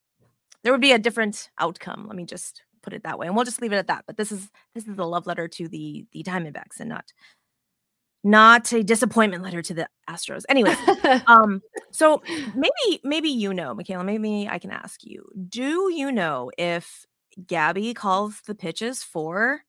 there 0.62 0.72
would 0.72 0.80
be 0.80 0.92
a 0.92 0.98
different 0.98 1.48
outcome. 1.58 2.06
Let 2.06 2.16
me 2.16 2.24
just 2.24 2.62
put 2.82 2.92
it 2.92 3.04
that 3.04 3.18
way. 3.18 3.26
And 3.26 3.36
we'll 3.36 3.44
just 3.44 3.62
leave 3.62 3.72
it 3.72 3.76
at 3.76 3.86
that. 3.88 4.04
But 4.06 4.16
this 4.16 4.32
is 4.32 4.50
this 4.74 4.86
is 4.86 4.98
a 4.98 5.04
love 5.04 5.26
letter 5.26 5.48
to 5.48 5.68
the 5.68 6.06
the 6.12 6.22
Diamondbacks 6.22 6.80
and 6.80 6.88
not 6.88 7.12
not 8.24 8.72
a 8.72 8.82
disappointment 8.82 9.44
letter 9.44 9.62
to 9.62 9.74
the 9.74 9.88
Astros. 10.10 10.42
Anyway, 10.48 10.74
um, 11.28 11.62
so 11.92 12.22
maybe 12.54 13.00
maybe 13.04 13.28
you 13.28 13.54
know, 13.54 13.74
Makayla, 13.74 14.04
maybe 14.04 14.48
I 14.50 14.58
can 14.58 14.72
ask 14.72 15.04
you. 15.04 15.28
Do 15.48 15.92
you 15.92 16.10
know 16.10 16.50
if 16.58 17.06
Gabby 17.46 17.94
calls 17.94 18.40
the 18.46 18.54
pitches 18.54 19.02
for 19.02 19.60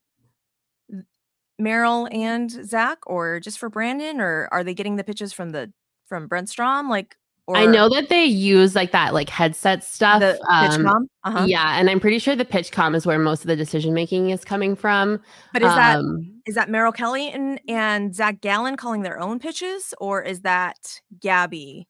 Merrill 1.59 2.07
and 2.11 2.49
Zach, 2.49 2.99
or 3.07 3.39
just 3.39 3.59
for 3.59 3.69
Brandon, 3.69 4.19
or 4.21 4.47
are 4.51 4.63
they 4.63 4.73
getting 4.73 4.95
the 4.95 5.03
pitches 5.03 5.33
from 5.33 5.49
the 5.51 5.71
from 6.05 6.27
Brent 6.27 6.49
Strom? 6.49 6.89
Like, 6.89 7.15
Or 7.47 7.57
I 7.57 7.65
know 7.65 7.89
that 7.89 8.09
they 8.09 8.25
use 8.25 8.75
like 8.75 8.91
that 8.91 9.13
like 9.13 9.29
headset 9.29 9.83
stuff. 9.83 10.19
the 10.19 10.39
um, 10.49 10.69
PitchCom. 10.69 11.01
Uh-huh. 11.23 11.45
Yeah, 11.47 11.79
and 11.79 11.89
I'm 11.89 11.99
pretty 11.99 12.19
sure 12.19 12.35
the 12.35 12.45
PitchCom 12.45 12.95
is 12.95 13.05
where 13.05 13.17
most 13.19 13.41
of 13.41 13.47
the 13.47 13.55
decision 13.55 13.93
making 13.93 14.29
is 14.29 14.43
coming 14.45 14.75
from. 14.75 15.19
But 15.53 15.61
is 15.61 15.69
that 15.69 15.97
Um, 15.97 16.41
is 16.45 16.55
that 16.55 16.69
Merrill 16.69 16.91
Kelly 16.91 17.29
and 17.29 17.59
and 17.67 18.13
Zach 18.15 18.41
Gallen 18.41 18.75
calling 18.77 19.01
their 19.01 19.19
own 19.19 19.39
pitches, 19.39 19.93
or 19.99 20.21
is 20.21 20.41
that 20.41 21.01
Gabby? 21.19 21.87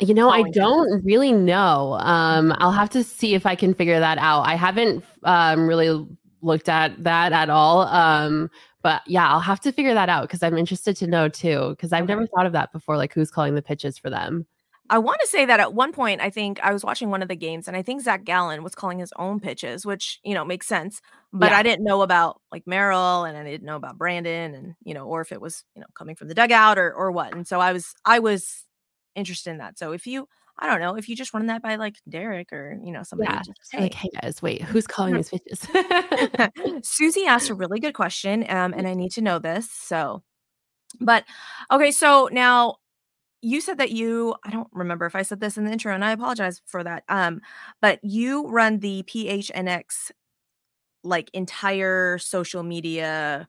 You 0.00 0.12
know, 0.12 0.28
I 0.28 0.42
don't 0.50 1.02
really 1.06 1.32
know. 1.32 1.94
Um, 2.00 2.54
I'll 2.58 2.70
have 2.72 2.90
to 2.90 3.02
see 3.02 3.34
if 3.34 3.46
I 3.46 3.54
can 3.54 3.72
figure 3.72 3.98
that 3.98 4.18
out. 4.18 4.42
I 4.42 4.54
haven't 4.54 5.02
um, 5.22 5.66
really 5.66 6.06
looked 6.46 6.68
at 6.68 7.02
that 7.04 7.32
at 7.32 7.50
all. 7.50 7.82
Um, 7.82 8.50
but 8.82 9.02
yeah, 9.06 9.28
I'll 9.28 9.40
have 9.40 9.60
to 9.60 9.72
figure 9.72 9.94
that 9.94 10.08
out 10.08 10.22
because 10.22 10.42
I'm 10.42 10.56
interested 10.56 10.96
to 10.98 11.06
know 11.06 11.28
too. 11.28 11.70
Because 11.70 11.92
I've 11.92 12.08
never 12.08 12.26
thought 12.26 12.46
of 12.46 12.52
that 12.52 12.72
before, 12.72 12.96
like 12.96 13.12
who's 13.12 13.30
calling 13.30 13.54
the 13.54 13.62
pitches 13.62 13.98
for 13.98 14.10
them. 14.10 14.46
I 14.88 14.98
want 14.98 15.20
to 15.20 15.26
say 15.26 15.44
that 15.46 15.58
at 15.58 15.74
one 15.74 15.92
point, 15.92 16.20
I 16.20 16.30
think 16.30 16.60
I 16.62 16.72
was 16.72 16.84
watching 16.84 17.10
one 17.10 17.20
of 17.20 17.26
the 17.26 17.34
games, 17.34 17.66
and 17.66 17.76
I 17.76 17.82
think 17.82 18.02
Zach 18.02 18.22
Gallen 18.24 18.62
was 18.62 18.76
calling 18.76 19.00
his 19.00 19.12
own 19.18 19.40
pitches, 19.40 19.84
which 19.84 20.20
you 20.22 20.32
know 20.32 20.44
makes 20.44 20.68
sense. 20.68 21.00
But 21.32 21.50
Yeah. 21.50 21.58
I 21.58 21.62
didn't 21.64 21.84
know 21.84 22.02
about 22.02 22.40
like 22.52 22.66
Merrill, 22.66 23.24
and 23.24 23.36
I 23.36 23.42
didn't 23.42 23.66
know 23.66 23.76
about 23.76 23.98
Brandon, 23.98 24.54
and 24.54 24.74
you 24.84 24.94
know, 24.94 25.06
or 25.06 25.20
if 25.22 25.32
it 25.32 25.40
was 25.40 25.64
you 25.74 25.80
know 25.80 25.88
coming 25.94 26.14
from 26.14 26.28
the 26.28 26.34
dugout 26.34 26.78
or 26.78 26.92
or 26.94 27.10
what. 27.10 27.34
And 27.34 27.46
so 27.48 27.60
I 27.60 27.72
was 27.72 27.94
I 28.04 28.20
was 28.20 28.64
interested 29.16 29.50
in 29.50 29.58
that. 29.58 29.78
So 29.78 29.90
if 29.92 30.06
you, 30.06 30.28
I 30.58 30.68
don't 30.68 30.80
know, 30.80 30.96
if 30.96 31.08
you 31.08 31.16
just 31.16 31.34
run 31.34 31.46
that 31.46 31.62
by 31.62 31.76
like 31.76 31.96
Derek 32.08 32.52
or 32.52 32.78
you 32.84 32.92
know 32.92 33.02
somebody, 33.02 33.32
Yeah. 33.32 33.42
just, 33.42 33.76
Like, 33.78 33.94
hey 33.94 34.08
guys, 34.22 34.42
wait, 34.42 34.62
who's 34.62 34.86
calling 34.86 35.14
these 35.16 35.30
pitches? 35.30 35.66
hey. 36.14 36.28
Suzy 36.82 37.26
asked 37.26 37.50
a 37.50 37.54
really 37.54 37.80
good 37.80 37.94
question, 37.94 38.44
um, 38.48 38.74
and 38.76 38.86
I 38.88 38.94
need 38.94 39.12
to 39.12 39.22
know 39.22 39.38
this. 39.38 39.70
So, 39.70 40.22
but 41.00 41.24
okay, 41.72 41.92
so 41.92 42.28
now 42.32 42.76
you 43.42 43.60
said 43.60 43.78
that 43.78 43.92
you 43.92 44.34
I 44.44 44.50
don't 44.50 44.68
remember 44.72 45.06
if 45.06 45.16
I 45.16 45.22
said 45.22 45.40
this 45.40 45.58
in 45.58 45.64
the 45.66 45.72
intro, 45.72 45.94
and 45.94 46.04
I 46.04 46.12
apologize 46.12 46.62
for 46.66 46.84
that. 46.84 47.04
Um, 47.08 47.40
but 47.82 48.00
you 48.04 48.48
run 48.48 48.80
the 48.80 49.04
PHNX 49.04 50.12
like 51.04 51.30
entire 51.34 52.18
social 52.18 52.62
media 52.64 53.48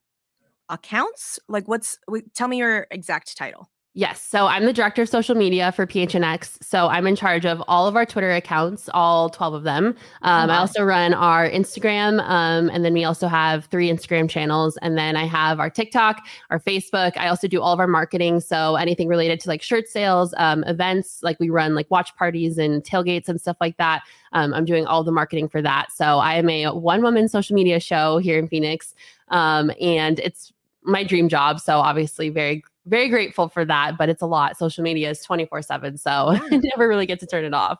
accounts. 0.70 1.40
Like, 1.50 1.68
what's 1.68 2.00
tell 2.36 2.48
me 2.50 2.58
your 2.60 2.88
exact 2.92 3.38
title? 3.38 3.70
Yes. 3.98 4.22
So 4.22 4.46
I'm 4.46 4.66
the 4.66 4.74
director 4.74 5.02
of 5.02 5.10
social 5.10 5.34
media 5.34 5.72
for 5.72 5.88
PHNX. 5.88 6.64
So 6.64 6.88
I'm 6.88 7.08
in 7.08 7.16
charge 7.16 7.48
of 7.48 7.64
all 7.68 7.88
of 7.88 7.96
our 7.96 8.06
Twitter 8.06 8.32
accounts, 8.32 8.92
all 8.94 9.28
12 9.28 9.56
of 9.56 9.64
them. 9.64 9.96
Um, 10.22 10.52
I 10.52 10.58
also 10.58 10.84
run 10.84 11.16
our 11.16 11.50
Instagram. 11.50 12.22
Um, 12.30 12.70
and 12.70 12.86
then 12.86 12.94
we 12.94 13.06
also 13.06 13.28
have 13.28 13.66
three 13.66 13.90
Instagram 13.90 14.30
channels. 14.30 14.78
And 14.84 15.00
then 15.00 15.16
I 15.16 15.26
have 15.26 15.60
our 15.60 15.72
TikTok, 15.72 16.24
our 16.52 16.60
Facebook. 16.60 17.18
I 17.18 17.28
also 17.28 17.48
do 17.48 17.60
all 17.60 17.74
of 17.74 17.80
our 17.80 17.88
marketing. 17.88 18.40
So 18.40 18.76
anything 18.76 19.08
related 19.08 19.40
to 19.40 19.50
like 19.50 19.64
shirt 19.64 19.88
sales, 19.88 20.32
um, 20.38 20.64
events, 20.66 21.24
like 21.24 21.40
we 21.40 21.50
run 21.50 21.74
like 21.74 21.90
watch 21.90 22.16
parties 22.18 22.60
and 22.60 22.84
tailgates 22.84 23.28
and 23.28 23.42
stuff 23.42 23.58
like 23.60 23.78
that. 23.78 24.04
Um, 24.32 24.54
I'm 24.54 24.66
doing 24.66 24.86
all 24.86 25.04
the 25.04 25.12
marketing 25.12 25.50
for 25.50 25.64
that. 25.64 25.92
So 25.92 26.20
I 26.20 26.36
am 26.36 26.48
a 26.52 26.68
one 26.68 27.02
woman 27.02 27.28
social 27.28 27.56
media 27.56 27.80
show 27.80 28.20
here 28.20 28.38
in 28.38 28.48
Phoenix. 28.48 28.94
Um, 29.30 29.72
and 29.82 30.20
it's 30.20 30.54
my 30.84 31.04
dream 31.04 31.30
job. 31.30 31.60
So 31.60 31.80
obviously 31.80 32.30
very 32.30 32.64
very 32.88 33.10
grateful 33.10 33.50
for 33.50 33.66
that, 33.66 33.98
but 33.98 34.10
it's 34.10 34.22
a 34.22 34.26
lot. 34.26 34.58
Social 34.58 34.84
media 34.84 35.10
is 35.10 35.22
24 35.22 35.62
7. 35.62 35.98
So 35.98 36.12
I 36.12 36.40
never 36.52 36.88
really 36.88 37.06
get 37.06 37.20
to 37.20 37.28
turn 37.28 37.46
it 37.46 37.54
off. 37.54 37.80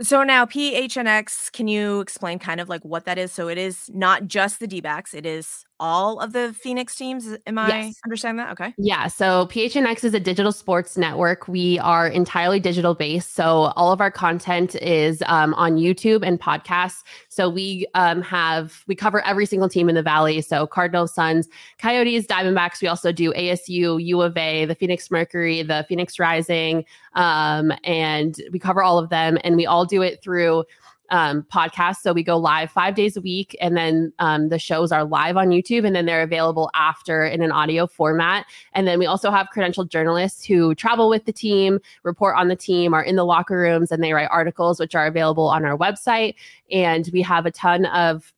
So 0.00 0.22
now 0.22 0.46
PHNX, 0.46 1.50
can 1.52 1.66
you 1.66 2.00
explain 2.00 2.38
kind 2.38 2.60
of 2.60 2.68
like 2.68 2.84
what 2.84 3.04
that 3.06 3.18
is? 3.18 3.32
So 3.32 3.48
it 3.48 3.58
is 3.58 3.90
not 3.92 4.26
just 4.26 4.60
the 4.60 4.68
D 4.68 4.80
backs, 4.80 5.12
it 5.12 5.26
is 5.26 5.64
all 5.80 6.18
of 6.18 6.32
the 6.32 6.52
Phoenix 6.52 6.96
teams. 6.96 7.36
Am 7.46 7.58
I 7.58 7.68
Yes. 7.68 8.00
understanding 8.04 8.44
that? 8.44 8.50
Okay. 8.52 8.74
Yeah. 8.78 9.06
So 9.06 9.46
PHNX 9.46 10.02
is 10.04 10.14
a 10.14 10.20
digital 10.20 10.50
sports 10.50 10.96
network. 10.96 11.46
We 11.46 11.78
are 11.78 12.08
entirely 12.08 12.58
digital 12.58 12.94
based. 12.94 13.34
So 13.34 13.72
all 13.76 13.92
of 13.92 14.00
our 14.00 14.10
content 14.10 14.74
is 14.76 15.22
um, 15.26 15.54
on 15.54 15.76
YouTube 15.76 16.26
and 16.26 16.40
podcasts. 16.40 17.04
So 17.28 17.48
we 17.48 17.86
um, 17.94 18.22
have, 18.22 18.82
we 18.88 18.96
cover 18.96 19.24
every 19.24 19.46
single 19.46 19.68
team 19.68 19.88
in 19.88 19.94
the 19.94 20.02
Valley. 20.02 20.40
So 20.40 20.66
Cardinals, 20.66 21.14
Suns, 21.14 21.48
Coyotes, 21.78 22.26
Diamondbacks. 22.26 22.82
We 22.82 22.88
also 22.88 23.12
do 23.12 23.32
ASU, 23.34 24.02
U 24.04 24.22
of 24.22 24.36
A, 24.36 24.64
the 24.64 24.74
Phoenix 24.74 25.10
Mercury, 25.12 25.62
the 25.62 25.86
Phoenix 25.88 26.18
Rising. 26.18 26.84
Um, 27.14 27.72
and 27.84 28.40
we 28.52 28.58
cover 28.58 28.82
all 28.82 28.98
of 28.98 29.10
them. 29.10 29.38
And 29.44 29.56
we 29.56 29.64
all 29.66 29.84
do 29.88 30.02
it 30.02 30.22
through 30.22 30.64
um, 31.10 31.46
podcast. 31.52 31.96
So 31.96 32.12
we 32.12 32.22
go 32.22 32.36
live 32.36 32.70
five 32.70 32.94
days 32.94 33.16
a 33.16 33.20
week, 33.20 33.56
and 33.60 33.76
then 33.76 34.12
um, 34.18 34.48
the 34.48 34.58
shows 34.58 34.92
are 34.92 35.04
live 35.04 35.36
on 35.36 35.48
YouTube, 35.48 35.86
and 35.86 35.96
then 35.96 36.06
they're 36.06 36.22
available 36.22 36.70
after 36.74 37.24
in 37.24 37.42
an 37.42 37.52
audio 37.52 37.86
format. 37.86 38.46
And 38.74 38.86
then 38.86 38.98
we 38.98 39.06
also 39.06 39.30
have 39.30 39.48
credentialed 39.54 39.88
journalists 39.88 40.44
who 40.44 40.74
travel 40.74 41.08
with 41.08 41.24
the 41.24 41.32
team, 41.32 41.80
report 42.02 42.36
on 42.36 42.48
the 42.48 42.56
team, 42.56 42.94
are 42.94 43.02
in 43.02 43.16
the 43.16 43.24
locker 43.24 43.58
rooms, 43.58 43.90
and 43.90 44.02
they 44.02 44.12
write 44.12 44.28
articles, 44.30 44.78
which 44.78 44.94
are 44.94 45.06
available 45.06 45.48
on 45.48 45.64
our 45.64 45.76
website. 45.76 46.34
And 46.70 47.08
we 47.12 47.22
have 47.22 47.46
a 47.46 47.50
ton 47.50 47.86
of 47.86 48.32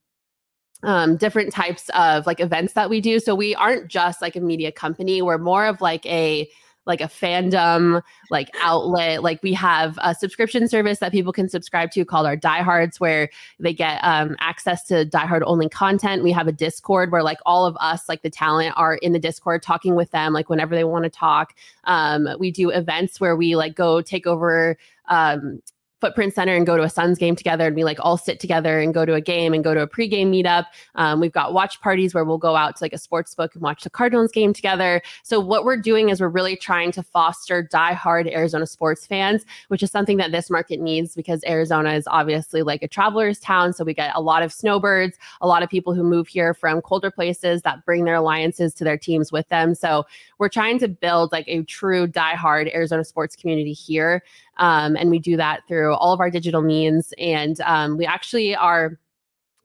um, 0.82 1.16
different 1.16 1.52
types 1.52 1.90
of 1.90 2.26
like 2.26 2.40
events 2.40 2.72
that 2.72 2.88
we 2.88 3.00
do. 3.00 3.20
So 3.20 3.34
we 3.34 3.54
aren't 3.54 3.88
just 3.88 4.22
like 4.22 4.36
a 4.36 4.40
media 4.40 4.72
company. 4.72 5.20
We're 5.20 5.38
more 5.38 5.66
of 5.66 5.80
like 5.80 6.06
a 6.06 6.48
like 6.90 7.00
a 7.00 7.04
fandom 7.04 8.02
like 8.30 8.50
outlet. 8.60 9.22
Like 9.22 9.42
we 9.42 9.54
have 9.54 9.98
a 10.02 10.14
subscription 10.14 10.68
service 10.68 10.98
that 10.98 11.12
people 11.12 11.32
can 11.32 11.48
subscribe 11.48 11.92
to 11.92 12.04
called 12.04 12.26
our 12.26 12.36
diehards 12.36 13.00
where 13.00 13.30
they 13.58 13.72
get 13.72 14.00
um, 14.02 14.36
access 14.40 14.84
to 14.88 15.06
diehard 15.06 15.42
only 15.46 15.68
content. 15.68 16.22
We 16.22 16.32
have 16.32 16.48
a 16.48 16.52
discord 16.52 17.12
where 17.12 17.22
like 17.22 17.38
all 17.46 17.64
of 17.64 17.76
us 17.80 18.08
like 18.08 18.22
the 18.22 18.30
talent 18.30 18.74
are 18.76 18.96
in 18.96 19.12
the 19.12 19.20
discord 19.20 19.62
talking 19.62 19.94
with 19.94 20.10
them 20.10 20.32
like 20.32 20.50
whenever 20.50 20.74
they 20.74 20.84
want 20.84 21.04
to 21.04 21.10
talk. 21.10 21.54
Um, 21.84 22.28
we 22.38 22.50
do 22.50 22.70
events 22.70 23.20
where 23.20 23.36
we 23.36 23.54
like 23.54 23.76
go 23.76 24.02
take 24.02 24.26
over 24.26 24.76
um, 25.08 25.62
Footprint 26.00 26.34
Center 26.34 26.54
and 26.54 26.66
go 26.66 26.76
to 26.76 26.82
a 26.82 26.90
Suns 26.90 27.18
game 27.18 27.36
together, 27.36 27.66
and 27.66 27.76
we 27.76 27.84
like 27.84 27.98
all 28.00 28.16
sit 28.16 28.40
together 28.40 28.80
and 28.80 28.94
go 28.94 29.04
to 29.04 29.14
a 29.14 29.20
game 29.20 29.52
and 29.52 29.62
go 29.62 29.74
to 29.74 29.82
a 29.82 29.86
pregame 29.86 30.30
meetup. 30.30 30.66
Um, 30.94 31.20
we've 31.20 31.32
got 31.32 31.52
watch 31.52 31.80
parties 31.80 32.14
where 32.14 32.24
we'll 32.24 32.38
go 32.38 32.56
out 32.56 32.76
to 32.76 32.84
like 32.84 32.92
a 32.92 32.98
sports 32.98 33.34
book 33.34 33.54
and 33.54 33.62
watch 33.62 33.84
the 33.84 33.90
Cardinals 33.90 34.32
game 34.32 34.52
together. 34.52 35.02
So 35.22 35.40
what 35.40 35.64
we're 35.64 35.76
doing 35.76 36.08
is 36.08 36.20
we're 36.20 36.28
really 36.28 36.56
trying 36.56 36.92
to 36.92 37.02
foster 37.02 37.62
diehard 37.62 38.32
Arizona 38.32 38.66
sports 38.66 39.06
fans, 39.06 39.44
which 39.68 39.82
is 39.82 39.90
something 39.90 40.16
that 40.16 40.32
this 40.32 40.50
market 40.50 40.80
needs 40.80 41.14
because 41.14 41.42
Arizona 41.46 41.92
is 41.92 42.06
obviously 42.06 42.62
like 42.62 42.82
a 42.82 42.88
traveler's 42.88 43.38
town. 43.38 43.72
So 43.72 43.84
we 43.84 43.94
get 43.94 44.12
a 44.14 44.20
lot 44.20 44.42
of 44.42 44.52
snowbirds, 44.52 45.18
a 45.40 45.46
lot 45.46 45.62
of 45.62 45.68
people 45.68 45.94
who 45.94 46.02
move 46.02 46.28
here 46.28 46.54
from 46.54 46.80
colder 46.80 47.10
places 47.10 47.62
that 47.62 47.84
bring 47.84 48.04
their 48.04 48.16
alliances 48.16 48.74
to 48.74 48.84
their 48.84 48.98
teams 48.98 49.30
with 49.30 49.48
them. 49.48 49.74
So 49.74 50.06
we're 50.38 50.48
trying 50.48 50.78
to 50.80 50.88
build 50.88 51.32
like 51.32 51.46
a 51.48 51.62
true 51.64 52.06
diehard 52.06 52.72
Arizona 52.74 53.04
sports 53.04 53.36
community 53.36 53.72
here. 53.72 54.22
Um, 54.60 54.96
and 54.96 55.10
we 55.10 55.18
do 55.18 55.36
that 55.36 55.66
through 55.66 55.94
all 55.94 56.12
of 56.12 56.20
our 56.20 56.30
digital 56.30 56.62
means. 56.62 57.12
And 57.18 57.60
um, 57.62 57.96
we 57.96 58.06
actually 58.06 58.54
are 58.54 58.98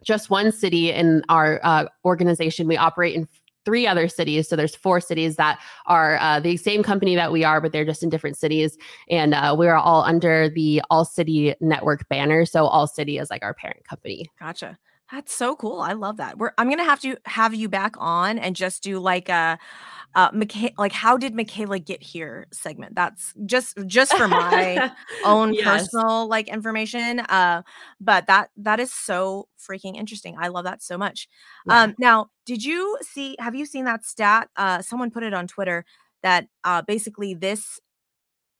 just 0.03 0.29
one 0.29 0.51
city 0.51 0.91
in 0.91 1.23
our 1.29 1.59
uh, 1.63 1.85
organization. 2.03 2.67
We 2.67 2.77
operate 2.77 3.15
in 3.15 3.27
three 3.65 3.87
other 3.87 4.07
cities. 4.07 4.47
So 4.47 4.55
there's 4.55 4.75
four 4.75 5.01
cities 5.01 5.35
that 5.35 5.59
are 5.87 6.17
uh, 6.21 6.39
the 6.39 6.55
same 6.55 6.83
company 6.83 7.15
that 7.15 7.31
we 7.31 7.43
are, 7.43 7.59
but 7.59 7.71
they're 7.71 7.85
just 7.85 8.03
in 8.03 8.09
different 8.09 8.37
cities. 8.37 8.77
And 9.09 9.33
uh, 9.33 9.55
we're 9.57 9.75
all 9.75 10.03
under 10.03 10.49
the 10.49 10.81
All 10.89 11.03
City 11.03 11.55
Network 11.59 12.07
banner. 12.07 12.45
So 12.45 12.67
All 12.67 12.87
City 12.87 13.17
is 13.17 13.29
like 13.29 13.43
our 13.43 13.55
parent 13.55 13.83
company. 13.83 14.29
Gotcha. 14.39 14.77
That's 15.11 15.33
so 15.33 15.55
cool. 15.55 15.81
I 15.81 15.93
love 15.93 16.17
that. 16.17 16.39
We're 16.39 16.51
I'm 16.57 16.67
gonna 16.67 16.83
have 16.83 16.99
to 17.01 17.15
have 17.25 17.53
you 17.53 17.69
back 17.69 17.93
on 17.97 18.39
and 18.39 18.55
just 18.55 18.81
do 18.81 18.99
like 18.99 19.29
a 19.29 19.59
uh 20.15 20.31
Micha- 20.31 20.73
like 20.77 20.93
how 20.93 21.17
did 21.17 21.33
Makayla 21.33 21.83
get 21.83 22.01
here 22.01 22.47
segment. 22.51 22.95
That's 22.95 23.33
just 23.45 23.77
just 23.85 24.15
for 24.15 24.27
my 24.27 24.91
own 25.25 25.53
Yes. 25.53 25.65
personal 25.65 26.27
like 26.27 26.47
information. 26.47 27.19
Uh 27.19 27.61
but 27.99 28.27
that 28.27 28.49
that 28.57 28.79
is 28.79 28.93
so 28.93 29.47
freaking 29.59 29.95
interesting. 29.95 30.35
I 30.39 30.47
love 30.47 30.63
that 30.63 30.81
so 30.81 30.97
much. 30.97 31.27
Yeah. 31.67 31.81
Um 31.83 31.95
now 31.99 32.29
did 32.45 32.63
you 32.63 32.97
see 33.01 33.35
have 33.39 33.55
you 33.55 33.65
seen 33.65 33.85
that 33.85 34.05
stat? 34.05 34.49
Uh 34.55 34.81
someone 34.81 35.11
put 35.11 35.23
it 35.23 35.33
on 35.33 35.47
Twitter 35.47 35.85
that 36.23 36.47
uh 36.63 36.81
basically 36.81 37.33
this 37.33 37.79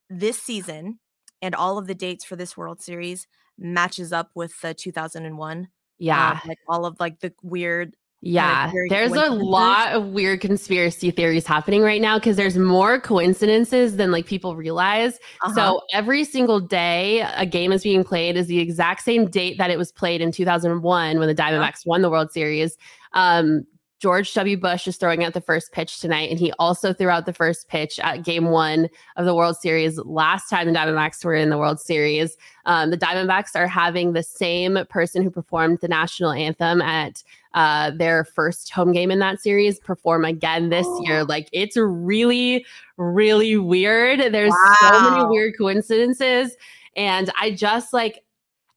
this 0.10 0.40
season 0.40 1.00
and 1.42 1.56
all 1.56 1.78
of 1.78 1.88
the 1.88 1.96
dates 1.96 2.24
for 2.26 2.36
this 2.36 2.56
World 2.56 2.82
Series 2.82 3.28
matches 3.58 4.12
up 4.12 4.30
with 4.36 4.60
the 4.62 4.74
2001 4.74 5.68
yeah. 5.98 6.32
um, 6.32 6.42
like 6.48 6.60
all 6.68 6.86
of 6.86 7.00
like 7.00 7.20
the 7.22 7.34
weird 7.42 7.96
Yeah, 8.22 8.72
there's 8.90 9.12
a 9.12 9.30
lot 9.30 9.94
of 9.94 10.08
weird 10.08 10.42
conspiracy 10.42 11.12
theories 11.12 11.46
happening 11.46 11.82
right 11.82 12.02
now 12.02 12.18
because 12.18 12.36
there's 12.36 12.58
more 12.58 13.00
coincidences 13.00 13.98
than 13.98 14.12
like 14.12 14.26
people 14.26 14.56
realize. 14.56 15.20
uh-huh. 15.44 15.54
So 15.54 15.82
every 15.94 16.24
single 16.24 16.60
day 16.60 17.22
a 17.36 17.46
game 17.46 17.72
is 17.72 17.84
being 17.84 18.04
played 18.04 18.36
is 18.36 18.48
the 18.48 18.60
exact 18.60 19.04
same 19.04 19.30
date 19.30 19.60
that 19.60 19.70
it 19.70 19.78
was 19.78 19.92
played 19.92 20.22
in 20.22 20.32
2001 20.32 21.20
when 21.20 21.28
the 21.28 21.36
Diamondbacks 21.36 21.86
won 21.86 22.02
the 22.02 22.10
World 22.10 22.32
Series. 22.32 22.78
Um, 23.14 23.66
George 24.06 24.32
W. 24.36 24.56
Bush 24.56 24.88
is 24.88 24.98
throwing 24.98 25.24
out 25.24 25.34
the 25.34 25.42
first 25.42 25.72
pitch 25.72 26.00
tonight, 26.00 26.30
and 26.30 26.38
he 26.38 26.54
also 26.60 26.94
threw 26.94 27.10
out 27.10 27.26
the 27.26 27.34
first 27.34 27.70
pitch 27.70 27.98
at 27.98 28.22
Game 28.22 28.52
One 28.52 28.88
of 29.16 29.26
the 29.26 29.34
World 29.34 29.58
Series 29.58 29.98
last 29.98 30.48
time 30.48 30.68
the 30.68 30.78
Diamondbacks 30.78 31.26
were 31.26 31.34
in 31.34 31.50
the 31.50 31.58
World 31.58 31.80
Series. 31.80 32.38
Um, 32.68 32.92
the 32.92 33.00
Diamondbacks 33.00 33.56
are 33.56 33.66
having 33.66 34.14
the 34.14 34.22
same 34.22 34.78
person 34.92 35.24
who 35.24 35.32
performed 35.32 35.80
the 35.82 35.88
national 35.88 36.34
anthem 36.34 36.84
at 36.84 37.24
uh, 37.56 37.94
their 37.96 38.26
first 38.26 38.70
home 38.70 38.92
game 38.92 39.10
in 39.10 39.18
that 39.18 39.42
series 39.42 39.80
perform 39.80 40.24
again 40.24 40.70
this 40.70 40.86
oh. 40.88 41.02
year. 41.08 41.24
Like 41.24 41.50
it's 41.52 41.76
really, 41.76 42.64
really 42.98 43.58
weird. 43.58 44.20
There's 44.32 44.52
wow. 44.52 44.76
so 44.82 45.10
many 45.10 45.26
weird 45.26 45.58
coincidences. 45.58 46.56
And 46.96 47.32
I 47.42 47.50
just 47.50 47.92
like 47.92 48.24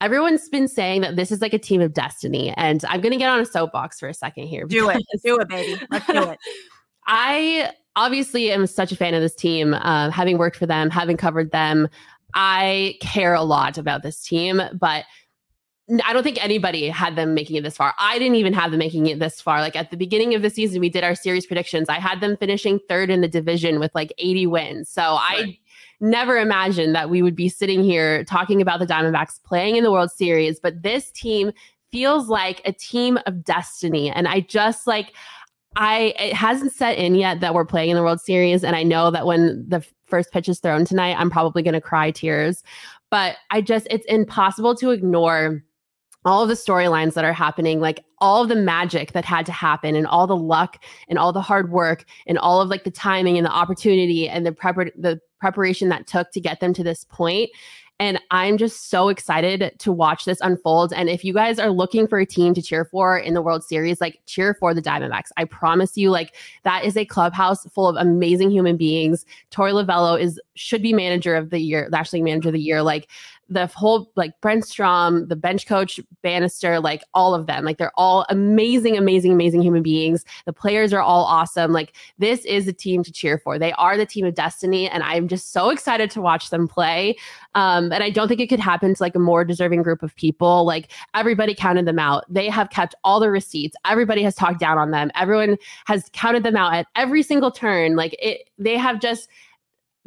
everyone's 0.01 0.49
been 0.49 0.69
saying 0.69 1.03
that 1.03 1.17
this 1.17 1.31
is 1.31 1.41
like 1.41 1.53
a 1.53 1.59
team 1.59 1.81
of 1.81 1.93
destiny. 1.93 2.53
And 2.57 2.85
I'm 2.89 3.01
going 3.01 3.13
to 3.13 3.19
get 3.19 3.29
on 3.29 3.41
a 3.41 3.47
soapbox 3.47 3.99
for 3.99 4.09
a 4.09 4.15
second 4.15 4.47
here. 4.47 4.65
Do 4.65 4.89
it. 4.91 5.03
Do 5.25 5.39
it, 5.39 5.49
baby. 5.49 5.81
Let's 5.91 6.07
do 6.07 6.31
it. 6.31 6.39
I 7.07 7.73
obviously 7.97 8.51
am 8.51 8.67
such 8.67 8.93
a 8.93 8.97
fan 8.97 9.15
of 9.15 9.23
this 9.23 9.35
team, 9.35 9.75
uh, 9.75 10.11
having 10.11 10.39
worked 10.39 10.57
for 10.57 10.67
them, 10.67 10.91
having 10.91 11.17
covered 11.17 11.51
them. 11.51 11.89
I 12.35 12.97
care 13.01 13.35
a 13.35 13.43
lot 13.43 13.79
about 13.79 14.03
this 14.03 14.23
team, 14.23 14.61
but 14.75 15.05
I 16.05 16.13
don't 16.13 16.23
think 16.23 16.43
anybody 16.45 16.89
had 16.89 17.17
them 17.17 17.33
making 17.33 17.57
it 17.57 17.65
this 17.65 17.77
far. 17.77 17.95
I 17.99 18.19
didn't 18.19 18.37
even 18.37 18.53
have 18.53 18.71
them 18.71 18.79
making 18.79 19.07
it 19.07 19.19
this 19.19 19.41
far. 19.41 19.61
Like 19.61 19.75
at 19.75 19.91
the 19.91 19.97
beginning 19.97 20.35
of 20.35 20.43
the 20.43 20.51
season, 20.51 20.81
we 20.81 20.91
did 20.91 21.03
our 21.03 21.15
series 21.15 21.47
predictions. 21.47 21.89
I 21.89 21.99
had 21.99 22.21
them 22.21 22.37
finishing 22.37 22.79
third 22.89 23.09
in 23.09 23.23
the 23.23 23.29
division 23.29 23.81
with 23.81 23.95
like 23.95 24.13
80 24.19 24.47
wins. 24.49 24.91
So 24.91 25.03
right. 25.03 25.19
I 25.19 25.59
never 26.01 26.39
imagined 26.39 26.95
that 26.95 27.11
we 27.11 27.23
would 27.23 27.37
be 27.37 27.49
sitting 27.49 27.83
here 27.83 28.25
talking 28.25 28.61
about 28.61 28.79
the 28.79 28.87
Diamondbacks 28.87 29.43
playing 29.45 29.77
in 29.77 29.85
the 29.85 29.91
World 29.91 30.11
Series. 30.11 30.61
But 30.61 30.83
this 30.83 31.11
team 31.11 31.53
feels 31.91 32.29
like 32.29 32.61
a 32.65 32.73
team 32.73 33.19
of 33.27 33.43
destiny. 33.45 34.11
And 34.11 34.29
I 34.29 34.41
just 34.41 34.87
like, 34.87 35.15
I 35.77 36.15
it 36.19 36.33
hasn't 36.33 36.73
set 36.73 36.99
in 36.99 37.15
yet 37.15 37.41
that 37.41 37.55
we're 37.55 37.65
playing 37.65 37.91
in 37.91 37.97
the 37.97 38.03
World 38.03 38.21
Series, 38.21 38.65
and 38.65 38.75
I 38.75 38.83
know 38.83 39.11
that 39.11 39.27
when 39.27 39.65
the 39.69 39.85
first 40.07 40.33
pitch 40.33 40.49
is 40.49 40.61
thrown 40.61 40.85
tonight, 40.85 41.17
I'm 41.19 41.31
probably 41.31 41.63
going 41.63 41.75
to 41.75 41.81
cry 41.81 42.11
tears. 42.11 42.63
But 43.11 43.37
I 43.51 43.61
just 43.61 43.87
it's 43.91 44.07
impossible 44.07 44.75
to 44.77 44.91
ignore 44.91 45.63
all 46.25 46.43
of 46.43 46.49
the 46.49 46.55
storylines 46.55 47.15
that 47.15 47.25
are 47.25 47.33
happening, 47.33 47.81
like 47.81 48.05
all 48.21 48.43
of 48.43 48.49
the 48.49 48.57
magic 48.57 49.13
that 49.13 49.25
had 49.25 49.47
to 49.47 49.53
happen, 49.53 49.95
and 49.95 50.07
all 50.07 50.27
the 50.27 50.37
luck, 50.37 50.83
and 51.09 51.19
all 51.19 51.33
the 51.33 51.41
hard 51.41 51.71
work, 51.71 52.05
and 52.27 52.39
all 52.39 52.61
of 52.61 52.69
like 52.69 52.85
the 52.85 52.91
timing 52.91 53.37
and 53.37 53.47
the 53.47 53.53
opportunity 53.53 54.29
and 54.29 54.45
the 54.45 54.53
prepar- 54.53 54.93
the 54.97 55.21
preparation 55.41 55.89
that 55.89 56.07
took 56.07 56.31
to 56.33 56.41
get 56.41 56.61
them 56.61 56.75
to 56.75 56.83
this. 56.83 57.07
And 58.01 58.21
I'm 58.31 58.59
just 58.59 58.91
so 58.91 59.09
excited 59.09 59.73
to 59.79 59.91
watch 59.91 60.25
this 60.25 60.39
unfold. 60.41 60.93
And 60.93 61.09
if 61.09 61.25
you 61.25 61.35
guys 61.35 61.59
are 61.59 61.71
looking 61.71 62.07
for 62.07 62.21
a 62.21 62.27
team 62.27 62.55
to 62.55 62.63
cheer 62.63 62.85
for 62.85 63.19
in 63.19 63.35
the 63.35 63.43
World 63.43 63.65
Series, 63.65 64.01
like 64.01 64.21
cheer 64.25 64.55
for 64.55 64.73
the 64.73 64.81
Diamondbacks. 64.81 65.31
I 65.37 65.45
promise 65.47 65.97
you, 65.97 66.11
like 66.11 66.37
that 66.63 66.85
is 66.85 66.97
a 66.97 67.05
clubhouse 67.05 67.65
full 67.71 67.89
of 67.89 67.97
amazing 67.97 68.53
human 68.53 68.77
beings. 68.77 69.27
Torey 69.51 69.73
Lovullo 69.73 70.21
is 70.21 70.41
should 70.55 70.81
be 70.81 70.93
manager 70.93 71.35
of 71.35 71.51
the 71.51 71.59
year, 71.59 71.91
actually 71.93 72.23
manager 72.23 72.51
of 72.51 72.53
the 72.53 72.61
year. 72.61 72.83
Like 72.83 73.09
the 73.49 73.67
whole 73.67 74.11
like 74.15 74.39
Brent 74.41 74.65
Strom, 74.65 75.27
the 75.29 75.37
bench 75.37 75.67
coach 75.67 75.99
Banister, 76.23 76.81
like 76.81 77.03
all 77.15 77.35
of 77.35 77.47
them, 77.47 77.65
like 77.65 77.79
they're 77.79 77.93
all 77.97 78.27
amazing, 78.29 78.97
amazing, 78.97 79.33
amazing 79.33 79.63
human 79.63 79.83
beings. 79.83 80.25
The 80.45 80.53
players 80.53 80.93
are 80.93 81.01
all 81.01 81.25
awesome. 81.25 81.73
Like 81.73 81.95
this 82.19 82.45
is 82.45 82.69
a 82.69 82.73
team 82.73 83.03
to 83.05 83.13
cheer 83.13 83.39
for. 83.39 83.59
They 83.59 83.73
are 83.73 83.97
the 83.97 84.07
team 84.07 84.27
of 84.27 84.35
destiny, 84.35 84.89
and 84.89 85.03
I'm 85.03 85.29
just 85.29 85.53
so 85.53 85.71
excited 85.71 86.11
to 86.13 86.21
watch 86.21 86.51
them 86.51 86.69
play. 86.69 87.17
Um, 87.55 87.91
and 87.93 88.05
I 88.05 88.11
don't 88.11 88.29
think 88.29 88.41
it 88.41 88.49
could 88.49 88.61
happen 88.61 88.95
to 88.95 89.03
like 89.03 89.15
a 89.15 89.21
more 89.21 89.45
deserving 89.45 89.83
group 89.83 90.03
of 90.03 90.15
people. 90.15 90.65
Like 90.65 90.93
everybody 91.15 91.55
counted 91.55 91.87
them 91.87 91.99
out. 91.99 92.25
They 92.29 92.49
have 92.49 92.71
kept 92.71 92.95
all 93.05 93.19
the 93.19 93.31
receipts. 93.31 93.77
Everybody 93.85 94.23
has 94.23 94.35
talked 94.35 94.61
down 94.61 94.79
on 94.79 94.91
them. 94.91 95.11
Everyone 95.15 95.57
has 95.87 96.11
counted 96.13 96.43
them 96.43 96.57
out 96.57 96.75
at 96.75 96.87
every 96.97 97.23
single 97.23 97.51
turn. 97.51 97.97
Like 97.97 98.15
it, 98.21 98.49
they 98.59 98.77
have 98.77 99.01
just 99.01 99.29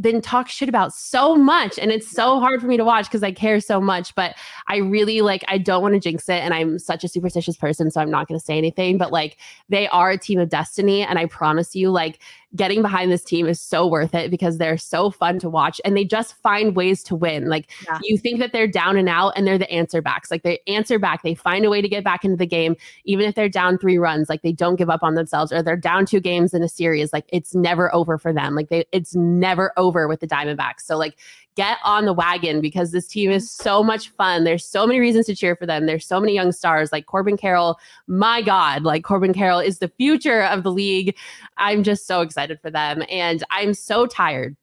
been 0.02 0.22
talked 0.22 0.50
shit 0.50 0.68
about 0.68 0.94
so 0.94 1.36
much 1.36 1.78
and 1.78 1.92
it's 1.92 2.10
so 2.10 2.40
hard 2.40 2.60
for 2.60 2.68
me 2.68 2.78
to 2.78 2.84
watch 2.84 3.06
because 3.06 3.24
I 3.24 3.32
care 3.32 3.60
so 3.60 3.80
much 3.80 4.16
but 4.16 4.36
I 4.68 4.78
really 4.78 5.22
like 5.22 5.44
I 5.48 5.58
don't 5.58 5.82
want 5.82 5.94
to 5.94 6.00
jinx 6.00 6.28
it 6.28 6.42
and 6.42 6.54
I'm 6.54 6.80
such 6.80 7.04
a 7.04 7.08
superstitious 7.08 7.56
person 7.56 7.92
so 7.92 8.02
I'm 8.02 8.10
not 8.10 8.28
going 8.28 8.40
to 8.40 8.46
say 8.46 8.58
anything 8.58 8.98
but 8.98 9.12
like 9.12 9.38
they 9.70 9.88
are 9.90 10.12
a 10.12 10.18
team 10.18 10.40
of 10.40 10.50
destiny 10.50 11.04
and 11.04 11.20
I 11.20 11.26
promise 11.28 11.76
you 11.76 11.92
like 11.92 12.20
getting 12.56 12.82
behind 12.82 13.12
this 13.12 13.24
team 13.24 13.48
is 13.48 13.62
so 13.62 13.88
worth 13.88 14.14
it 14.14 14.30
because 14.30 14.58
they're 14.58 14.78
so 14.78 15.10
fun 15.10 15.40
to 15.40 15.50
watch 15.50 15.80
and 15.86 15.96
they 15.96 16.04
just 16.04 16.36
find 16.42 16.76
ways 16.76 17.02
to 17.04 17.16
win. 17.16 17.48
Like 17.48 17.72
yeah. 17.86 18.00
you 18.04 18.18
think 18.18 18.40
that 18.40 18.52
they're 18.52 18.68
down 18.68 18.98
and 18.98 19.08
out 19.08 19.34
and 19.36 19.48
they're 19.48 19.58
the 19.58 19.72
answer 19.72 20.02
backs. 20.02 20.30
Like 20.30 20.44
they 20.44 20.60
answer 20.68 21.00
back, 21.00 21.24
they 21.24 21.34
find 21.34 21.64
a 21.64 21.70
way 21.70 21.82
to 21.82 21.88
get 21.88 22.04
back 22.04 22.26
into 22.26 22.36
the 22.36 22.46
game, 22.46 22.76
even 23.06 23.26
if 23.26 23.36
they're 23.36 23.50
down 23.50 23.78
three 23.78 23.98
runs. 23.98 24.28
Like 24.28 24.42
they 24.42 24.52
don't 24.52 24.76
give 24.76 24.90
up 24.90 25.04
on 25.04 25.16
themselves 25.16 25.54
or 25.54 25.64
they're 25.64 25.78
down 25.78 26.06
two 26.06 26.20
games 26.20 26.54
in 26.54 26.62
a 26.62 26.70
series. 26.70 27.14
Like 27.14 27.26
it's 27.30 27.56
never 27.56 27.94
over 27.96 28.18
for 28.18 28.34
them. 28.34 28.54
Like 28.54 28.70
they, 28.70 28.86
it's 28.92 29.16
never 29.16 29.72
over 29.78 30.08
with 30.08 30.20
the 30.20 30.28
Diamondbacks. 30.28 30.82
So 30.82 30.98
like 30.98 31.18
get 31.56 31.78
on 31.84 32.06
the 32.06 32.14
wagon 32.14 32.62
because 32.62 32.92
this 32.92 33.08
team 33.08 33.32
is 33.32 33.52
so 33.52 33.84
much 33.84 34.10
fun. 34.10 34.44
There's 34.44 34.66
so 34.66 34.88
many 34.88 35.00
reasons 35.00 35.26
to 35.28 35.36
cheer 35.36 35.56
for 35.56 35.66
them. 35.66 35.86
There's 35.86 36.08
so 36.08 36.20
many 36.20 36.34
young 36.34 36.52
stars 36.52 36.92
like 36.92 37.06
Corbin 37.06 37.38
Carroll. 37.38 37.78
My 38.08 38.42
God, 38.42 38.84
like 38.84 39.04
Corbin 39.04 39.34
Carroll 39.34 39.60
is 39.60 39.80
the 39.80 39.90
future 39.90 40.44
of 40.44 40.64
the 40.64 40.72
league. 40.72 41.16
I'm 41.58 41.84
just 41.84 42.08
so 42.08 42.22
excited 42.22 42.60
for 42.62 42.72
them. 42.72 43.04
And 43.10 43.44
I'm 43.52 43.74
so 43.74 44.06
tired 44.08 44.56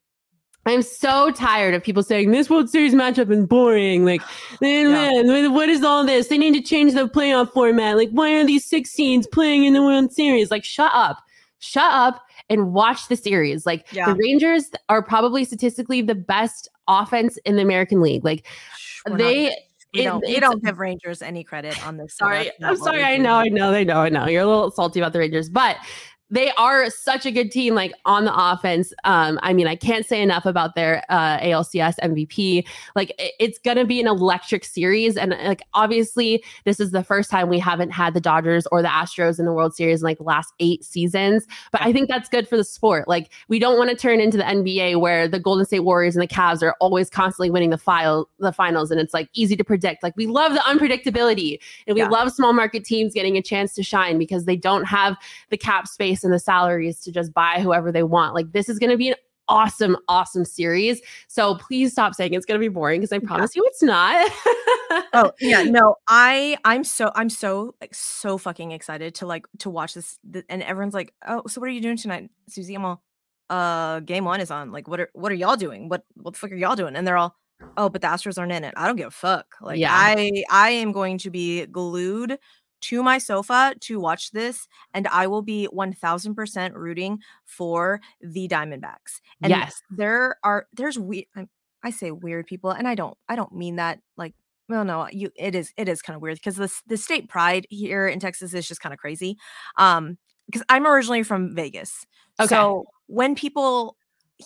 I'm 0.65 0.81
so 0.81 1.31
tired 1.31 1.73
of 1.73 1.83
people 1.83 2.03
saying 2.03 2.31
this 2.31 2.49
World 2.49 2.69
Series 2.69 2.93
matchup 2.93 3.31
is 3.31 3.45
boring. 3.45 4.05
Like, 4.05 4.21
man, 4.61 5.25
yeah. 5.25 5.47
what 5.47 5.69
is 5.69 5.83
all 5.83 6.05
this? 6.05 6.27
They 6.27 6.37
need 6.37 6.53
to 6.53 6.61
change 6.61 6.93
the 6.93 7.07
playoff 7.07 7.51
format. 7.53 7.97
Like, 7.97 8.09
why 8.11 8.33
are 8.33 8.45
these 8.45 8.69
16s 8.69 9.29
playing 9.31 9.65
in 9.65 9.73
the 9.73 9.81
World 9.81 10.11
Series? 10.11 10.51
Like, 10.51 10.63
shut 10.63 10.91
up. 10.93 11.17
Shut 11.59 11.91
up 11.91 12.21
and 12.49 12.73
watch 12.73 13.07
the 13.07 13.15
series. 13.15 13.65
Like, 13.65 13.87
yeah. 13.91 14.05
the 14.05 14.15
Rangers 14.15 14.69
are 14.89 15.01
probably 15.03 15.45
statistically 15.45 16.01
the 16.01 16.15
best 16.15 16.69
offense 16.87 17.37
in 17.45 17.55
the 17.55 17.61
American 17.61 18.01
League. 18.01 18.23
Like 18.25 18.45
We're 19.07 19.17
they 19.17 19.45
not- 19.45 19.53
we 19.93 20.03
don't, 20.03 20.23
it, 20.23 20.27
we 20.27 20.39
don't 20.39 20.63
give 20.63 20.77
Rangers 20.77 21.23
any 21.23 21.43
credit 21.43 21.83
on 21.87 21.97
this. 21.97 22.15
Sorry, 22.15 22.51
I'm 22.61 22.77
sorry. 22.77 23.03
I 23.03 23.17
know, 23.17 23.33
I 23.33 23.47
know, 23.47 23.73
I 23.73 23.83
know, 23.83 24.01
I 24.01 24.09
know. 24.09 24.27
You're 24.27 24.43
a 24.43 24.45
little 24.45 24.69
salty 24.69 24.99
about 24.99 25.13
the 25.13 25.19
Rangers, 25.19 25.49
but 25.49 25.77
they 26.31 26.51
are 26.51 26.89
such 26.89 27.25
a 27.25 27.31
good 27.31 27.51
team, 27.51 27.73
like 27.73 27.93
on 28.05 28.25
the 28.25 28.35
offense. 28.35 28.93
Um, 29.03 29.39
I 29.41 29.53
mean, 29.53 29.67
I 29.67 29.75
can't 29.75 30.05
say 30.05 30.21
enough 30.21 30.45
about 30.45 30.75
their 30.75 31.03
uh, 31.09 31.39
ALCS 31.39 31.95
MVP. 32.03 32.67
Like, 32.95 33.13
it's 33.39 33.57
gonna 33.59 33.85
be 33.85 33.99
an 33.99 34.07
electric 34.07 34.63
series, 34.63 35.17
and 35.17 35.31
like 35.43 35.63
obviously, 35.73 36.43
this 36.65 36.79
is 36.79 36.91
the 36.91 37.03
first 37.03 37.31
time 37.31 37.49
we 37.49 37.59
haven't 37.59 37.89
had 37.91 38.13
the 38.13 38.21
Dodgers 38.21 38.67
or 38.71 38.81
the 38.81 38.87
Astros 38.87 39.39
in 39.39 39.45
the 39.45 39.53
World 39.53 39.75
Series 39.75 40.01
in 40.01 40.03
like 40.03 40.17
the 40.17 40.23
last 40.23 40.53
eight 40.59 40.83
seasons. 40.83 41.47
But 41.71 41.81
I 41.81 41.91
think 41.91 42.09
that's 42.09 42.29
good 42.29 42.47
for 42.47 42.57
the 42.57 42.63
sport. 42.63 43.07
Like, 43.07 43.31
we 43.47 43.57
don't 43.57 43.77
want 43.77 43.89
to 43.89 43.95
turn 43.95 44.19
into 44.19 44.37
the 44.37 44.43
NBA 44.43 44.99
where 44.99 45.27
the 45.27 45.39
Golden 45.39 45.65
State 45.65 45.81
Warriors 45.81 46.15
and 46.15 46.21
the 46.21 46.27
Cavs 46.27 46.61
are 46.61 46.75
always 46.79 47.09
constantly 47.09 47.49
winning 47.49 47.71
the 47.71 47.77
file 47.77 48.29
the 48.39 48.51
finals, 48.51 48.91
and 48.91 48.99
it's 48.99 49.13
like 49.13 49.29
easy 49.33 49.55
to 49.55 49.63
predict. 49.63 50.03
Like, 50.03 50.15
we 50.15 50.27
love 50.27 50.53
the 50.53 50.59
unpredictability, 50.59 51.57
and 51.87 51.95
we 51.95 52.01
yeah. 52.01 52.09
love 52.09 52.31
small 52.31 52.53
market 52.53 52.85
teams 52.85 53.13
getting 53.13 53.35
a 53.35 53.41
chance 53.41 53.73
to 53.73 53.83
shine 53.83 54.19
because 54.19 54.45
they 54.45 54.55
don't 54.55 54.85
have 54.85 55.17
the 55.49 55.57
cap 55.57 55.87
space 55.87 56.18
and 56.23 56.33
the 56.33 56.39
salaries 56.39 56.99
to 57.01 57.11
just 57.11 57.33
buy 57.33 57.59
whoever 57.59 57.91
they 57.91 58.03
want. 58.03 58.35
Like 58.35 58.51
this 58.51 58.69
is 58.69 58.79
going 58.79 58.91
to 58.91 58.97
be 58.97 59.09
an 59.09 59.15
awesome, 59.49 59.97
awesome 60.07 60.45
series. 60.45 61.01
So 61.27 61.55
please 61.55 61.91
stop 61.91 62.15
saying 62.15 62.33
it's 62.33 62.45
going 62.45 62.59
to 62.59 62.63
be 62.63 62.69
boring 62.69 63.01
because 63.01 63.11
I 63.11 63.19
promise 63.19 63.55
yeah. 63.55 63.61
you 63.61 63.67
it's 63.67 63.83
not. 63.83 64.31
oh 65.13 65.31
yeah, 65.41 65.63
no, 65.63 65.95
I 66.07 66.57
I'm 66.63 66.83
so 66.83 67.11
I'm 67.15 67.29
so 67.29 67.75
like 67.81 67.93
so 67.93 68.37
fucking 68.37 68.71
excited 68.71 69.15
to 69.15 69.25
like 69.25 69.45
to 69.59 69.69
watch 69.69 69.95
this. 69.95 70.19
And 70.47 70.63
everyone's 70.63 70.93
like, 70.93 71.13
oh, 71.27 71.43
so 71.47 71.59
what 71.59 71.69
are 71.69 71.73
you 71.73 71.81
doing 71.81 71.97
tonight, 71.97 72.29
Suzy? 72.47 72.75
I'm 72.75 72.85
all, 72.85 73.03
uh, 73.49 73.99
game 74.01 74.25
one 74.25 74.39
is 74.39 74.51
on. 74.51 74.71
Like, 74.71 74.87
what 74.87 74.99
are 74.99 75.09
what 75.13 75.31
are 75.31 75.35
y'all 75.35 75.57
doing? 75.57 75.89
What 75.89 76.03
what 76.15 76.33
the 76.33 76.39
fuck 76.39 76.51
are 76.51 76.55
y'all 76.55 76.75
doing? 76.75 76.95
And 76.95 77.05
they're 77.05 77.17
all. 77.17 77.35
Oh, 77.75 77.89
but 77.89 77.99
the 77.99 78.07
Astros 78.07 78.37
aren't 78.37 78.53
in 78.53 78.63
it. 78.63 78.73
I 78.77 78.87
don't 78.87 78.95
give 78.95 79.07
a 79.07 79.11
fuck. 79.11 79.55
Like 79.59 79.79
yeah. 79.79 79.91
I 79.91 80.43
I 80.49 80.69
am 80.69 80.93
going 80.93 81.17
to 81.19 81.29
be 81.29 81.65
glued 81.65 82.37
to 82.81 83.03
my 83.03 83.17
sofa 83.17 83.75
to 83.81 83.99
watch 83.99 84.31
this, 84.31 84.67
and 84.93 85.07
I 85.07 85.27
will 85.27 85.41
be 85.41 85.67
1000% 85.73 86.73
rooting 86.73 87.19
for 87.45 87.99
the 88.21 88.47
Diamondbacks. 88.47 89.21
And 89.41 89.51
yes, 89.51 89.81
there 89.89 90.37
are, 90.43 90.67
there's 90.73 90.97
weird, 90.97 91.25
I 91.83 91.89
say 91.91 92.11
weird 92.11 92.47
people, 92.47 92.71
and 92.71 92.87
I 92.87 92.95
don't, 92.95 93.17
I 93.27 93.35
don't 93.35 93.53
mean 93.53 93.77
that 93.77 93.99
like, 94.17 94.33
well, 94.67 94.85
no, 94.85 95.07
you, 95.11 95.31
it 95.35 95.55
is, 95.55 95.73
it 95.77 95.89
is 95.89 96.01
kind 96.01 96.15
of 96.15 96.21
weird 96.21 96.35
because 96.35 96.55
the, 96.55 96.71
the 96.87 96.97
state 96.97 97.27
pride 97.27 97.65
here 97.69 98.07
in 98.07 98.19
Texas 98.19 98.53
is 98.53 98.67
just 98.67 98.81
kind 98.81 98.93
of 98.93 98.99
crazy. 98.99 99.37
Um, 99.77 100.17
because 100.45 100.63
I'm 100.69 100.87
originally 100.87 101.23
from 101.23 101.53
Vegas. 101.55 102.05
Okay. 102.39 102.47
So 102.47 102.85
when 103.07 103.35
people 103.35 103.97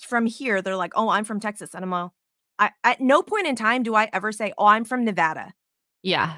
from 0.01 0.25
here, 0.25 0.61
they're 0.61 0.75
like, 0.75 0.91
oh, 0.95 1.09
I'm 1.09 1.23
from 1.23 1.39
Texas. 1.39 1.73
And 1.73 1.83
I'm 1.83 1.93
all, 1.93 2.13
I, 2.59 2.71
at 2.83 2.99
no 2.99 3.21
point 3.21 3.47
in 3.47 3.55
time 3.55 3.83
do 3.83 3.95
I 3.95 4.09
ever 4.11 4.31
say, 4.31 4.53
oh, 4.57 4.65
I'm 4.65 4.85
from 4.85 5.05
Nevada. 5.05 5.53
Yeah. 6.01 6.33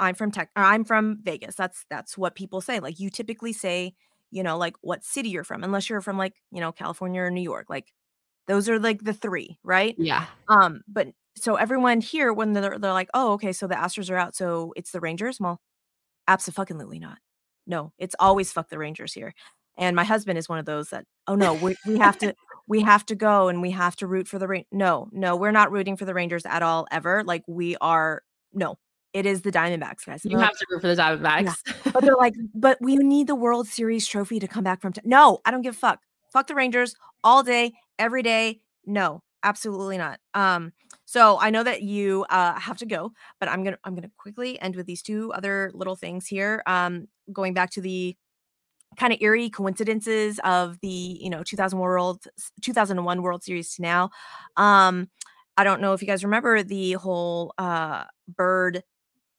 I'm 0.00 0.14
from 0.14 0.30
tech 0.30 0.50
I'm 0.56 0.84
from 0.84 1.18
Vegas. 1.22 1.54
That's 1.56 1.84
that's 1.90 2.18
what 2.18 2.34
people 2.34 2.60
say. 2.60 2.80
Like 2.80 3.00
you 3.00 3.10
typically 3.10 3.52
say, 3.52 3.94
you 4.30 4.42
know, 4.42 4.58
like 4.58 4.76
what 4.82 5.04
city 5.04 5.30
you're 5.30 5.44
from, 5.44 5.64
unless 5.64 5.88
you're 5.90 6.00
from 6.00 6.18
like, 6.18 6.34
you 6.52 6.60
know, 6.60 6.72
California 6.72 7.22
or 7.22 7.30
New 7.30 7.42
York. 7.42 7.66
Like 7.70 7.92
those 8.48 8.68
are 8.68 8.78
like 8.78 9.02
the 9.04 9.12
three, 9.12 9.58
right? 9.64 9.94
Yeah. 9.98 10.26
Um, 10.48 10.82
but 10.88 11.08
so 11.36 11.56
everyone 11.56 12.00
here, 12.00 12.32
when 12.32 12.52
they're 12.54 12.78
they're 12.78 12.92
like, 12.92 13.10
oh, 13.14 13.32
okay, 13.34 13.52
so 13.52 13.66
the 13.66 13.74
Astros 13.74 14.10
are 14.10 14.16
out, 14.16 14.34
so 14.36 14.72
it's 14.76 14.90
the 14.92 15.00
Rangers. 15.00 15.38
Well, 15.40 15.60
absolutely 16.28 16.98
not. 16.98 17.18
no, 17.66 17.92
it's 17.98 18.14
always 18.18 18.52
fuck 18.52 18.68
the 18.68 18.78
Rangers 18.78 19.12
here. 19.12 19.34
And 19.78 19.96
my 19.96 20.04
husband 20.04 20.38
is 20.38 20.48
one 20.48 20.58
of 20.58 20.64
those 20.66 20.90
that, 20.90 21.04
oh 21.26 21.34
no, 21.34 21.54
we, 21.54 21.76
we 21.86 21.98
have 21.98 22.18
to, 22.18 22.34
we 22.68 22.82
have 22.82 23.04
to 23.06 23.14
go 23.14 23.48
and 23.48 23.60
we 23.62 23.72
have 23.72 23.96
to 23.96 24.06
root 24.06 24.28
for 24.28 24.38
the 24.38 24.48
rain. 24.48 24.64
No, 24.72 25.08
no, 25.12 25.36
we're 25.36 25.50
not 25.52 25.72
rooting 25.72 25.96
for 25.96 26.04
the 26.04 26.14
Rangers 26.14 26.46
at 26.46 26.62
all 26.62 26.86
ever. 26.90 27.24
Like 27.24 27.42
we 27.48 27.76
are, 27.80 28.22
no, 28.52 28.76
it 29.16 29.24
is 29.24 29.40
the 29.40 29.50
Diamondbacks, 29.50 30.04
guys. 30.04 30.26
You 30.26 30.36
have 30.36 30.52
to 30.58 30.66
root 30.68 30.82
for 30.82 30.88
the 30.88 30.94
Diamondbacks. 30.94 31.56
Yeah. 31.66 31.72
but 31.92 32.02
they're 32.02 32.16
like, 32.16 32.34
but 32.54 32.76
we 32.82 32.96
need 32.96 33.28
the 33.28 33.34
World 33.34 33.66
Series 33.66 34.06
trophy 34.06 34.38
to 34.38 34.46
come 34.46 34.62
back 34.62 34.82
from. 34.82 34.92
T-. 34.92 35.00
No, 35.04 35.38
I 35.46 35.50
don't 35.50 35.62
give 35.62 35.74
a 35.74 35.78
fuck. 35.78 36.00
Fuck 36.34 36.48
the 36.48 36.54
Rangers 36.54 36.94
all 37.24 37.42
day, 37.42 37.72
every 37.98 38.22
day. 38.22 38.60
No, 38.84 39.22
absolutely 39.42 39.96
not. 39.96 40.20
Um, 40.34 40.74
so 41.06 41.38
I 41.40 41.48
know 41.48 41.62
that 41.62 41.80
you 41.80 42.26
uh 42.28 42.60
have 42.60 42.76
to 42.76 42.86
go, 42.86 43.12
but 43.40 43.48
I'm 43.48 43.64
gonna 43.64 43.78
I'm 43.84 43.94
gonna 43.94 44.10
quickly 44.18 44.60
end 44.60 44.76
with 44.76 44.84
these 44.84 45.00
two 45.00 45.32
other 45.32 45.70
little 45.72 45.96
things 45.96 46.26
here. 46.26 46.62
Um, 46.66 47.08
going 47.32 47.54
back 47.54 47.70
to 47.70 47.80
the 47.80 48.14
kind 48.98 49.14
of 49.14 49.18
eerie 49.22 49.48
coincidences 49.48 50.38
of 50.44 50.78
the 50.80 50.88
you 50.88 51.30
know 51.30 51.42
2000 51.42 51.78
world 51.78 52.26
2001 52.62 53.20
world 53.20 53.42
series 53.42 53.74
to 53.74 53.82
now 53.82 54.08
um 54.56 55.10
i 55.58 55.64
don't 55.64 55.82
know 55.82 55.92
if 55.92 56.00
you 56.00 56.06
guys 56.06 56.24
remember 56.24 56.62
the 56.62 56.92
whole 56.92 57.52
uh 57.58 58.04
bird 58.28 58.82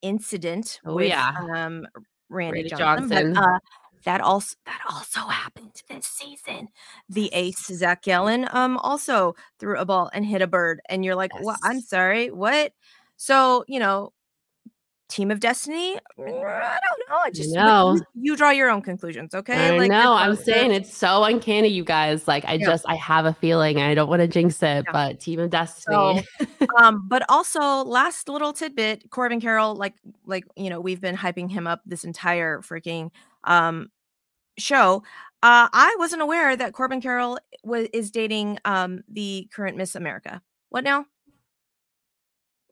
incident 0.02 0.80
oh 0.86 0.95
with 0.95 1.10
yeah. 1.10 1.32
um 1.54 1.88
randy, 2.30 2.62
Randy 2.62 2.70
johnson, 2.70 3.10
Johnson. 3.10 3.34
But, 3.34 3.43
uh, 3.43 3.60
that 4.06 4.22
also 4.22 4.56
that 4.66 4.80
also 4.89 5.22
happened 5.22 5.82
this 5.89 6.06
season. 6.06 6.70
The 7.10 7.30
ace 7.34 7.66
zac 7.66 8.04
gallen 8.04 8.48
um 8.52 8.78
also 8.78 9.36
threw 9.60 9.78
a 9.78 9.86
ball 9.86 10.10
and 10.14 10.26
hit 10.26 10.41
a 10.41 10.48
bird 10.48 10.80
and 10.88 11.04
you're 11.04 11.16
like 11.16 11.38
what 11.41 11.58
i'm 11.64 11.82
sorry 11.82 12.32
what? 12.32 12.72
So 13.18 13.66
you 13.68 13.80
know 13.80 14.14
team 15.10 15.32
of 15.32 15.39
destiny 15.39 15.95
i 15.95 15.99
don't 16.20 16.30
know 17.10 17.18
i 17.24 17.30
just 17.34 17.55
know. 17.55 17.95
you, 17.95 18.32
you 18.32 18.36
draw 18.36 18.49
your 18.49 18.70
own 18.70 18.82
conclusions 18.82 19.34
okay 19.34 19.70
I 19.70 19.78
Like, 19.78 19.89
know. 19.89 20.14
I'm 20.14 20.36
saying 20.36 20.72
it's 20.72 20.93
so 20.93 21.24
uncanny, 21.24 21.70
you 21.70 21.84
guys. 21.84 22.28
Like, 22.28 22.43
I 22.45 22.55
Yeah. 22.55 22.66
just, 22.66 22.86
I 22.88 22.95
have 22.95 23.26
a 23.26 23.34
feeling. 23.34 23.80
I 23.82 23.93
don't 23.95 24.10
want 24.10 24.22
to 24.22 24.28
jinx 24.28 24.62
it, 24.62 24.86
Yeah. 24.86 24.91
but 24.91 25.20
Team 25.20 25.39
of 25.39 25.49
Destiny. 25.49 26.26
um 26.82 27.08
but 27.08 27.24
also 27.30 27.62
last 27.86 28.28
little 28.28 28.51
tidbit 28.51 29.10
corbin 29.10 29.39
carroll 29.39 29.76
like 29.76 29.93
like 30.26 30.43
you 30.58 30.70
know 30.70 30.82
we've 30.82 30.99
been 30.99 31.16
hyping 31.16 31.49
him 31.49 31.66
up 31.68 31.82
this 31.86 32.03
entire 32.03 32.60
freaking 32.60 33.10
um 33.45 33.88
show 34.58 35.01
uh 35.43 35.70
i 35.72 35.95
wasn't 35.97 36.22
aware 36.22 36.55
that 36.58 36.74
corbin 36.74 36.99
carroll 36.99 37.39
was 37.64 37.88
is 37.93 38.12
dating 38.12 38.58
um 38.66 39.01
the 39.08 39.47
current 39.53 39.78
miss 39.78 39.95
america 39.95 40.41
what 40.70 40.84
now 40.84 41.05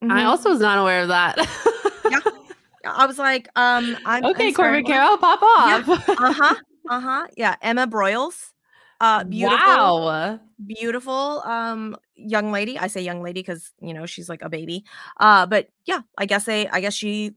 I 0.03 0.21
Mhm. 0.23 0.25
also 0.25 0.49
was 0.49 0.59
not 0.59 0.77
aware 0.77 1.01
of 1.01 1.07
that. 1.07 1.37
i 2.85 3.05
was 3.05 3.17
like 3.17 3.47
um 3.55 3.97
i'm 4.05 4.25
okay, 4.25 4.47
I'm 4.47 4.53
Corbin? 4.53 4.85
Carroll, 4.85 5.17
pop 5.17 5.41
off. 5.41 5.87
uh-huh 6.17 6.55
uh-huh 6.89 7.27
yeah 7.37 7.55
emma 7.61 7.87
broyles 7.87 8.51
uh 9.01 9.23
beautiful 9.23 9.65
Wow. 9.67 10.39
beautiful 10.67 11.41
um 11.45 11.95
young 12.15 12.51
lady 12.51 12.77
i 12.79 12.87
say 12.87 13.01
young 13.01 13.21
lady 13.21 13.41
because 13.41 13.71
you 13.81 13.93
know 13.93 14.05
she's 14.05 14.29
like 14.29 14.41
a 14.41 14.49
baby 14.49 14.83
uh 15.19 15.45
but 15.45 15.67
yeah 15.85 15.99
i 16.17 16.25
guess 16.25 16.45
they 16.45 16.67
i 16.69 16.79
guess 16.79 16.93
she 16.93 17.33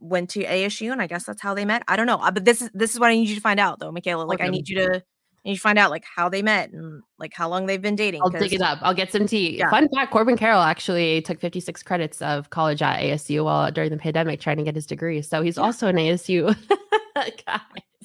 went 0.00 0.30
to 0.30 0.42
asu 0.44 0.90
and 0.90 1.00
i 1.00 1.06
guess 1.06 1.24
that's 1.24 1.42
how 1.42 1.54
they 1.54 1.64
met 1.64 1.82
i 1.86 1.94
don't 1.94 2.06
know 2.06 2.16
uh, 2.16 2.30
but 2.30 2.44
this 2.44 2.62
is 2.62 2.70
this 2.74 2.92
is 2.92 2.98
what 2.98 3.10
i 3.10 3.14
need 3.14 3.28
you 3.28 3.34
to 3.34 3.40
find 3.40 3.60
out 3.60 3.78
though 3.78 3.92
makayla 3.92 4.26
like 4.26 4.40
i 4.40 4.48
need 4.48 4.68
you 4.68 4.76
to 4.76 5.02
Need 5.44 5.52
you 5.52 5.58
find 5.58 5.78
out 5.78 5.90
like 5.90 6.04
how 6.04 6.28
they 6.28 6.42
met 6.42 6.70
and 6.70 7.02
like 7.18 7.32
how 7.34 7.48
long 7.48 7.66
they've 7.66 7.80
been 7.80 7.96
dating 7.96 8.20
I'll 8.22 8.28
dig 8.30 8.52
it 8.52 8.60
up. 8.60 8.78
I'll 8.82 8.92
get 8.94 9.10
some 9.10 9.26
tea. 9.26 9.56
Yeah. 9.58 9.70
Fun 9.70 9.88
fact: 9.94 10.12
Corbin 10.12 10.36
Carroll 10.36 10.60
actually 10.62 11.22
took 11.22 11.40
56 11.40 11.82
credits 11.82 12.20
of 12.20 12.50
college 12.50 12.82
at 12.82 13.00
ASU 13.00 13.44
while 13.44 13.70
during 13.70 13.90
the 13.90 13.96
pandemic 13.96 14.40
trying 14.40 14.58
to 14.58 14.62
get 14.64 14.74
his 14.74 14.84
degree. 14.86 15.22
So 15.22 15.40
he's 15.42 15.56
Yeah. 15.56 15.62
also 15.62 15.88
an 15.88 15.96
ASU 15.96 16.54
guy. 17.46 17.60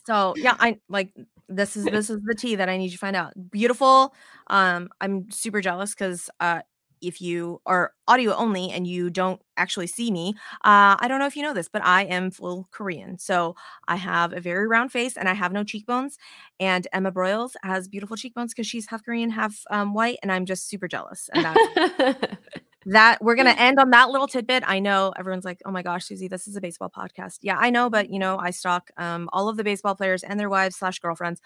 so 0.06 0.34
yeah 0.38 0.56
i 0.60 0.78
like 0.90 1.12
this 1.50 1.76
is 1.78 1.86
this 1.86 2.10
is 2.10 2.20
the 2.26 2.36
tea 2.36 2.56
that 2.56 2.70
i 2.70 2.78
need 2.78 2.86
you 2.86 2.92
to 2.92 2.98
find 2.98 3.16
out 3.16 3.34
beautiful 3.50 4.14
um 4.48 4.90
i'm 5.02 5.30
super 5.32 5.62
jealous 5.62 5.94
because 5.96 6.30
uh 6.40 6.62
if 7.08 7.22
you 7.22 7.62
are 7.66 7.92
audio 8.08 8.34
only 8.36 8.72
and 8.72 8.88
you 8.88 9.10
don't 9.10 9.42
actually 9.58 9.88
see 9.88 10.12
me 10.12 10.34
uh 10.64 10.96
i 11.00 11.06
don't 11.08 11.20
know 11.20 11.26
if 11.26 11.36
you 11.36 11.42
know 11.42 11.54
this 11.54 11.70
but 11.70 11.84
i 11.84 12.04
am 12.04 12.32
full 12.32 12.68
korean. 12.72 13.18
So 13.18 13.56
i 13.88 13.96
have 13.96 14.34
a 14.34 14.40
very 14.40 14.68
round 14.68 14.92
face 14.92 15.18
and 15.18 15.28
i 15.30 15.34
have 15.34 15.52
no 15.52 15.64
cheekbones 15.64 16.18
and 16.60 16.88
emma 16.94 17.12
broyles 17.12 17.56
has 17.64 17.88
beautiful 17.88 18.18
cheekbones 18.18 18.54
because 18.54 18.68
she's 18.68 18.88
half 18.88 19.04
korean 19.04 19.30
half 19.30 19.64
um, 19.70 19.94
white 19.94 20.18
and 20.22 20.32
i'm 20.32 20.46
just 20.46 20.68
super 20.70 20.88
jealous 20.88 21.30
that 22.86 23.18
we're 23.24 23.36
gonna 23.36 23.56
end 23.58 23.80
on 23.80 23.90
that 23.92 24.10
little 24.10 24.28
tidbit. 24.28 24.64
I 24.66 24.80
know 24.80 25.14
everyone's 25.18 25.46
like, 25.46 25.60
"Oh 25.66 25.72
my 25.72 25.82
gosh, 25.82 26.06
Suzy, 26.06 26.28
this 26.28 26.48
is 26.48 26.56
a 26.56 26.62
baseball 26.62 26.90
podcast." 26.96 27.40
Yeah, 27.42 27.58
I 27.60 27.70
know, 27.70 27.90
but 27.90 28.10
you 28.10 28.20
know, 28.20 28.38
I 28.38 28.52
stalk 28.52 28.92
um, 28.98 29.30
all 29.34 29.50
of 29.50 29.58
the 29.58 29.64
baseball 29.64 29.96
players 29.96 30.24
and 30.24 30.40
their 30.40 30.50
wives 30.50 30.76
slash 30.76 31.00
girlfriends 31.00 31.42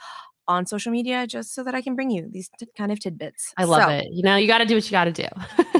on 0.47 0.65
social 0.65 0.91
media 0.91 1.27
just 1.27 1.53
so 1.53 1.63
that 1.63 1.75
I 1.75 1.81
can 1.81 1.95
bring 1.95 2.09
you 2.09 2.27
these 2.31 2.49
t- 2.59 2.67
kind 2.75 2.91
of 2.91 2.99
tidbits. 2.99 3.53
I 3.57 3.65
love 3.65 3.83
So- 3.83 3.89
it. 3.89 4.07
You 4.11 4.23
know, 4.23 4.35
you 4.35 4.47
got 4.47 4.57
to 4.59 4.65
do 4.65 4.75
what 4.75 4.83
you 4.85 4.91
got 4.91 5.05
to 5.05 5.11
do. 5.11 5.27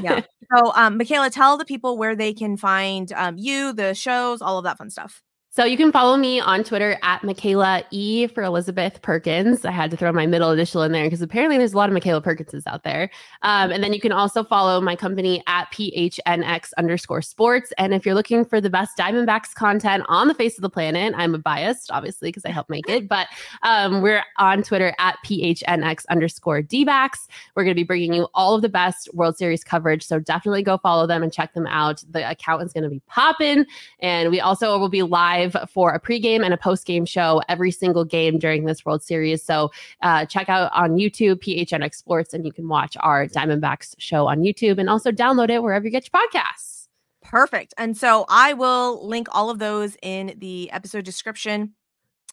Yeah. 0.02 0.20
So, 0.52 0.72
um, 0.74 0.98
Makayla, 0.98 1.30
tell 1.30 1.56
the 1.56 1.64
people 1.64 1.96
where 1.96 2.16
they 2.16 2.34
can 2.34 2.56
find 2.56 3.12
um, 3.12 3.36
you, 3.38 3.72
the 3.72 3.94
shows, 3.94 4.42
all 4.42 4.58
of 4.58 4.64
that 4.64 4.78
fun 4.78 4.90
stuff. 4.90 5.22
So 5.52 5.64
you 5.64 5.76
can 5.76 5.90
follow 5.90 6.16
me 6.16 6.38
on 6.38 6.62
Twitter 6.62 6.96
at 7.02 7.22
Makayla 7.22 7.82
E 7.90 8.28
for 8.28 8.44
Elizabeth 8.44 9.02
Perkins. 9.02 9.64
I 9.64 9.72
had 9.72 9.90
to 9.90 9.96
throw 9.96 10.12
my 10.12 10.24
middle 10.24 10.52
initial 10.52 10.84
in 10.84 10.92
there 10.92 11.06
because 11.06 11.22
apparently 11.22 11.58
there's 11.58 11.72
a 11.72 11.76
lot 11.76 11.90
of 11.90 11.96
Makayla 11.96 12.22
Perkinses 12.22 12.64
out 12.68 12.84
there. 12.84 13.10
Um, 13.42 13.72
and 13.72 13.82
then 13.82 13.92
you 13.92 14.00
can 14.00 14.12
also 14.12 14.44
follow 14.44 14.80
my 14.80 14.94
company 14.94 15.42
at 15.48 15.66
PHNX 15.72 16.70
underscore 16.78 17.20
sports. 17.20 17.72
And 17.78 17.92
if 17.92 18.06
you're 18.06 18.14
looking 18.14 18.44
for 18.44 18.60
the 18.60 18.70
best 18.70 18.96
Diamondbacks 18.96 19.52
content 19.52 20.04
on 20.06 20.28
the 20.28 20.34
face 20.34 20.56
of 20.56 20.62
the 20.62 20.70
planet, 20.70 21.14
I'm 21.16 21.40
biased, 21.40 21.90
obviously, 21.90 22.28
because 22.28 22.44
I 22.44 22.50
help 22.50 22.70
make 22.70 22.88
it. 22.88 23.08
But 23.08 23.26
um, 23.64 24.02
we're 24.02 24.22
on 24.36 24.62
Twitter 24.62 24.94
at 25.00 25.18
PHNX 25.26 26.04
underscore 26.10 26.62
DBacks. 26.62 27.26
We're 27.56 27.64
going 27.64 27.74
to 27.74 27.80
be 27.80 27.82
bringing 27.82 28.14
you 28.14 28.28
all 28.34 28.54
of 28.54 28.62
the 28.62 28.68
best 28.68 29.12
World 29.14 29.36
Series 29.36 29.64
coverage. 29.64 30.06
So 30.06 30.20
definitely 30.20 30.62
go 30.62 30.78
follow 30.78 31.08
them 31.08 31.24
and 31.24 31.32
check 31.32 31.54
them 31.54 31.66
out. 31.66 32.04
The 32.08 32.30
account 32.30 32.62
is 32.62 32.72
going 32.72 32.84
to 32.84 32.88
be 32.88 33.02
popping. 33.08 33.66
And 33.98 34.30
we 34.30 34.38
also 34.38 34.78
will 34.78 34.88
be 34.88 35.02
live 35.02 35.39
for 35.48 35.92
a 35.92 36.00
pregame 36.00 36.44
and 36.44 36.52
a 36.52 36.56
postgame 36.56 37.08
show 37.08 37.40
every 37.48 37.70
single 37.70 38.04
game 38.04 38.38
during 38.38 38.64
this 38.64 38.84
World 38.84 39.02
Series. 39.02 39.42
So 39.42 39.70
uh, 40.02 40.26
check 40.26 40.48
out 40.48 40.70
on 40.74 40.96
YouTube, 40.96 41.36
PHNX 41.36 41.94
Sports, 41.94 42.34
and 42.34 42.44
you 42.44 42.52
can 42.52 42.68
watch 42.68 42.96
our 43.00 43.26
Diamondbacks 43.26 43.94
show 43.98 44.26
on 44.26 44.40
YouTube 44.40 44.78
and 44.78 44.90
also 44.90 45.10
download 45.10 45.50
it 45.50 45.62
wherever 45.62 45.84
you 45.84 45.90
get 45.90 46.08
your 46.12 46.20
podcasts. 46.20 46.88
Perfect. 47.22 47.74
And 47.78 47.96
so 47.96 48.24
I 48.28 48.54
will 48.54 49.06
link 49.06 49.28
all 49.30 49.50
of 49.50 49.58
those 49.58 49.96
in 50.02 50.34
the 50.38 50.70
episode 50.72 51.04
description 51.04 51.74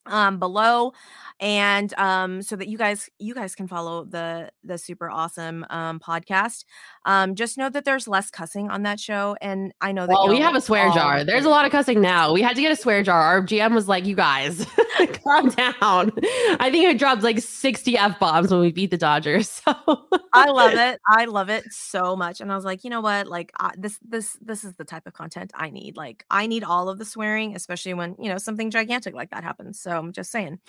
um 0.10 0.40
below 0.40 0.94
and 1.40 1.94
um 2.00 2.42
so 2.42 2.56
that 2.56 2.68
you 2.68 2.78
guys 2.78 3.10
you 3.20 3.34
guys 3.34 3.56
can 3.56 3.68
follow 3.68 4.04
the 4.06 4.50
the 4.64 4.78
super 4.78 5.10
awesome 5.10 5.66
um 5.70 6.00
podcast 6.00 6.66
um 7.06 7.36
just 7.36 7.58
know 7.58 7.70
that 7.70 7.86
there's 7.86 8.08
less 8.08 8.32
cussing 8.32 8.70
on 8.70 8.84
that 8.84 9.00
show 9.00 9.36
and 9.42 9.74
i 9.82 9.92
know 9.92 10.08
that 10.08 10.14
Well, 10.14 10.30
we 10.30 10.40
have 10.40 10.56
a 10.56 10.62
swear 10.62 10.92
jar. 10.92 11.24
There's 11.24 11.46
a 11.46 11.50
lot 11.50 11.66
of 11.66 11.72
cussing 11.72 12.02
now. 12.02 12.34
We 12.34 12.42
had 12.42 12.56
to 12.56 12.62
get 12.62 12.72
a 12.72 12.76
swear 12.76 13.04
jar. 13.04 13.22
Our 13.22 13.42
GM 13.42 13.74
was 13.74 13.88
like, 13.88 14.06
you 14.06 14.16
guys, 14.16 14.66
calm 15.24 15.50
down. 15.50 16.12
I 16.60 16.70
think 16.72 16.86
it 16.86 16.98
dropped 16.98 17.24
like 17.24 17.40
60 17.40 17.98
F 17.98 18.20
bombs 18.20 18.52
when 18.52 18.60
we 18.60 18.72
beat 18.72 18.92
the 18.92 18.98
Dodgers. 18.98 19.62
So 19.78 20.08
i 20.34 20.50
love 20.50 20.74
it 20.74 21.00
i 21.08 21.26
love 21.26 21.50
it 21.50 21.64
so 21.72 22.16
much 22.16 22.42
and 22.42 22.52
i 22.52 22.56
was 22.56 22.64
like 22.64 22.84
you 22.84 22.90
know 22.90 23.02
what 23.02 23.28
like 23.28 23.52
I, 23.60 23.74
this 23.78 24.00
this 24.08 24.38
this 24.42 24.64
is 24.64 24.76
the 24.76 24.86
type 24.86 25.08
of 25.08 25.14
content 25.14 25.52
i 25.56 25.70
need 25.70 25.98
like 25.98 26.26
i 26.30 26.48
need 26.48 26.64
all 26.64 26.90
of 26.90 27.00
the 27.00 27.06
swearing 27.06 27.56
especially 27.56 27.94
when 27.94 28.16
you 28.20 28.30
know 28.30 28.38
something 28.38 28.70
gigantic 28.70 29.14
like 29.14 29.32
that 29.32 29.44
happens 29.44 29.80
so 29.80 29.97
i'm 30.00 30.12
just 30.14 30.32
saying 30.32 30.60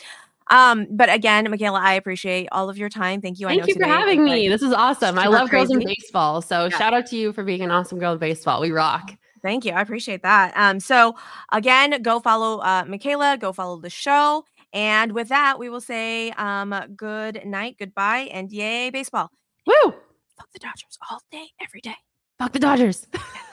um 0.48 0.86
but 0.90 1.12
again 1.12 1.46
makayla 1.46 1.78
i 1.80 1.94
appreciate 1.94 2.48
all 2.52 2.68
of 2.68 2.78
your 2.78 2.88
time 2.88 3.20
thank 3.20 3.38
you 3.38 3.46
I 3.48 3.56
Thank 3.56 3.68
you 3.68 3.74
for 3.74 3.86
having 3.86 4.24
like, 4.24 4.30
me. 4.34 4.48
This 4.48 4.62
is 4.62 4.72
awesome. 4.72 5.18
I 5.18 5.26
love 5.26 5.50
girls 5.50 5.70
in 5.70 5.82
baseball. 5.84 6.42
So 6.42 6.64
Yeah. 6.64 6.78
shout 6.78 6.92
out 6.94 7.06
to 7.06 7.16
you 7.16 7.32
for 7.32 7.44
being 7.44 7.62
an 7.62 7.70
awesome 7.70 7.98
girl 7.98 8.12
in 8.12 8.18
baseball. 8.18 8.60
We 8.60 8.70
rock. 8.72 9.14
Thank 9.42 9.64
you. 9.64 9.72
I 9.72 9.80
appreciate 9.80 10.22
that. 10.22 10.52
Um, 10.56 10.80
so 10.80 11.14
again, 11.52 12.02
go 12.02 12.20
follow 12.20 12.58
uh 12.58 12.84
Makayla, 12.84 13.38
go 13.40 13.52
follow 13.52 13.80
the 13.80 13.90
show. 13.90 14.44
And 14.72 15.12
with 15.12 15.28
that, 15.28 15.58
we 15.58 15.68
will 15.70 15.80
say 15.80 16.30
um 16.32 16.74
good 16.96 17.42
night, 17.46 17.76
goodbye, 17.78 18.28
and 18.32 18.50
yay, 18.52 18.90
baseball. 18.90 19.30
Woo! 19.66 19.94
Fuck 20.36 20.52
the 20.52 20.58
Dodgers 20.58 20.98
all 21.10 21.20
day, 21.32 21.46
every 21.60 21.80
day. 21.80 21.96
Fuck 22.38 22.52
the 22.52 22.58
Dodgers. 22.58 23.06